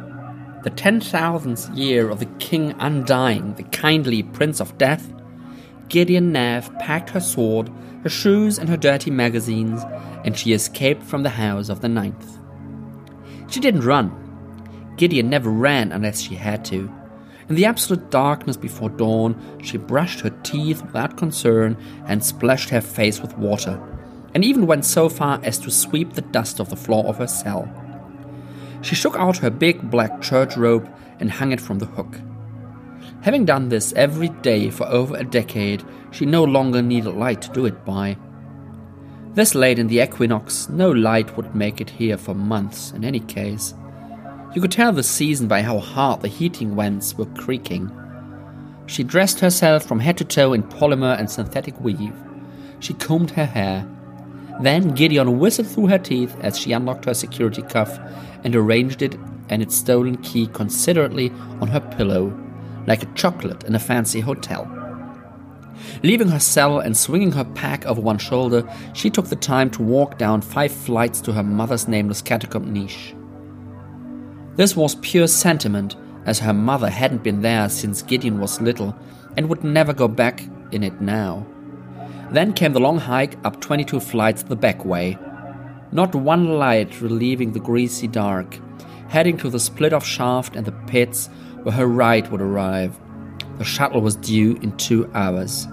the 0.66 0.70
ten 0.70 1.00
thousandth 1.00 1.70
year 1.78 2.10
of 2.10 2.18
the 2.18 2.26
King 2.40 2.74
Undying, 2.80 3.54
the 3.54 3.62
kindly 3.62 4.24
Prince 4.24 4.60
of 4.60 4.76
Death, 4.78 5.14
Gideon 5.88 6.32
Nev 6.32 6.76
packed 6.80 7.10
her 7.10 7.20
sword, 7.20 7.70
her 8.02 8.08
shoes, 8.08 8.58
and 8.58 8.68
her 8.68 8.76
dirty 8.76 9.12
magazines, 9.12 9.84
and 10.24 10.36
she 10.36 10.52
escaped 10.52 11.04
from 11.04 11.22
the 11.22 11.30
house 11.30 11.68
of 11.68 11.82
the 11.82 11.88
ninth. 11.88 12.40
She 13.48 13.60
didn't 13.60 13.84
run. 13.84 14.10
Gideon 14.96 15.30
never 15.30 15.50
ran 15.50 15.92
unless 15.92 16.20
she 16.20 16.34
had 16.34 16.64
to. 16.64 16.92
In 17.48 17.54
the 17.54 17.66
absolute 17.66 18.10
darkness 18.10 18.56
before 18.56 18.90
dawn, 18.90 19.40
she 19.62 19.78
brushed 19.78 20.18
her 20.22 20.30
teeth 20.42 20.82
without 20.82 21.16
concern 21.16 21.76
and 22.08 22.24
splashed 22.24 22.70
her 22.70 22.80
face 22.80 23.20
with 23.20 23.38
water, 23.38 23.80
and 24.34 24.44
even 24.44 24.66
went 24.66 24.84
so 24.84 25.08
far 25.08 25.38
as 25.44 25.58
to 25.60 25.70
sweep 25.70 26.14
the 26.14 26.22
dust 26.22 26.58
off 26.58 26.70
the 26.70 26.74
floor 26.76 27.04
of 27.04 27.18
her 27.18 27.28
cell. 27.28 27.72
She 28.86 28.94
shook 28.94 29.16
out 29.16 29.38
her 29.38 29.50
big 29.50 29.90
black 29.90 30.22
church 30.22 30.56
robe 30.56 30.88
and 31.18 31.28
hung 31.28 31.50
it 31.50 31.60
from 31.60 31.80
the 31.80 31.86
hook. 31.86 32.20
Having 33.22 33.46
done 33.46 33.68
this 33.68 33.92
every 33.94 34.28
day 34.28 34.70
for 34.70 34.86
over 34.86 35.16
a 35.16 35.24
decade, 35.24 35.82
she 36.12 36.24
no 36.24 36.44
longer 36.44 36.80
needed 36.80 37.10
light 37.10 37.42
to 37.42 37.50
do 37.50 37.66
it 37.66 37.84
by. 37.84 38.16
This 39.34 39.56
late 39.56 39.80
in 39.80 39.88
the 39.88 40.00
equinox, 40.00 40.68
no 40.68 40.92
light 40.92 41.36
would 41.36 41.52
make 41.52 41.80
it 41.80 41.90
here 41.90 42.16
for 42.16 42.32
months 42.32 42.92
in 42.92 43.04
any 43.04 43.18
case. 43.18 43.74
You 44.54 44.60
could 44.60 44.70
tell 44.70 44.92
the 44.92 45.02
season 45.02 45.48
by 45.48 45.62
how 45.62 45.80
hard 45.80 46.22
the 46.22 46.28
heating 46.28 46.76
vents 46.76 47.18
were 47.18 47.26
creaking. 47.26 47.90
She 48.86 49.02
dressed 49.02 49.40
herself 49.40 49.84
from 49.84 49.98
head 49.98 50.16
to 50.18 50.24
toe 50.24 50.52
in 50.52 50.62
polymer 50.62 51.18
and 51.18 51.28
synthetic 51.28 51.80
weave. 51.80 52.14
She 52.78 52.94
combed 52.94 53.32
her 53.32 53.46
hair. 53.46 53.84
Then 54.60 54.94
Gideon 54.94 55.38
whistled 55.38 55.68
through 55.68 55.88
her 55.88 55.98
teeth 55.98 56.34
as 56.40 56.58
she 56.58 56.72
unlocked 56.72 57.04
her 57.04 57.14
security 57.14 57.62
cuff 57.62 57.98
and 58.44 58.54
arranged 58.54 59.02
it 59.02 59.16
and 59.48 59.62
its 59.62 59.76
stolen 59.76 60.16
key 60.18 60.46
considerately 60.48 61.30
on 61.60 61.68
her 61.68 61.80
pillow, 61.80 62.36
like 62.86 63.02
a 63.02 63.12
chocolate 63.14 63.64
in 63.64 63.74
a 63.74 63.80
fancy 63.80 64.20
hotel. 64.20 64.70
Leaving 66.02 66.28
her 66.28 66.40
cell 66.40 66.80
and 66.80 66.96
swinging 66.96 67.32
her 67.32 67.44
pack 67.44 67.84
over 67.86 68.00
one 68.00 68.18
shoulder, 68.18 68.68
she 68.94 69.10
took 69.10 69.26
the 69.26 69.36
time 69.36 69.70
to 69.70 69.82
walk 69.82 70.18
down 70.18 70.40
five 70.40 70.72
flights 70.72 71.20
to 71.20 71.32
her 71.32 71.42
mother's 71.42 71.86
nameless 71.86 72.22
catacomb 72.22 72.72
niche. 72.72 73.14
This 74.56 74.74
was 74.74 74.94
pure 74.96 75.26
sentiment, 75.26 75.96
as 76.24 76.40
her 76.40 76.54
mother 76.54 76.90
hadn't 76.90 77.22
been 77.22 77.42
there 77.42 77.68
since 77.68 78.02
Gideon 78.02 78.40
was 78.40 78.60
little 78.60 78.96
and 79.36 79.48
would 79.48 79.62
never 79.62 79.92
go 79.92 80.08
back 80.08 80.42
in 80.72 80.82
it 80.82 81.00
now. 81.00 81.46
Then 82.30 82.52
came 82.52 82.72
the 82.72 82.80
long 82.80 82.98
hike 82.98 83.36
up 83.44 83.60
22 83.60 84.00
flights 84.00 84.42
the 84.42 84.56
back 84.56 84.84
way. 84.84 85.18
Not 85.92 86.14
one 86.14 86.58
light 86.58 87.00
relieving 87.00 87.52
the 87.52 87.60
greasy 87.60 88.08
dark, 88.08 88.58
heading 89.08 89.36
to 89.38 89.50
the 89.50 89.60
split 89.60 89.92
off 89.92 90.04
shaft 90.04 90.56
and 90.56 90.66
the 90.66 90.72
pits 90.72 91.28
where 91.62 91.74
her 91.74 91.86
ride 91.86 92.30
would 92.30 92.40
arrive. 92.40 92.98
The 93.58 93.64
shuttle 93.64 94.00
was 94.00 94.16
due 94.16 94.56
in 94.62 94.76
two 94.76 95.10
hours. 95.14 95.68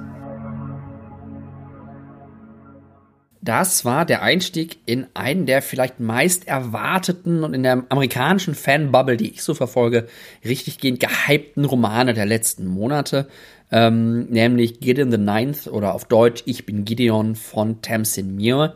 Das 3.44 3.84
war 3.84 4.06
der 4.06 4.22
Einstieg 4.22 4.78
in 4.86 5.06
einen 5.16 5.46
der 5.46 5.62
vielleicht 5.62 6.00
meist 6.00 6.48
erwarteten 6.48 7.44
und 7.44 7.54
in 7.54 7.64
der 7.64 7.84
amerikanischen 7.90 8.56
Fanbubble, 8.56 9.18
die 9.18 9.32
ich 9.32 9.44
so 9.44 9.54
verfolge, 9.54 10.08
richtig 10.46 10.78
gehend 10.78 11.02
gehypten 11.02 11.66
Romane 11.66 12.14
der 12.14 12.26
letzten 12.26 12.66
Monate, 12.66 13.28
ähm, 13.70 14.28
nämlich 14.28 14.80
Gideon 14.80 15.12
the 15.12 15.18
Ninth 15.18 15.68
oder 15.68 15.94
auf 15.94 16.06
Deutsch 16.06 16.44
Ich 16.46 16.66
bin 16.66 16.86
Gideon 16.86 17.36
von 17.36 17.82
Tamsin 17.82 18.38
Muir. 18.38 18.76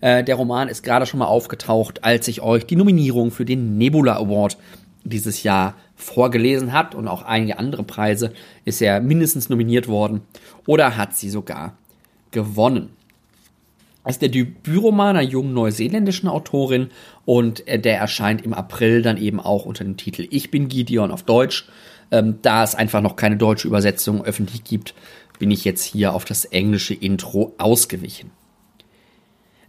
Äh, 0.00 0.22
der 0.22 0.36
Roman 0.36 0.68
ist 0.68 0.84
gerade 0.84 1.06
schon 1.06 1.18
mal 1.18 1.26
aufgetaucht, 1.26 2.04
als 2.04 2.28
ich 2.28 2.42
euch 2.42 2.64
die 2.64 2.76
Nominierung 2.76 3.32
für 3.32 3.44
den 3.44 3.76
Nebula 3.76 4.18
Award 4.18 4.56
dieses 5.02 5.42
Jahr 5.42 5.74
vorgelesen 5.96 6.72
hat 6.72 6.94
und 6.94 7.08
auch 7.08 7.22
einige 7.22 7.58
andere 7.58 7.82
Preise 7.82 8.32
ist 8.64 8.80
er 8.80 9.00
mindestens 9.00 9.48
nominiert 9.48 9.88
worden 9.88 10.20
oder 10.64 10.96
hat 10.96 11.16
sie 11.16 11.28
sogar 11.28 11.76
gewonnen. 12.30 12.90
Ist 14.06 14.22
der 14.22 14.28
Debütroman 14.28 15.16
einer 15.16 15.28
jungen 15.28 15.52
neuseeländischen 15.52 16.28
Autorin 16.28 16.90
und 17.24 17.66
äh, 17.66 17.78
der 17.78 17.98
erscheint 17.98 18.44
im 18.44 18.54
April 18.54 19.02
dann 19.02 19.16
eben 19.16 19.40
auch 19.40 19.66
unter 19.66 19.82
dem 19.82 19.96
Titel 19.96 20.26
Ich 20.30 20.50
bin 20.50 20.68
Gideon 20.68 21.10
auf 21.10 21.24
Deutsch. 21.24 21.68
Ähm, 22.12 22.38
da 22.42 22.62
es 22.62 22.76
einfach 22.76 23.00
noch 23.00 23.16
keine 23.16 23.36
deutsche 23.36 23.66
Übersetzung 23.66 24.24
öffentlich 24.24 24.62
gibt, 24.62 24.94
bin 25.40 25.50
ich 25.50 25.64
jetzt 25.64 25.82
hier 25.82 26.14
auf 26.14 26.24
das 26.24 26.44
englische 26.44 26.94
Intro 26.94 27.54
ausgewichen. 27.58 28.30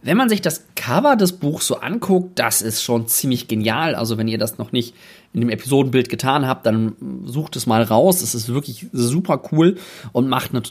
Wenn 0.02 0.16
man 0.16 0.28
sich 0.28 0.40
das 0.40 0.64
Cover 0.76 1.16
des 1.16 1.32
Buchs 1.32 1.66
so 1.66 1.80
anguckt, 1.80 2.38
das 2.38 2.62
ist 2.62 2.82
schon 2.82 3.08
ziemlich 3.08 3.48
genial. 3.48 3.96
Also 3.96 4.16
wenn 4.16 4.28
ihr 4.28 4.38
das 4.38 4.58
noch 4.58 4.70
nicht 4.70 4.94
in 5.32 5.40
dem 5.40 5.50
Episodenbild 5.50 6.08
getan 6.08 6.46
habt, 6.46 6.64
dann 6.66 6.94
sucht 7.24 7.56
es 7.56 7.66
mal 7.66 7.82
raus. 7.82 8.22
Es 8.22 8.36
ist 8.36 8.48
wirklich 8.48 8.86
super 8.92 9.42
cool 9.50 9.76
und 10.12 10.28
macht 10.28 10.52
eine, 10.52 10.62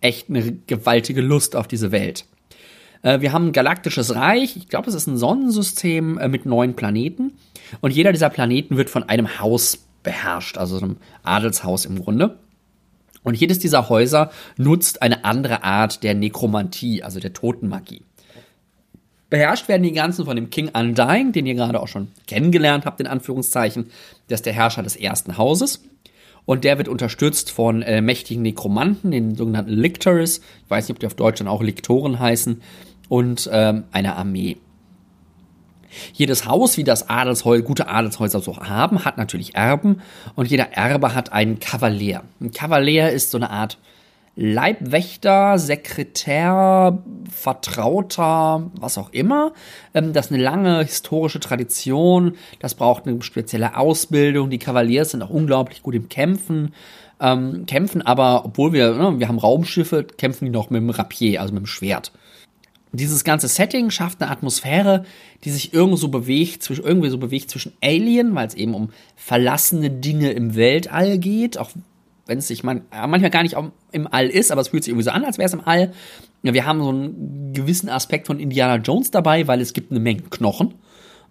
echt 0.00 0.28
eine 0.28 0.52
gewaltige 0.66 1.20
Lust 1.20 1.54
auf 1.54 1.68
diese 1.68 1.92
Welt. 1.92 2.26
Äh, 3.04 3.20
wir 3.20 3.32
haben 3.32 3.48
ein 3.48 3.52
galaktisches 3.52 4.16
Reich. 4.16 4.56
Ich 4.56 4.68
glaube, 4.68 4.88
es 4.88 4.96
ist 4.96 5.06
ein 5.06 5.16
Sonnensystem 5.16 6.18
äh, 6.18 6.26
mit 6.26 6.46
neun 6.46 6.74
Planeten. 6.74 7.34
Und 7.80 7.92
jeder 7.92 8.10
dieser 8.10 8.30
Planeten 8.30 8.76
wird 8.76 8.90
von 8.90 9.04
einem 9.04 9.38
Haus 9.38 9.86
beherrscht, 10.02 10.58
also 10.58 10.78
einem 10.78 10.96
Adelshaus 11.22 11.84
im 11.84 12.02
Grunde. 12.02 12.38
Und 13.22 13.34
jedes 13.34 13.58
dieser 13.58 13.88
Häuser 13.88 14.30
nutzt 14.56 15.00
eine 15.00 15.24
andere 15.24 15.62
Art 15.62 16.02
der 16.02 16.14
Nekromantie, 16.14 17.02
also 17.02 17.20
der 17.20 17.32
Totenmagie. 17.32 18.02
Beherrscht 19.30 19.68
werden 19.68 19.82
die 19.82 19.92
ganzen 19.92 20.26
von 20.26 20.36
dem 20.36 20.50
King 20.50 20.68
Undying, 20.68 21.32
den 21.32 21.46
ihr 21.46 21.54
gerade 21.54 21.80
auch 21.80 21.88
schon 21.88 22.08
kennengelernt 22.26 22.84
habt, 22.84 23.00
in 23.00 23.06
Anführungszeichen. 23.06 23.90
Der 24.28 24.34
ist 24.34 24.46
der 24.46 24.52
Herrscher 24.52 24.82
des 24.82 24.96
ersten 24.96 25.38
Hauses. 25.38 25.82
Und 26.44 26.64
der 26.64 26.76
wird 26.76 26.88
unterstützt 26.88 27.50
von 27.50 27.80
äh, 27.80 28.02
mächtigen 28.02 28.42
Nekromanten, 28.42 29.10
den 29.10 29.34
sogenannten 29.34 29.72
Lictors. 29.72 30.38
Ich 30.38 30.70
weiß 30.70 30.86
nicht, 30.86 30.96
ob 30.96 31.00
die 31.00 31.06
auf 31.06 31.14
Deutsch 31.14 31.38
dann 31.38 31.48
auch 31.48 31.62
Liktoren 31.62 32.18
heißen 32.18 32.60
und 33.08 33.48
ähm, 33.52 33.84
einer 33.92 34.16
Armee. 34.16 34.56
Jedes 36.12 36.46
Haus, 36.46 36.76
wie 36.76 36.84
das 36.84 37.08
Adelshäuser, 37.08 37.62
gute 37.62 37.88
Adelshäuser 37.88 38.40
so 38.40 38.56
haben, 38.56 39.04
hat 39.04 39.16
natürlich 39.16 39.54
Erben 39.54 40.00
und 40.34 40.50
jeder 40.50 40.72
Erbe 40.72 41.14
hat 41.14 41.32
einen 41.32 41.60
Kavalier. 41.60 42.22
Ein 42.40 42.50
Kavalier 42.50 43.10
ist 43.10 43.30
so 43.30 43.38
eine 43.38 43.50
Art 43.50 43.78
Leibwächter, 44.36 45.60
Sekretär, 45.60 46.98
Vertrauter, 47.30 48.68
was 48.80 48.98
auch 48.98 49.10
immer. 49.12 49.52
Ähm, 49.94 50.12
das 50.12 50.26
ist 50.26 50.32
eine 50.32 50.42
lange 50.42 50.82
historische 50.82 51.38
Tradition. 51.38 52.34
Das 52.58 52.74
braucht 52.74 53.06
eine 53.06 53.22
spezielle 53.22 53.76
Ausbildung. 53.76 54.50
Die 54.50 54.58
Kavaliers 54.58 55.12
sind 55.12 55.22
auch 55.22 55.30
unglaublich 55.30 55.82
gut 55.82 55.94
im 55.94 56.08
Kämpfen. 56.08 56.74
Ähm, 57.20 57.66
kämpfen 57.66 58.02
aber, 58.02 58.44
obwohl 58.44 58.72
wir, 58.72 58.94
ne, 58.94 59.20
wir 59.20 59.28
haben 59.28 59.38
Raumschiffe, 59.38 60.02
kämpfen 60.02 60.46
die 60.46 60.50
noch 60.50 60.68
mit 60.68 60.82
dem 60.82 60.90
Rapier, 60.90 61.40
also 61.40 61.54
mit 61.54 61.62
dem 61.62 61.66
Schwert 61.66 62.10
dieses 62.94 63.24
ganze 63.24 63.48
Setting 63.48 63.90
schafft 63.90 64.22
eine 64.22 64.30
Atmosphäre, 64.30 65.04
die 65.44 65.50
sich 65.50 65.74
irgendwo 65.74 65.96
so 65.96 66.08
bewegt, 66.08 66.68
irgendwie 66.70 67.10
so 67.10 67.18
bewegt 67.18 67.50
zwischen 67.50 67.72
Alien, 67.82 68.34
weil 68.34 68.46
es 68.46 68.54
eben 68.54 68.74
um 68.74 68.90
verlassene 69.16 69.90
Dinge 69.90 70.30
im 70.32 70.54
Weltall 70.54 71.18
geht, 71.18 71.58
auch 71.58 71.70
wenn 72.26 72.38
es 72.38 72.48
sich 72.48 72.62
man, 72.62 72.82
manchmal 72.90 73.30
gar 73.30 73.42
nicht 73.42 73.56
im 73.92 74.08
All 74.10 74.28
ist, 74.28 74.50
aber 74.50 74.60
es 74.60 74.68
fühlt 74.68 74.84
sich 74.84 74.90
irgendwie 74.90 75.04
so 75.04 75.10
an, 75.10 75.24
als 75.24 75.38
wäre 75.38 75.46
es 75.46 75.52
im 75.52 75.66
All. 75.66 75.92
Wir 76.42 76.66
haben 76.66 76.80
so 76.82 76.88
einen 76.88 77.52
gewissen 77.52 77.88
Aspekt 77.88 78.26
von 78.26 78.38
Indiana 78.38 78.76
Jones 78.76 79.10
dabei, 79.10 79.46
weil 79.46 79.60
es 79.60 79.72
gibt 79.72 79.90
eine 79.90 80.00
Menge 80.00 80.22
Knochen. 80.30 80.74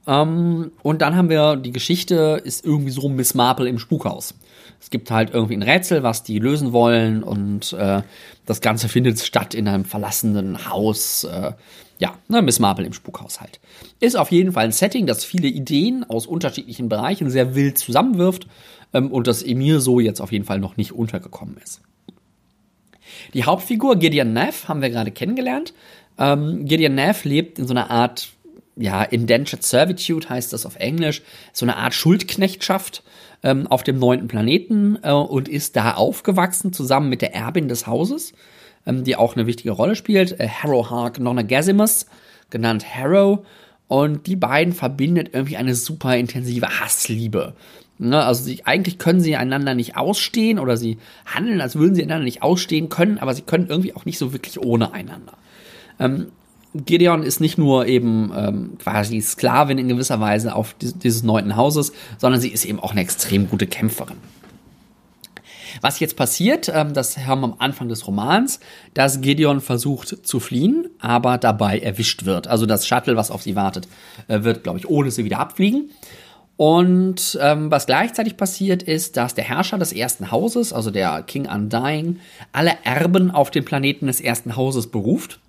Ähm, 0.07 0.71
und 0.81 1.01
dann 1.01 1.15
haben 1.15 1.29
wir, 1.29 1.55
die 1.55 1.71
Geschichte 1.71 2.41
ist 2.43 2.65
irgendwie 2.65 2.91
so 2.91 3.09
Miss 3.09 3.33
Marple 3.33 3.69
im 3.69 3.79
Spukhaus. 3.79 4.35
Es 4.83 4.89
gibt 4.89 5.11
halt 5.11 5.33
irgendwie 5.33 5.55
ein 5.55 5.63
Rätsel, 5.63 6.03
was 6.03 6.23
die 6.23 6.39
lösen 6.39 6.73
wollen 6.73 7.23
und 7.23 7.71
äh, 7.71 8.01
das 8.45 8.59
Ganze 8.59 8.89
findet 8.89 9.17
statt 9.21 9.53
in 9.53 9.69
einem 9.69 9.85
verlassenen 9.85 10.69
Haus. 10.69 11.23
Äh, 11.23 11.53
ja, 11.99 12.15
ne, 12.27 12.41
Miss 12.41 12.59
Marple 12.59 12.85
im 12.85 12.91
Spukhaus 12.91 13.39
halt. 13.39 13.61
Ist 14.01 14.17
auf 14.17 14.29
jeden 14.29 14.51
Fall 14.51 14.65
ein 14.65 14.73
Setting, 14.73 15.07
das 15.07 15.23
viele 15.23 15.47
Ideen 15.47 16.03
aus 16.03 16.27
unterschiedlichen 16.27 16.89
Bereichen 16.89 17.29
sehr 17.29 17.55
wild 17.55 17.77
zusammenwirft 17.77 18.45
ähm, 18.93 19.09
und 19.09 19.27
das 19.27 19.41
Emir 19.41 19.79
so 19.79 20.01
jetzt 20.01 20.19
auf 20.19 20.33
jeden 20.33 20.43
Fall 20.43 20.59
noch 20.59 20.75
nicht 20.75 20.91
untergekommen 20.91 21.55
ist. 21.63 21.79
Die 23.33 23.45
Hauptfigur 23.45 23.95
Gideon 23.95 24.33
Neff 24.33 24.67
haben 24.67 24.81
wir 24.81 24.89
gerade 24.89 25.11
kennengelernt. 25.11 25.73
Ähm, 26.17 26.65
Gideon 26.65 26.95
Neff 26.95 27.23
lebt 27.23 27.57
in 27.57 27.67
so 27.67 27.73
einer 27.73 27.89
Art 27.89 28.33
ja, 28.75 29.01
Indentured 29.03 29.63
Servitude 29.63 30.27
heißt 30.27 30.51
das 30.51 30.65
auf 30.65 30.75
Englisch, 30.75 31.21
so 31.53 31.65
eine 31.65 31.77
Art 31.77 31.93
Schuldknechtschaft 31.93 33.03
ähm, 33.43 33.67
auf 33.67 33.83
dem 33.83 33.99
neunten 33.99 34.27
Planeten 34.27 34.97
äh, 35.03 35.11
und 35.11 35.47
ist 35.47 35.75
da 35.75 35.93
aufgewachsen 35.93 36.73
zusammen 36.73 37.09
mit 37.09 37.21
der 37.21 37.35
Erbin 37.35 37.67
des 37.67 37.85
Hauses, 37.85 38.33
ähm, 38.85 39.03
die 39.03 39.15
auch 39.15 39.35
eine 39.35 39.45
wichtige 39.45 39.71
Rolle 39.71 39.95
spielt, 39.95 40.39
äh, 40.39 40.47
Harrow 40.47 40.89
Hark 40.89 41.19
Nonagasimus, 41.19 42.05
genannt 42.49 42.85
Harrow. 42.95 43.45
Und 43.87 44.25
die 44.27 44.37
beiden 44.37 44.73
verbindet 44.73 45.31
irgendwie 45.33 45.57
eine 45.57 45.75
super 45.75 46.17
intensive 46.17 46.79
Hassliebe. 46.79 47.53
Ne, 47.99 48.23
also 48.23 48.43
sie, 48.43 48.65
eigentlich 48.65 48.97
können 48.97 49.21
sie 49.21 49.35
einander 49.35 49.75
nicht 49.75 49.95
ausstehen 49.95 50.57
oder 50.57 50.77
sie 50.77 50.97
handeln, 51.25 51.61
als 51.61 51.75
würden 51.75 51.93
sie 51.93 52.03
einander 52.03 52.25
nicht 52.25 52.41
ausstehen 52.41 52.89
können, 52.89 53.19
aber 53.19 53.35
sie 53.35 53.43
können 53.43 53.67
irgendwie 53.69 53.93
auch 53.95 54.05
nicht 54.05 54.17
so 54.17 54.33
wirklich 54.33 54.59
ohne 54.59 54.93
einander. 54.93 55.33
Ähm, 55.99 56.27
Gideon 56.73 57.23
ist 57.23 57.39
nicht 57.39 57.57
nur 57.57 57.85
eben 57.85 58.31
ähm, 58.35 58.77
quasi 58.79 59.21
Sklavin 59.21 59.77
in 59.77 59.87
gewisser 59.87 60.19
Weise 60.19 60.55
auf 60.55 60.75
dieses 60.79 61.23
neunten 61.23 61.55
Hauses, 61.55 61.93
sondern 62.17 62.41
sie 62.41 62.49
ist 62.49 62.65
eben 62.65 62.79
auch 62.79 62.91
eine 62.91 63.01
extrem 63.01 63.49
gute 63.49 63.67
Kämpferin. 63.67 64.17
Was 65.81 65.99
jetzt 65.99 66.15
passiert, 66.15 66.71
ähm, 66.73 66.93
das 66.93 67.17
haben 67.17 67.41
wir 67.41 67.45
am 67.45 67.55
Anfang 67.59 67.89
des 67.89 68.07
Romans, 68.07 68.59
dass 68.93 69.21
Gideon 69.21 69.61
versucht 69.61 70.25
zu 70.25 70.39
fliehen, 70.39 70.87
aber 70.99 71.37
dabei 71.37 71.79
erwischt 71.79 72.25
wird. 72.25 72.47
Also 72.47 72.65
das 72.65 72.87
Shuttle, 72.87 73.15
was 73.15 73.31
auf 73.31 73.43
sie 73.43 73.55
wartet, 73.55 73.87
äh, 74.27 74.43
wird, 74.43 74.63
glaube 74.63 74.79
ich, 74.79 74.87
ohne 74.87 75.11
sie 75.11 75.25
wieder 75.25 75.39
abfliegen. 75.39 75.91
Und 76.55 77.37
ähm, 77.41 77.71
was 77.71 77.87
gleichzeitig 77.87 78.37
passiert 78.37 78.83
ist, 78.83 79.17
dass 79.17 79.33
der 79.33 79.43
Herrscher 79.43 79.79
des 79.79 79.91
ersten 79.91 80.31
Hauses, 80.31 80.71
also 80.71 80.91
der 80.91 81.23
King 81.23 81.47
Undying, 81.47 82.19
alle 82.51 82.73
Erben 82.83 83.31
auf 83.31 83.49
den 83.49 83.65
Planeten 83.65 84.05
des 84.05 84.21
ersten 84.21 84.55
Hauses 84.55 84.87
beruft 84.87 85.39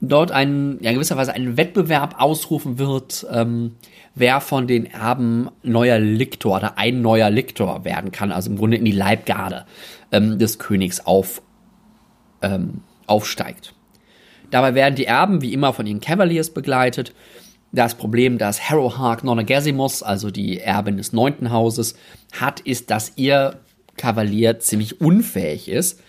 dort 0.00 0.30
einen, 0.30 0.82
ja, 0.82 0.92
gewisserweise 0.92 1.32
einen 1.32 1.56
Wettbewerb 1.56 2.20
ausrufen 2.20 2.78
wird, 2.78 3.26
ähm, 3.30 3.76
wer 4.14 4.40
von 4.40 4.66
den 4.66 4.86
Erben 4.86 5.50
neuer 5.62 5.98
Liktor 5.98 6.56
oder 6.56 6.78
ein 6.78 7.02
neuer 7.02 7.30
Liktor 7.30 7.84
werden 7.84 8.10
kann, 8.10 8.32
also 8.32 8.50
im 8.50 8.56
Grunde 8.56 8.78
in 8.78 8.84
die 8.84 8.92
Leibgarde 8.92 9.66
ähm, 10.10 10.38
des 10.38 10.58
Königs 10.58 11.00
auf, 11.06 11.42
ähm, 12.42 12.80
aufsteigt. 13.06 13.74
Dabei 14.50 14.74
werden 14.74 14.94
die 14.94 15.04
Erben 15.04 15.42
wie 15.42 15.52
immer 15.52 15.72
von 15.72 15.86
ihren 15.86 16.00
Cavaliers 16.00 16.50
begleitet. 16.50 17.14
Das 17.72 17.94
Problem, 17.94 18.38
das 18.38 18.68
Harrowhark 18.68 19.22
Nonagasimus, 19.22 20.02
also 20.02 20.30
die 20.30 20.58
Erbin 20.58 20.96
des 20.96 21.12
neunten 21.12 21.52
Hauses, 21.52 21.94
hat, 22.32 22.60
ist, 22.60 22.90
dass 22.90 23.12
ihr 23.16 23.60
Kavalier 23.96 24.58
ziemlich 24.58 25.00
unfähig 25.00 25.68
ist 25.68 26.00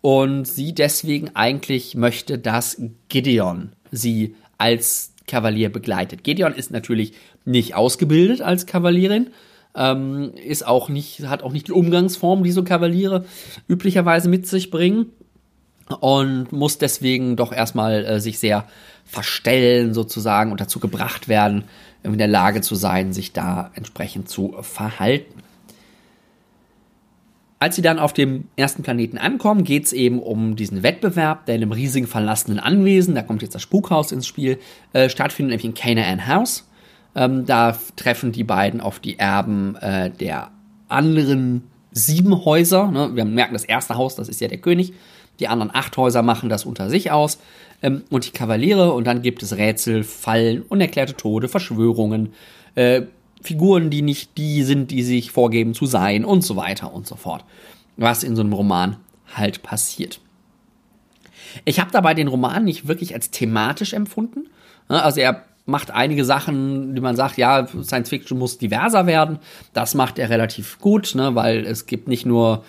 und 0.00 0.46
sie 0.46 0.74
deswegen 0.74 1.34
eigentlich 1.34 1.94
möchte, 1.94 2.38
dass 2.38 2.80
Gideon 3.08 3.72
sie 3.90 4.34
als 4.58 5.14
Kavalier 5.26 5.70
begleitet. 5.70 6.24
Gideon 6.24 6.52
ist 6.52 6.70
natürlich 6.70 7.12
nicht 7.44 7.74
ausgebildet 7.74 8.40
als 8.40 8.66
Kavalierin, 8.66 9.30
ähm, 9.74 10.32
ist 10.34 10.66
auch 10.66 10.88
nicht, 10.88 11.20
hat 11.26 11.42
auch 11.42 11.52
nicht 11.52 11.68
die 11.68 11.72
Umgangsform, 11.72 12.42
die 12.42 12.52
so 12.52 12.64
Kavaliere 12.64 13.24
üblicherweise 13.68 14.28
mit 14.28 14.46
sich 14.46 14.70
bringen 14.70 15.06
und 16.00 16.52
muss 16.52 16.78
deswegen 16.78 17.36
doch 17.36 17.52
erstmal 17.52 18.04
äh, 18.04 18.20
sich 18.20 18.38
sehr 18.38 18.66
verstellen 19.04 19.94
sozusagen 19.94 20.52
und 20.52 20.60
dazu 20.60 20.80
gebracht 20.80 21.28
werden, 21.28 21.64
in 22.02 22.18
der 22.18 22.28
Lage 22.28 22.60
zu 22.60 22.74
sein, 22.74 23.12
sich 23.12 23.32
da 23.32 23.70
entsprechend 23.74 24.28
zu 24.28 24.54
verhalten. 24.60 25.42
Als 27.60 27.74
sie 27.74 27.82
dann 27.82 27.98
auf 27.98 28.12
dem 28.12 28.44
ersten 28.56 28.82
Planeten 28.84 29.18
ankommen, 29.18 29.64
geht 29.64 29.86
es 29.86 29.92
eben 29.92 30.20
um 30.20 30.54
diesen 30.54 30.84
Wettbewerb, 30.84 31.46
der 31.46 31.56
in 31.56 31.62
einem 31.62 31.72
riesigen 31.72 32.06
verlassenen 32.06 32.60
Anwesen, 32.60 33.16
da 33.16 33.22
kommt 33.22 33.42
jetzt 33.42 33.54
das 33.54 33.62
Spukhaus 33.62 34.12
ins 34.12 34.28
Spiel, 34.28 34.58
äh, 34.92 35.08
stattfindet, 35.08 35.50
nämlich 35.50 35.64
in 35.64 35.74
Canaan 35.74 36.28
House. 36.28 36.68
Ähm, 37.16 37.46
da 37.46 37.76
treffen 37.96 38.30
die 38.30 38.44
beiden 38.44 38.80
auf 38.80 39.00
die 39.00 39.18
Erben 39.18 39.74
äh, 39.76 40.10
der 40.10 40.52
anderen 40.86 41.64
sieben 41.90 42.44
Häuser. 42.44 42.90
Ne? 42.90 43.16
Wir 43.16 43.24
merken, 43.24 43.54
das 43.54 43.64
erste 43.64 43.96
Haus, 43.96 44.14
das 44.14 44.28
ist 44.28 44.40
ja 44.40 44.46
der 44.46 44.58
König. 44.58 44.92
Die 45.40 45.48
anderen 45.48 45.74
acht 45.74 45.96
Häuser 45.96 46.22
machen 46.22 46.48
das 46.48 46.64
unter 46.64 46.88
sich 46.88 47.10
aus. 47.10 47.38
Ähm, 47.82 48.02
und 48.10 48.26
die 48.26 48.30
Kavaliere. 48.30 48.92
Und 48.92 49.06
dann 49.06 49.22
gibt 49.22 49.42
es 49.42 49.56
Rätsel, 49.56 50.04
Fallen, 50.04 50.62
unerklärte 50.62 51.14
Tode, 51.14 51.48
Verschwörungen, 51.48 52.34
äh, 52.76 53.02
Figuren, 53.42 53.90
die 53.90 54.02
nicht 54.02 54.36
die 54.36 54.62
sind, 54.62 54.90
die 54.90 55.02
sich 55.02 55.30
vorgeben 55.30 55.74
zu 55.74 55.86
sein 55.86 56.24
und 56.24 56.42
so 56.42 56.56
weiter 56.56 56.92
und 56.92 57.06
so 57.06 57.16
fort. 57.16 57.44
Was 57.96 58.24
in 58.24 58.36
so 58.36 58.42
einem 58.42 58.52
Roman 58.52 58.96
halt 59.34 59.62
passiert. 59.62 60.20
Ich 61.64 61.80
habe 61.80 61.90
dabei 61.90 62.14
den 62.14 62.28
Roman 62.28 62.64
nicht 62.64 62.88
wirklich 62.88 63.14
als 63.14 63.30
thematisch 63.30 63.92
empfunden. 63.92 64.48
Also 64.88 65.20
er 65.20 65.44
macht 65.66 65.90
einige 65.90 66.24
Sachen, 66.24 66.94
die 66.94 67.00
man 67.00 67.16
sagt, 67.16 67.36
ja, 67.36 67.66
Science 67.82 68.08
Fiction 68.08 68.38
muss 68.38 68.58
diverser 68.58 69.06
werden. 69.06 69.38
Das 69.74 69.94
macht 69.94 70.18
er 70.18 70.30
relativ 70.30 70.78
gut, 70.78 71.14
ne, 71.14 71.34
weil 71.34 71.66
es 71.66 71.86
gibt 71.86 72.08
nicht 72.08 72.24
nur, 72.24 72.64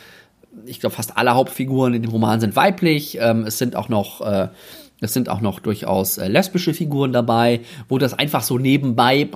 ich 0.66 0.80
glaube, 0.82 0.96
fast 0.96 1.18
alle 1.18 1.34
Hauptfiguren 1.34 1.94
in 1.94 2.02
dem 2.02 2.12
Roman 2.12 2.42
sind 2.42 2.56
weiblich. 2.56 3.18
Ähm, 3.22 3.46
es 3.46 3.58
sind 3.58 3.76
auch 3.76 3.88
noch, 3.88 4.22
äh, 4.22 4.50
es 5.00 5.14
sind 5.14 5.30
auch 5.30 5.40
noch 5.40 5.60
durchaus 5.62 6.18
äh, 6.18 6.28
lesbische 6.28 6.74
Figuren 6.74 7.14
dabei, 7.14 7.62
wo 7.88 7.98
das 7.98 8.14
einfach 8.14 8.44
so 8.44 8.58
nebenbei 8.58 9.30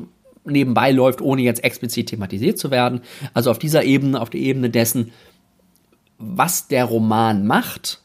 nebenbei 0.45 0.91
läuft, 0.91 1.21
ohne 1.21 1.41
jetzt 1.41 1.63
explizit 1.63 2.09
thematisiert 2.09 2.57
zu 2.57 2.71
werden. 2.71 3.01
Also 3.33 3.51
auf 3.51 3.59
dieser 3.59 3.83
Ebene, 3.83 4.19
auf 4.19 4.29
der 4.29 4.41
Ebene 4.41 4.69
dessen, 4.69 5.11
was 6.17 6.67
der 6.67 6.85
Roman 6.85 7.45
macht, 7.45 8.01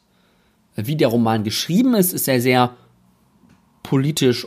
wie 0.77 0.97
der 0.97 1.09
Roman 1.09 1.45
geschrieben 1.45 1.95
ist, 1.95 2.13
ist 2.13 2.29
er 2.29 2.41
sehr 2.41 2.77
politisch 3.83 4.47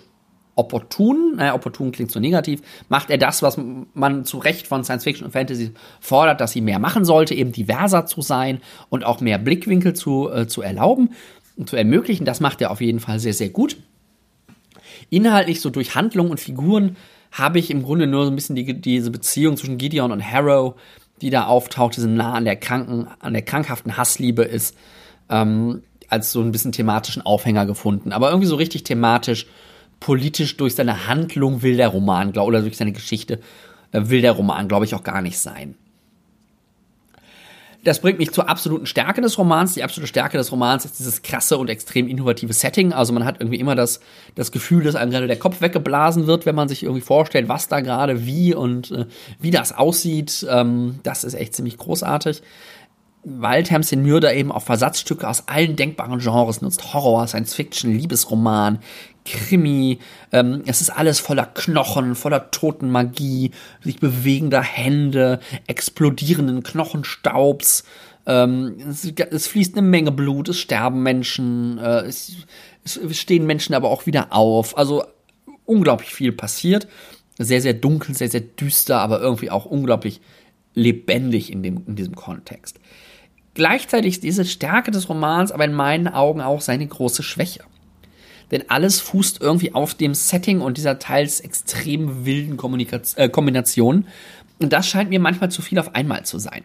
opportun, 0.55 1.35
naja, 1.37 1.55
opportun 1.55 1.91
klingt 1.91 2.11
so 2.11 2.19
negativ, 2.19 2.61
macht 2.89 3.09
er 3.09 3.17
das, 3.17 3.41
was 3.41 3.59
man 3.93 4.25
zu 4.25 4.37
Recht 4.37 4.67
von 4.67 4.83
Science 4.83 5.03
Fiction 5.03 5.25
und 5.25 5.31
Fantasy 5.31 5.71
fordert, 5.99 6.41
dass 6.41 6.51
sie 6.51 6.61
mehr 6.61 6.79
machen 6.79 7.05
sollte, 7.05 7.33
eben 7.33 7.51
diverser 7.51 8.05
zu 8.05 8.21
sein 8.21 8.59
und 8.89 9.05
auch 9.05 9.21
mehr 9.21 9.37
Blickwinkel 9.37 9.93
zu, 9.93 10.29
äh, 10.29 10.47
zu 10.47 10.61
erlauben 10.61 11.11
und 11.55 11.69
zu 11.69 11.75
ermöglichen. 11.75 12.25
Das 12.25 12.39
macht 12.39 12.61
er 12.61 12.71
auf 12.71 12.81
jeden 12.81 12.99
Fall 12.99 13.19
sehr, 13.19 13.33
sehr 13.33 13.49
gut. 13.49 13.77
Inhaltlich 15.09 15.61
so 15.61 15.69
durch 15.69 15.95
Handlung 15.95 16.29
und 16.29 16.39
Figuren 16.39 16.97
habe 17.32 17.59
ich 17.59 17.71
im 17.71 17.84
Grunde 17.84 18.07
nur 18.07 18.25
so 18.25 18.32
ein 18.32 18.36
bisschen 18.36 18.55
die, 18.55 18.79
diese 18.79 19.11
Beziehung 19.11 19.57
zwischen 19.57 19.77
Gideon 19.77 20.11
und 20.11 20.23
Harrow, 20.23 20.75
die 21.21 21.29
da 21.29 21.45
auftaucht, 21.45 21.95
diese 21.95 22.09
nah 22.09 22.34
an 22.34 22.45
der 22.45 22.55
kranken, 22.55 23.07
an 23.19 23.34
der 23.34 23.43
krankhaften 23.43 23.95
Hassliebe 23.95 24.43
ist, 24.43 24.75
ähm, 25.29 25.84
als 26.09 26.32
so 26.32 26.41
ein 26.41 26.51
bisschen 26.51 26.73
thematischen 26.73 27.21
Aufhänger 27.21 27.65
gefunden. 27.65 28.11
Aber 28.11 28.29
irgendwie 28.29 28.47
so 28.47 28.55
richtig 28.55 28.84
thematisch, 28.84 29.47
politisch 29.99 30.57
durch 30.57 30.75
seine 30.75 31.07
Handlung 31.07 31.61
will 31.61 31.77
der 31.77 31.88
Roman, 31.88 32.34
glaub, 32.34 32.47
oder 32.47 32.61
durch 32.61 32.75
seine 32.75 32.91
Geschichte 32.91 33.39
äh, 33.91 34.01
will 34.03 34.21
der 34.21 34.34
Roman, 34.34 34.67
glaube 34.67 34.86
ich, 34.86 34.93
auch 34.93 35.03
gar 35.03 35.21
nicht 35.21 35.39
sein. 35.39 35.75
Das 37.84 37.99
bringt 37.99 38.19
mich 38.19 38.32
zur 38.32 38.47
absoluten 38.47 38.86
Stärke 38.86 39.21
des 39.21 39.38
Romans. 39.38 39.73
Die 39.73 39.84
absolute 39.84 40.07
Stärke 40.07 40.38
des 40.38 40.51
Romans 40.51 40.86
ist 40.86 40.99
dieses 40.99 41.23
krasse 41.23 41.57
und 41.57 41.69
extrem 41.69 42.07
innovative 42.07 42.53
Setting. 42.53 42.93
Also 42.93 43.11
man 43.11 43.25
hat 43.25 43.38
irgendwie 43.39 43.59
immer 43.59 43.73
das, 43.73 44.01
das 44.36 44.51
Gefühl, 44.51 44.84
dass 44.84 44.95
einem 44.95 45.11
gerade 45.11 45.27
der 45.27 45.39
Kopf 45.39 45.61
weggeblasen 45.61 46.27
wird, 46.27 46.45
wenn 46.45 46.53
man 46.55 46.67
sich 46.67 46.84
irgendwie 46.84 47.01
vorstellt, 47.01 47.49
was 47.49 47.67
da 47.67 47.79
gerade 47.79 48.25
wie 48.25 48.53
und 48.53 48.91
äh, 48.91 49.05
wie 49.39 49.51
das 49.51 49.71
aussieht. 49.71 50.45
Ähm, 50.49 50.99
das 51.03 51.23
ist 51.23 51.34
echt 51.34 51.55
ziemlich 51.55 51.77
großartig 51.77 52.43
Tamsin 53.24 54.01
Muir 54.01 54.19
da 54.19 54.32
eben 54.32 54.51
auch 54.51 54.63
Versatzstücke 54.63 55.28
aus 55.28 55.47
allen 55.47 55.76
denkbaren 55.76 56.19
Genres 56.19 56.61
nutzt. 56.61 56.93
Horror, 56.93 57.28
Science 57.28 57.53
Fiction, 57.53 57.95
Liebesroman, 57.97 58.80
Krimi. 59.26 59.99
Ähm, 60.32 60.63
es 60.65 60.82
ist 60.82 60.89
alles 60.89 61.19
voller 61.19 61.45
Knochen, 61.45 62.15
voller 62.15 62.49
Totenmagie, 62.51 63.51
sich 63.82 63.99
bewegender 63.99 64.61
Hände, 64.61 65.39
explodierenden 65.67 66.63
Knochenstaubs. 66.63 67.84
Ähm, 68.26 68.76
es, 68.89 69.05
es, 69.05 69.47
fließt 69.47 69.78
eine 69.78 69.88
Menge 69.88 70.11
Blut, 70.11 70.49
es 70.49 70.59
sterben 70.59 71.03
Menschen, 71.03 71.78
äh, 71.78 72.01
es, 72.01 72.34
es 72.84 73.17
stehen 73.17 73.45
Menschen 73.45 73.76
aber 73.76 73.89
auch 73.89 74.05
wieder 74.05 74.34
auf. 74.34 74.78
Also 74.78 75.03
unglaublich 75.65 76.13
viel 76.13 76.32
passiert. 76.32 76.88
Sehr, 77.38 77.61
sehr 77.61 77.74
dunkel, 77.74 78.15
sehr, 78.15 78.30
sehr 78.30 78.41
düster, 78.41 78.99
aber 78.99 79.22
irgendwie 79.22 79.49
auch 79.49 79.65
unglaublich 79.65 80.22
lebendig 80.74 81.51
in, 81.51 81.63
dem, 81.63 81.84
in 81.88 81.95
diesem 81.95 82.15
Kontext. 82.15 82.80
Gleichzeitig 83.54 84.16
ist 84.16 84.24
diese 84.24 84.45
Stärke 84.45 84.91
des 84.91 85.10
Romans 85.10 85.52
aber 85.52 85.66
in 85.66 85.74
meinen 85.74 86.08
Augen 86.08 86.41
auch 86.41 86.62
seine 86.62 86.88
große 86.88 87.24
Schwäche. 87.24 87.64
Denn 88.52 88.70
alles 88.70 88.99
fußt 88.99 89.41
irgendwie 89.41 89.74
auf 89.74 89.93
dem 89.93 90.14
Setting 90.14 90.62
und 90.62 90.78
dieser 90.78 90.99
teils 90.99 91.39
extrem 91.39 92.26
wilden 92.26 92.58
äh, 93.16 93.30
Kombination. 93.30 94.06
Und 94.60 94.74
das 94.74 94.88
scheint 94.88 95.10
mir 95.10 95.20
manchmal 95.20 95.52
zu 95.52 95.62
viel 95.62 95.80
auf 95.80 95.95
einmal 95.95 96.26
zu 96.26 96.38
sein. 96.38 96.64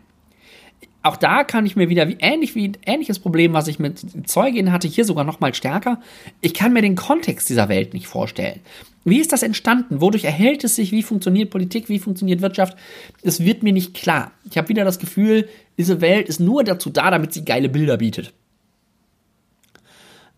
Auch 1.03 1.16
da 1.16 1.45
kann 1.45 1.66
ich 1.66 1.76
mir 1.76 1.89
wieder 1.89 2.09
wie 2.09 2.16
ähnlich 2.18 2.57
wie 2.57 2.72
ähnliches 2.84 3.20
Problem, 3.20 3.53
was 3.53 3.68
ich 3.68 3.78
mit 3.78 4.28
Zeugin 4.28 4.72
hatte, 4.72 4.89
hier 4.89 5.05
sogar 5.05 5.22
noch 5.22 5.39
mal 5.39 5.55
stärker. 5.55 6.01
Ich 6.41 6.53
kann 6.53 6.72
mir 6.72 6.82
den 6.82 6.97
Kontext 6.97 7.49
dieser 7.49 7.68
Welt 7.68 7.95
nicht 7.95 8.09
vorstellen. 8.09 8.59
Wie 9.05 9.20
ist 9.20 9.32
das 9.32 9.45
entstanden? 9.45 10.01
Wodurch 10.01 10.24
erhält 10.24 10.64
es 10.64 10.74
sich? 10.74 10.91
Wie 10.91 11.05
funktioniert 11.05 11.51
Politik? 11.51 11.89
Wie 11.89 12.01
funktioniert 12.01 12.41
Wirtschaft? 12.41 12.76
Es 13.22 13.45
wird 13.45 13.62
mir 13.62 13.72
nicht 13.72 13.95
klar. 13.95 14.32
Ich 14.51 14.59
habe 14.59 14.68
wieder 14.68 14.84
das 14.84 14.99
Gefühl, 14.99 15.49
diese 15.78 16.00
Welt 16.00 16.28
ist 16.28 16.40
nur 16.40 16.64
dazu 16.64 16.90
da, 16.90 17.10
damit 17.10 17.32
sie 17.32 17.44
geile 17.44 17.68
Bilder 17.68 17.98
bietet. 17.98 18.32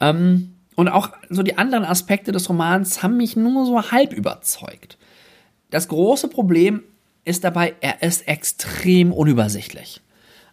Ähm, 0.01 0.55
und 0.77 0.89
auch 0.89 1.11
so 1.29 1.43
die 1.43 1.59
anderen 1.59 1.85
Aspekte 1.85 2.33
des 2.33 2.49
Romans 2.49 3.03
haben 3.03 3.17
mich 3.17 3.37
nur 3.37 3.67
so 3.67 3.91
halb 3.91 4.13
überzeugt. 4.13 4.97
Das 5.71 5.89
große 5.89 6.29
Problem 6.29 6.83
ist 7.25 7.45
dabei, 7.45 7.75
er 7.81 8.03
ist 8.03 8.27
extrem 8.27 9.13
unübersichtlich. 9.13 10.01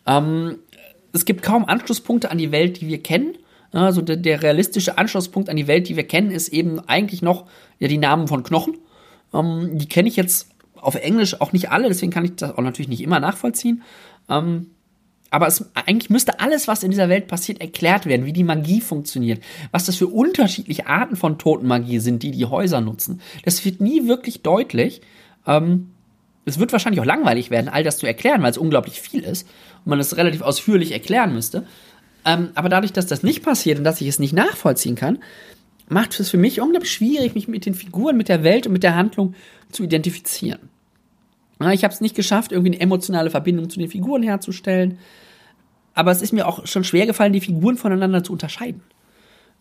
Ähm, 0.05 0.59
es 1.13 1.25
gibt 1.25 1.43
kaum 1.43 1.65
Anschlusspunkte 1.65 2.31
an 2.31 2.37
die 2.37 2.51
Welt, 2.51 2.81
die 2.81 2.87
wir 2.87 3.01
kennen. 3.01 3.37
Also 3.71 4.01
der, 4.01 4.17
der, 4.17 4.41
realistische 4.41 4.97
Anschlusspunkt 4.97 5.49
an 5.49 5.57
die 5.57 5.67
Welt, 5.67 5.89
die 5.89 5.95
wir 5.95 6.07
kennen, 6.07 6.31
ist 6.31 6.49
eben 6.49 6.79
eigentlich 6.87 7.21
noch 7.21 7.45
ja, 7.79 7.87
die 7.87 7.97
Namen 7.97 8.27
von 8.27 8.43
Knochen. 8.43 8.77
Ähm, 9.33 9.77
die 9.77 9.87
kenne 9.87 10.07
ich 10.07 10.15
jetzt 10.15 10.49
auf 10.75 10.95
Englisch 10.95 11.39
auch 11.41 11.51
nicht 11.51 11.71
alle, 11.71 11.87
deswegen 11.87 12.11
kann 12.11 12.25
ich 12.25 12.35
das 12.35 12.51
auch 12.51 12.61
natürlich 12.61 12.89
nicht 12.89 13.01
immer 13.01 13.19
nachvollziehen. 13.19 13.83
Ähm, 14.29 14.71
aber 15.35 15.47
es, 15.47 15.65
eigentlich 15.73 16.09
müsste 16.09 16.39
alles, 16.39 16.65
was 16.69 16.81
in 16.81 16.91
dieser 16.91 17.09
Welt 17.09 17.27
passiert, 17.27 17.59
erklärt 17.59 18.05
werden, 18.05 18.25
wie 18.25 18.31
die 18.31 18.45
Magie 18.45 18.79
funktioniert, 18.79 19.43
was 19.69 19.85
das 19.85 19.97
für 19.97 20.07
unterschiedliche 20.07 20.87
Arten 20.87 21.17
von 21.17 21.37
Totenmagie 21.37 21.99
sind, 21.99 22.23
die 22.23 22.31
die 22.31 22.45
Häuser 22.45 22.79
nutzen. 22.79 23.19
Das 23.43 23.65
wird 23.65 23.81
nie 23.81 24.07
wirklich 24.07 24.43
deutlich. 24.43 25.01
Ähm, 25.45 25.91
es 26.45 26.57
wird 26.57 26.71
wahrscheinlich 26.71 27.01
auch 27.01 27.05
langweilig 27.05 27.49
werden, 27.49 27.67
all 27.67 27.83
das 27.83 27.97
zu 27.97 28.07
erklären, 28.07 28.43
weil 28.43 28.51
es 28.51 28.57
unglaublich 28.57 29.01
viel 29.01 29.25
ist 29.25 29.45
und 29.83 29.89
man 29.89 29.99
es 29.99 30.15
relativ 30.15 30.41
ausführlich 30.41 30.93
erklären 30.93 31.33
müsste. 31.33 31.67
Ähm, 32.23 32.51
aber 32.55 32.69
dadurch, 32.69 32.93
dass 32.93 33.05
das 33.05 33.21
nicht 33.21 33.43
passiert 33.43 33.77
und 33.77 33.83
dass 33.83 33.99
ich 33.99 34.07
es 34.07 34.19
nicht 34.19 34.31
nachvollziehen 34.31 34.95
kann, 34.95 35.19
macht 35.89 36.17
es 36.17 36.29
für 36.29 36.37
mich 36.37 36.61
unglaublich 36.61 36.93
schwierig, 36.93 37.35
mich 37.35 37.49
mit 37.49 37.65
den 37.65 37.73
Figuren, 37.73 38.15
mit 38.15 38.29
der 38.29 38.45
Welt 38.45 38.67
und 38.67 38.71
mit 38.71 38.83
der 38.83 38.95
Handlung 38.95 39.35
zu 39.69 39.83
identifizieren. 39.83 40.69
Ich 41.73 41.83
habe 41.83 41.93
es 41.93 41.99
nicht 41.99 42.15
geschafft, 42.15 42.53
irgendwie 42.53 42.71
eine 42.71 42.81
emotionale 42.81 43.29
Verbindung 43.29 43.69
zu 43.69 43.79
den 43.79 43.89
Figuren 43.89 44.23
herzustellen. 44.23 44.97
Aber 45.95 46.11
es 46.11 46.21
ist 46.21 46.33
mir 46.33 46.47
auch 46.47 46.67
schon 46.67 46.83
schwer 46.83 47.07
gefallen, 47.07 47.33
die 47.33 47.41
Figuren 47.41 47.77
voneinander 47.77 48.23
zu 48.23 48.33
unterscheiden. 48.33 48.83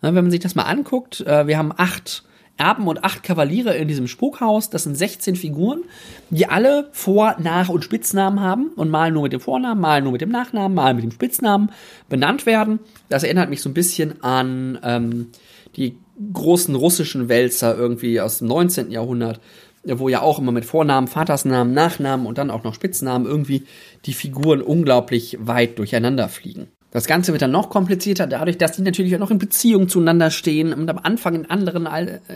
Wenn 0.01 0.13
man 0.13 0.29
sich 0.29 0.41
das 0.41 0.55
mal 0.55 0.63
anguckt, 0.63 1.21
äh, 1.21 1.47
wir 1.47 1.57
haben 1.57 1.73
acht 1.75 2.23
Erben 2.57 2.87
und 2.87 3.03
acht 3.03 3.23
Kavaliere 3.23 3.75
in 3.75 3.87
diesem 3.87 4.07
Spukhaus. 4.07 4.69
Das 4.69 4.83
sind 4.83 4.95
16 4.95 5.35
Figuren, 5.35 5.83
die 6.29 6.47
alle 6.47 6.89
Vor-, 6.93 7.35
Nach- 7.39 7.69
und 7.69 7.83
Spitznamen 7.83 8.39
haben 8.39 8.67
und 8.75 8.89
mal 8.89 9.11
nur 9.11 9.23
mit 9.23 9.33
dem 9.33 9.41
Vornamen, 9.41 9.81
mal 9.81 10.01
nur 10.01 10.13
mit 10.13 10.21
dem 10.21 10.29
Nachnamen, 10.29 10.73
mal 10.73 10.93
mit 10.93 11.03
dem 11.03 11.11
Spitznamen 11.11 11.71
benannt 12.07 12.45
werden. 12.45 12.79
Das 13.09 13.23
erinnert 13.23 13.49
mich 13.49 13.61
so 13.61 13.69
ein 13.69 13.73
bisschen 13.73 14.23
an 14.23 14.79
ähm, 14.83 15.31
die 15.75 15.97
großen 16.31 16.75
russischen 16.75 17.27
Wälzer 17.27 17.77
irgendwie 17.77 18.21
aus 18.21 18.37
dem 18.37 18.47
19. 18.47 18.89
Jahrhundert, 18.89 19.41
wo 19.87 20.09
ja 20.09 20.21
auch 20.21 20.39
immer 20.39 20.51
mit 20.51 20.65
Vornamen, 20.65 21.07
Vatersnamen, 21.07 21.73
Nachnamen 21.73 22.25
und 22.25 22.37
dann 22.37 22.51
auch 22.51 22.63
noch 22.63 22.73
Spitznamen 22.73 23.27
irgendwie 23.27 23.63
die 24.05 24.13
Figuren 24.13 24.61
unglaublich 24.61 25.37
weit 25.39 25.77
durcheinander 25.79 26.29
fliegen. 26.29 26.67
Das 26.91 27.07
Ganze 27.07 27.33
wird 27.33 27.41
dann 27.41 27.51
noch 27.51 27.69
komplizierter, 27.69 28.25
dadurch, 28.25 28.57
dass 28.57 28.71
die 28.73 28.81
natürlich 28.81 29.15
auch 29.15 29.19
noch 29.19 29.31
in 29.31 29.37
Beziehung 29.37 29.89
zueinander 29.89 30.31
stehen 30.31 30.73
und 30.73 30.89
am 30.89 30.97
Anfang 30.97 31.35
in 31.35 31.49
anderen, 31.49 31.87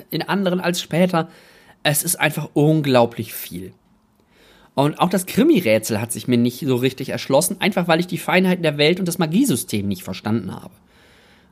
in 0.09 0.21
anderen 0.21 0.59
als 0.59 0.81
später. 0.81 1.29
Es 1.81 2.03
ist 2.03 2.17
einfach 2.17 2.49
unglaublich 2.53 3.33
viel. 3.33 3.71
Und 4.75 4.99
auch 4.99 5.09
das 5.09 5.25
Krimi-Rätsel 5.25 6.01
hat 6.01 6.11
sich 6.11 6.27
mir 6.27 6.37
nicht 6.37 6.59
so 6.59 6.75
richtig 6.75 7.09
erschlossen, 7.09 7.57
einfach 7.59 7.87
weil 7.87 7.99
ich 7.99 8.07
die 8.07 8.17
Feinheiten 8.17 8.63
der 8.63 8.77
Welt 8.77 8.99
und 8.99 9.07
das 9.07 9.17
Magiesystem 9.17 9.87
nicht 9.87 10.03
verstanden 10.03 10.53
habe. 10.53 10.73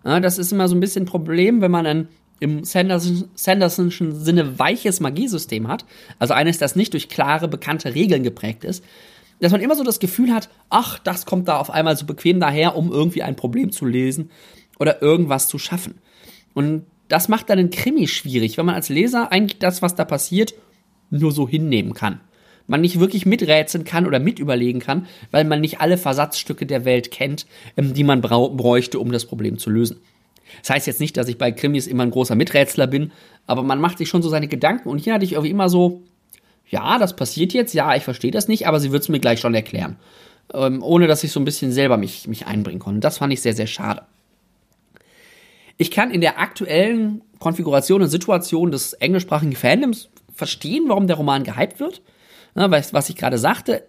Ja, 0.06 0.20
das 0.20 0.38
ist 0.38 0.52
immer 0.52 0.68
so 0.68 0.76
ein 0.76 0.80
bisschen 0.80 1.04
ein 1.04 1.08
Problem, 1.08 1.62
wenn 1.62 1.72
man 1.72 1.86
ein 1.86 2.08
im 2.40 2.64
Sanderson, 2.64 3.30
Sandersonschen 3.36 4.16
Sinne 4.16 4.60
weiches 4.60 5.00
Magiesystem 5.00 5.68
hat, 5.68 5.86
also 6.20 6.34
eines, 6.34 6.58
das 6.58 6.76
nicht 6.76 6.94
durch 6.94 7.10
klare, 7.10 7.48
bekannte 7.48 7.96
Regeln 7.96 8.24
geprägt 8.24 8.64
ist, 8.64 8.84
dass 9.40 9.52
man 9.52 9.62
immer 9.62 9.76
so 9.76 9.84
das 9.84 10.00
Gefühl 10.00 10.34
hat, 10.34 10.50
ach, 10.70 11.00
das 11.00 11.26
kommt 11.26 11.48
da 11.48 11.58
auf 11.58 11.70
einmal 11.70 11.96
so 11.96 12.06
bequem 12.06 12.40
daher, 12.40 12.76
um 12.76 12.92
irgendwie 12.92 13.24
ein 13.24 13.36
Problem 13.36 13.72
zu 13.72 13.86
lesen 13.86 14.32
oder 14.80 15.02
irgendwas 15.02 15.48
zu 15.48 15.60
schaffen. 15.60 15.96
Und 16.54 16.86
das 17.08 17.30
macht 17.30 17.50
dann 17.50 17.60
einen 17.60 17.70
Krimi 17.70 18.08
schwierig, 18.08 18.58
wenn 18.58 18.66
man 18.66 18.76
als 18.76 18.90
Leser 18.90 19.32
eigentlich 19.32 19.60
das, 19.60 19.82
was 19.82 19.96
da 19.96 20.06
passiert, 20.06 20.54
nur 21.10 21.32
so 21.32 21.48
hinnehmen 21.48 21.94
kann. 21.94 22.20
Man 22.66 22.82
nicht 22.82 23.00
wirklich 23.00 23.26
miträtseln 23.26 23.86
kann 23.86 24.06
oder 24.06 24.20
mitüberlegen 24.20 24.82
kann, 24.82 25.08
weil 25.32 25.46
man 25.46 25.62
nicht 25.62 25.80
alle 25.80 25.98
Versatzstücke 25.98 26.66
der 26.66 26.84
Welt 26.84 27.12
kennt, 27.12 27.46
ähm, 27.78 27.94
die 27.94 28.04
man 28.04 28.22
bräuchte, 28.22 29.00
um 29.00 29.12
das 29.12 29.26
Problem 29.26 29.58
zu 29.58 29.70
lösen. 29.70 30.02
Das 30.62 30.70
heißt 30.72 30.88
jetzt 30.88 31.00
nicht, 31.00 31.18
dass 31.18 31.28
ich 31.28 31.38
bei 31.38 31.52
Krimis 31.52 31.88
immer 31.88 32.04
ein 32.04 32.12
großer 32.12 32.36
Miträtsler 32.36 32.88
bin, 32.88 33.12
aber 33.46 33.64
man 33.64 33.80
macht 33.80 33.98
sich 33.98 34.10
schon 34.10 34.22
so 34.22 34.30
seine 34.30 34.48
Gedanken 34.48 34.90
und 34.90 35.00
hier 35.00 35.14
hatte 35.14 35.26
ich 35.26 35.34
irgendwie 35.34 35.52
immer 35.52 35.70
so, 35.70 36.02
ja, 36.70 37.00
das 37.00 37.16
passiert 37.16 37.54
jetzt, 37.54 37.74
ja, 37.74 37.96
ich 37.96 38.04
verstehe 38.04 38.32
das 38.32 38.48
nicht, 38.48 38.68
aber 38.68 38.80
sie 38.80 38.92
wird 38.92 39.04
es 39.04 39.10
mir 39.10 39.20
gleich 39.20 39.40
schon 39.40 39.56
erklären. 39.56 39.98
Ähm, 40.54 40.82
ohne 40.82 41.08
dass 41.08 41.24
ich 41.24 41.32
so 41.32 41.40
ein 41.40 41.46
bisschen 41.46 41.72
selber 41.72 41.98
mich, 41.98 42.28
mich 42.28 42.48
einbringen 42.48 42.80
konnte. 42.80 43.02
Das 43.02 43.18
fand 43.18 43.34
ich 43.34 43.42
sehr, 43.42 43.54
sehr 43.54 43.68
schade. 43.68 44.04
Ich 45.78 45.92
kann 45.92 46.12
in 46.12 46.22
der 46.22 46.40
aktuellen 46.40 47.22
Konfiguration 47.40 48.02
und 48.02 48.10
Situation 48.10 48.72
des 48.72 48.94
englischsprachigen 48.94 49.56
Fandoms 49.56 50.10
verstehen, 50.34 50.86
warum 50.88 51.08
der 51.08 51.18
Roman 51.18 51.44
gehypt 51.44 51.80
wird. 51.80 52.02
Ja, 52.56 52.72
was, 52.72 52.94
was 52.94 53.10
ich 53.10 53.16
gerade 53.16 53.38
sagte, 53.38 53.84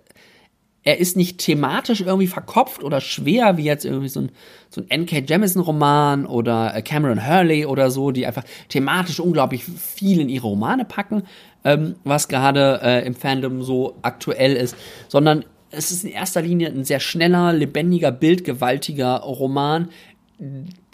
er 0.89 0.97
ist 0.97 1.19
nicht 1.19 1.37
thematisch 1.37 2.01
irgendwie 2.01 2.29
verkopft 2.29 2.83
oder 2.83 3.03
schwer, 3.03 3.59
wie 3.59 3.65
jetzt 3.65 3.85
irgendwie 3.85 4.09
so 4.09 4.21
ein, 4.21 4.31
so 4.71 4.81
ein 4.81 4.89
N.K. 4.89 5.19
Jemisin-Roman 5.19 6.25
oder 6.25 6.75
äh, 6.75 6.81
Cameron 6.81 7.29
Hurley 7.29 7.67
oder 7.67 7.91
so, 7.91 8.11
die 8.11 8.27
einfach 8.27 8.45
thematisch 8.71 9.21
unglaublich 9.21 9.65
viel 9.65 10.19
in 10.19 10.31
ihre 10.31 10.47
Romane 10.47 10.87
packen, 10.87 11.25
ähm, 11.63 11.97
was 12.05 12.29
gerade 12.29 12.81
äh, 12.83 13.07
im 13.07 13.15
Fandom 13.15 13.63
so 13.63 13.97
aktuell 14.01 14.57
ist, 14.57 14.77
sondern 15.09 15.45
es 15.71 15.91
ist 15.91 16.05
in 16.05 16.11
erster 16.11 16.41
Linie 16.41 16.69
ein 16.69 16.85
sehr 16.85 17.01
schneller, 17.01 17.53
lebendiger, 17.53 18.11
bildgewaltiger 18.11 19.17
Roman, 19.17 19.91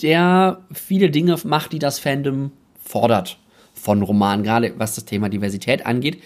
der 0.02 0.58
viele 0.72 1.10
Dinge 1.10 1.36
macht, 1.44 1.72
die 1.72 1.78
das 1.78 2.00
Fandom 2.00 2.50
fordert 2.82 3.38
von 3.74 4.02
Romanen, 4.02 4.42
gerade 4.42 4.74
was 4.76 4.96
das 4.96 5.04
Thema 5.04 5.28
Diversität 5.28 5.86
angeht. 5.86 6.20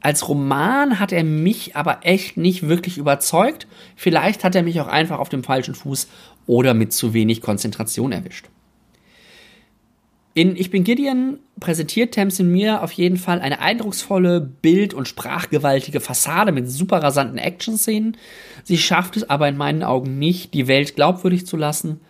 Als 0.00 0.28
Roman 0.28 1.00
hat 1.00 1.12
er 1.12 1.24
mich 1.24 1.74
aber 1.76 2.00
echt 2.02 2.36
nicht 2.36 2.68
wirklich 2.68 2.98
überzeugt. 2.98 3.66
Vielleicht 3.96 4.44
hat 4.44 4.54
er 4.54 4.62
mich 4.62 4.80
auch 4.80 4.86
einfach 4.86 5.18
auf 5.18 5.28
dem 5.28 5.42
falschen 5.42 5.74
Fuß 5.74 6.08
oder 6.46 6.72
mit 6.72 6.92
zu 6.92 7.14
wenig 7.14 7.40
Konzentration 7.40 8.12
erwischt. 8.12 8.46
In 10.34 10.54
Ich 10.54 10.70
bin 10.70 10.84
Gideon 10.84 11.40
präsentiert 11.58 12.14
Tamsin 12.14 12.52
mir 12.52 12.84
auf 12.84 12.92
jeden 12.92 13.16
Fall 13.16 13.40
eine 13.40 13.60
eindrucksvolle, 13.60 14.40
bild- 14.40 14.94
und 14.94 15.08
sprachgewaltige 15.08 15.98
Fassade 15.98 16.52
mit 16.52 16.70
super 16.70 17.02
rasanten 17.02 17.38
Action-Szenen. 17.38 18.16
Sie 18.62 18.78
schafft 18.78 19.16
es 19.16 19.28
aber 19.28 19.48
in 19.48 19.56
meinen 19.56 19.82
Augen 19.82 20.20
nicht, 20.20 20.54
die 20.54 20.68
Welt 20.68 20.94
glaubwürdig 20.94 21.44
zu 21.44 21.56
lassen 21.56 22.00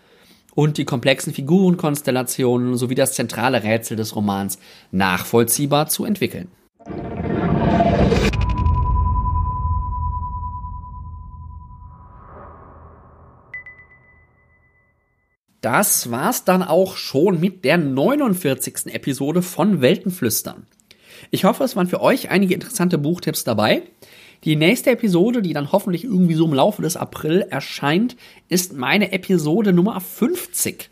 und 0.55 0.77
die 0.77 0.85
komplexen 0.85 1.33
Figurenkonstellationen 1.33 2.77
sowie 2.77 2.97
das 2.97 3.15
zentrale 3.15 3.63
Rätsel 3.63 3.97
des 3.97 4.15
Romans 4.15 4.59
nachvollziehbar 4.91 5.89
zu 5.89 6.05
entwickeln. 6.05 6.49
Das 15.61 16.11
war's 16.11 16.45
dann 16.45 16.63
auch 16.63 16.97
schon 16.97 17.41
mit 17.41 17.65
der 17.65 17.79
49. 17.79 18.87
Episode 18.87 19.43
von 19.43 19.81
Weltenflüstern. 19.81 20.67
Ich 21.31 21.45
hoffe, 21.45 21.65
es 21.65 21.77
waren 21.77 21.89
für 21.89 22.01
euch 22.01 22.31
einige 22.31 22.55
interessante 22.55 22.97
Buchtipps 22.97 23.45
dabei. 23.45 23.83
Die 24.45 24.57
nächste 24.57 24.91
Episode, 24.91 25.43
die 25.43 25.53
dann 25.53 25.73
hoffentlich 25.73 26.05
irgendwie 26.05 26.35
so 26.35 26.47
im 26.47 26.55
Laufe 26.55 26.81
des 26.81 26.97
April 26.97 27.41
erscheint, 27.51 28.17
ist 28.49 28.73
meine 28.73 29.13
Episode 29.13 29.73
Nummer 29.73 30.01
50. 30.01 30.91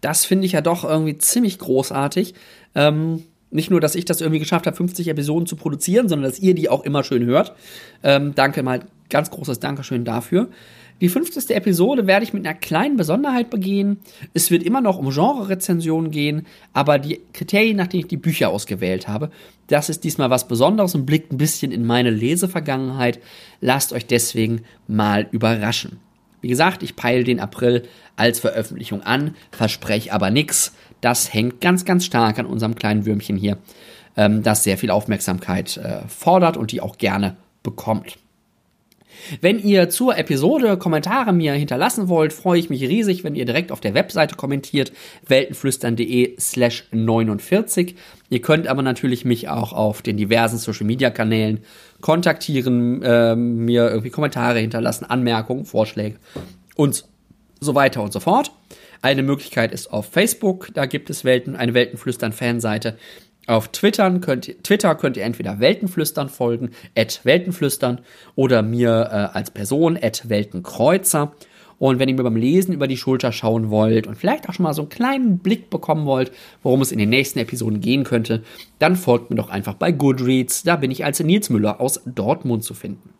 Das 0.00 0.24
finde 0.24 0.46
ich 0.46 0.52
ja 0.52 0.60
doch 0.60 0.84
irgendwie 0.84 1.18
ziemlich 1.18 1.58
großartig. 1.58 2.34
Ähm, 2.74 3.24
nicht 3.54 3.70
nur, 3.70 3.80
dass 3.80 3.94
ich 3.94 4.04
das 4.04 4.20
irgendwie 4.20 4.40
geschafft 4.40 4.66
habe, 4.66 4.76
50 4.76 5.08
Episoden 5.08 5.46
zu 5.46 5.56
produzieren, 5.56 6.08
sondern 6.08 6.28
dass 6.28 6.40
ihr 6.40 6.54
die 6.54 6.68
auch 6.68 6.84
immer 6.84 7.04
schön 7.04 7.24
hört. 7.24 7.54
Ähm, 8.02 8.34
danke 8.34 8.62
mal, 8.62 8.80
ganz 9.10 9.30
großes 9.30 9.60
Dankeschön 9.60 10.04
dafür. 10.04 10.48
Die 11.00 11.08
50. 11.08 11.50
Episode 11.50 12.06
werde 12.06 12.24
ich 12.24 12.32
mit 12.32 12.46
einer 12.46 12.54
kleinen 12.54 12.96
Besonderheit 12.96 13.50
begehen. 13.50 13.98
Es 14.32 14.50
wird 14.50 14.62
immer 14.62 14.80
noch 14.80 14.98
um 14.98 15.10
Genre-Rezensionen 15.10 16.10
gehen, 16.10 16.46
aber 16.72 16.98
die 16.98 17.20
Kriterien, 17.32 17.76
nach 17.76 17.88
denen 17.88 18.02
ich 18.02 18.08
die 18.08 18.16
Bücher 18.16 18.50
ausgewählt 18.50 19.08
habe, 19.08 19.30
das 19.68 19.88
ist 19.88 20.04
diesmal 20.04 20.30
was 20.30 20.46
Besonderes 20.46 20.94
und 20.94 21.06
blickt 21.06 21.32
ein 21.32 21.38
bisschen 21.38 21.72
in 21.72 21.84
meine 21.84 22.10
Lesevergangenheit. 22.10 23.20
Lasst 23.60 23.92
euch 23.92 24.06
deswegen 24.06 24.62
mal 24.86 25.26
überraschen. 25.30 25.98
Wie 26.44 26.48
gesagt, 26.48 26.82
ich 26.82 26.94
peile 26.94 27.24
den 27.24 27.40
April 27.40 27.84
als 28.16 28.38
Veröffentlichung 28.38 29.00
an, 29.00 29.34
verspreche 29.50 30.12
aber 30.12 30.30
nichts. 30.30 30.74
Das 31.04 31.34
hängt 31.34 31.60
ganz, 31.60 31.84
ganz 31.84 32.06
stark 32.06 32.38
an 32.38 32.46
unserem 32.46 32.76
kleinen 32.76 33.04
Würmchen 33.04 33.36
hier, 33.36 33.58
ähm, 34.16 34.42
das 34.42 34.64
sehr 34.64 34.78
viel 34.78 34.90
Aufmerksamkeit 34.90 35.76
äh, 35.76 36.08
fordert 36.08 36.56
und 36.56 36.72
die 36.72 36.80
auch 36.80 36.96
gerne 36.96 37.36
bekommt. 37.62 38.16
Wenn 39.42 39.58
ihr 39.58 39.90
zur 39.90 40.16
Episode 40.16 40.78
Kommentare 40.78 41.34
mir 41.34 41.52
hinterlassen 41.52 42.08
wollt, 42.08 42.32
freue 42.32 42.58
ich 42.58 42.70
mich 42.70 42.80
riesig, 42.80 43.22
wenn 43.22 43.34
ihr 43.34 43.44
direkt 43.44 43.70
auf 43.70 43.80
der 43.80 43.92
Webseite 43.92 44.34
kommentiert, 44.34 44.92
weltenflüstern.de 45.28 46.40
slash 46.40 46.84
49. 46.90 47.96
Ihr 48.30 48.40
könnt 48.40 48.66
aber 48.66 48.80
natürlich 48.80 49.26
mich 49.26 49.50
auch 49.50 49.74
auf 49.74 50.00
den 50.00 50.16
diversen 50.16 50.56
Social 50.56 50.86
Media 50.86 51.10
Kanälen 51.10 51.60
kontaktieren, 52.00 53.02
äh, 53.02 53.36
mir 53.36 53.90
irgendwie 53.90 54.10
Kommentare 54.10 54.58
hinterlassen, 54.58 55.04
Anmerkungen, 55.04 55.66
Vorschläge 55.66 56.16
und 56.76 57.04
so 57.60 57.74
weiter 57.74 58.02
und 58.02 58.14
so 58.14 58.20
fort. 58.20 58.52
Eine 59.04 59.22
Möglichkeit 59.22 59.70
ist 59.70 59.92
auf 59.92 60.06
Facebook, 60.06 60.70
da 60.72 60.86
gibt 60.86 61.10
es 61.10 61.24
Welten, 61.24 61.56
eine 61.56 61.74
Weltenflüstern-Fanseite. 61.74 62.96
Auf 63.46 63.68
Twitter 63.68 64.10
könnt, 64.18 64.64
Twitter 64.64 64.94
könnt 64.94 65.18
ihr 65.18 65.24
entweder 65.24 65.60
Weltenflüstern 65.60 66.30
folgen, 66.30 66.70
at 66.96 67.20
Weltenflüstern, 67.22 68.00
oder 68.34 68.62
mir 68.62 69.10
äh, 69.12 69.36
als 69.36 69.50
Person, 69.50 69.98
at 70.00 70.30
Weltenkreuzer. 70.30 71.34
Und 71.78 71.98
wenn 71.98 72.08
ihr 72.08 72.14
mir 72.14 72.22
beim 72.22 72.36
Lesen 72.36 72.72
über 72.72 72.86
die 72.86 72.96
Schulter 72.96 73.30
schauen 73.30 73.68
wollt 73.68 74.06
und 74.06 74.14
vielleicht 74.14 74.48
auch 74.48 74.54
schon 74.54 74.62
mal 74.62 74.72
so 74.72 74.80
einen 74.80 74.88
kleinen 74.88 75.38
Blick 75.40 75.68
bekommen 75.68 76.06
wollt, 76.06 76.32
worum 76.62 76.80
es 76.80 76.90
in 76.90 76.98
den 76.98 77.10
nächsten 77.10 77.40
Episoden 77.40 77.82
gehen 77.82 78.04
könnte, 78.04 78.42
dann 78.78 78.96
folgt 78.96 79.28
mir 79.28 79.36
doch 79.36 79.50
einfach 79.50 79.74
bei 79.74 79.92
Goodreads. 79.92 80.62
Da 80.62 80.76
bin 80.76 80.90
ich 80.90 81.04
als 81.04 81.20
Nils 81.20 81.50
Müller 81.50 81.78
aus 81.78 82.00
Dortmund 82.06 82.64
zu 82.64 82.72
finden. 82.72 83.13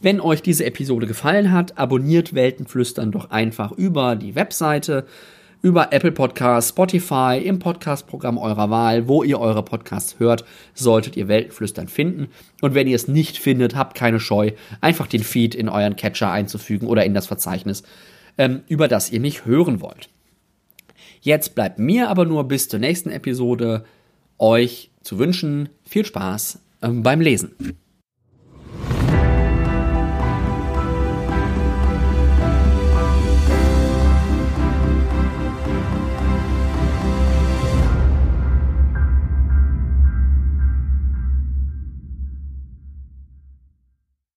Wenn 0.00 0.20
euch 0.20 0.42
diese 0.42 0.64
Episode 0.64 1.06
gefallen 1.06 1.52
hat, 1.52 1.78
abonniert 1.78 2.34
Weltenflüstern 2.34 3.12
doch 3.12 3.30
einfach 3.30 3.72
über 3.72 4.16
die 4.16 4.34
Webseite 4.34 5.06
über 5.62 5.92
Apple 5.92 6.12
Podcasts, 6.12 6.70
Spotify, 6.70 7.40
im 7.42 7.58
Podcast-Programm 7.58 8.38
eurer 8.38 8.70
Wahl, 8.70 9.08
wo 9.08 9.22
ihr 9.22 9.40
eure 9.40 9.64
Podcasts 9.64 10.18
hört, 10.18 10.44
solltet 10.74 11.16
ihr 11.16 11.28
Weltenflüstern 11.28 11.88
finden. 11.88 12.28
Und 12.60 12.74
wenn 12.74 12.86
ihr 12.86 12.94
es 12.94 13.08
nicht 13.08 13.38
findet, 13.38 13.74
habt 13.74 13.96
keine 13.96 14.20
Scheu, 14.20 14.52
einfach 14.80 15.06
den 15.06 15.24
Feed 15.24 15.54
in 15.54 15.68
euren 15.68 15.96
Catcher 15.96 16.30
einzufügen 16.30 16.86
oder 16.86 17.04
in 17.04 17.14
das 17.14 17.26
Verzeichnis, 17.26 17.82
ähm, 18.38 18.62
über 18.68 18.86
das 18.86 19.10
ihr 19.10 19.20
mich 19.20 19.44
hören 19.44 19.80
wollt. 19.80 20.08
Jetzt 21.20 21.54
bleibt 21.54 21.78
mir 21.78 22.10
aber 22.10 22.26
nur 22.26 22.44
bis 22.44 22.68
zur 22.68 22.78
nächsten 22.78 23.10
Episode 23.10 23.84
euch 24.38 24.90
zu 25.02 25.18
wünschen 25.18 25.68
viel 25.84 26.04
Spaß 26.04 26.60
ähm, 26.82 27.02
beim 27.02 27.20
Lesen. 27.20 27.76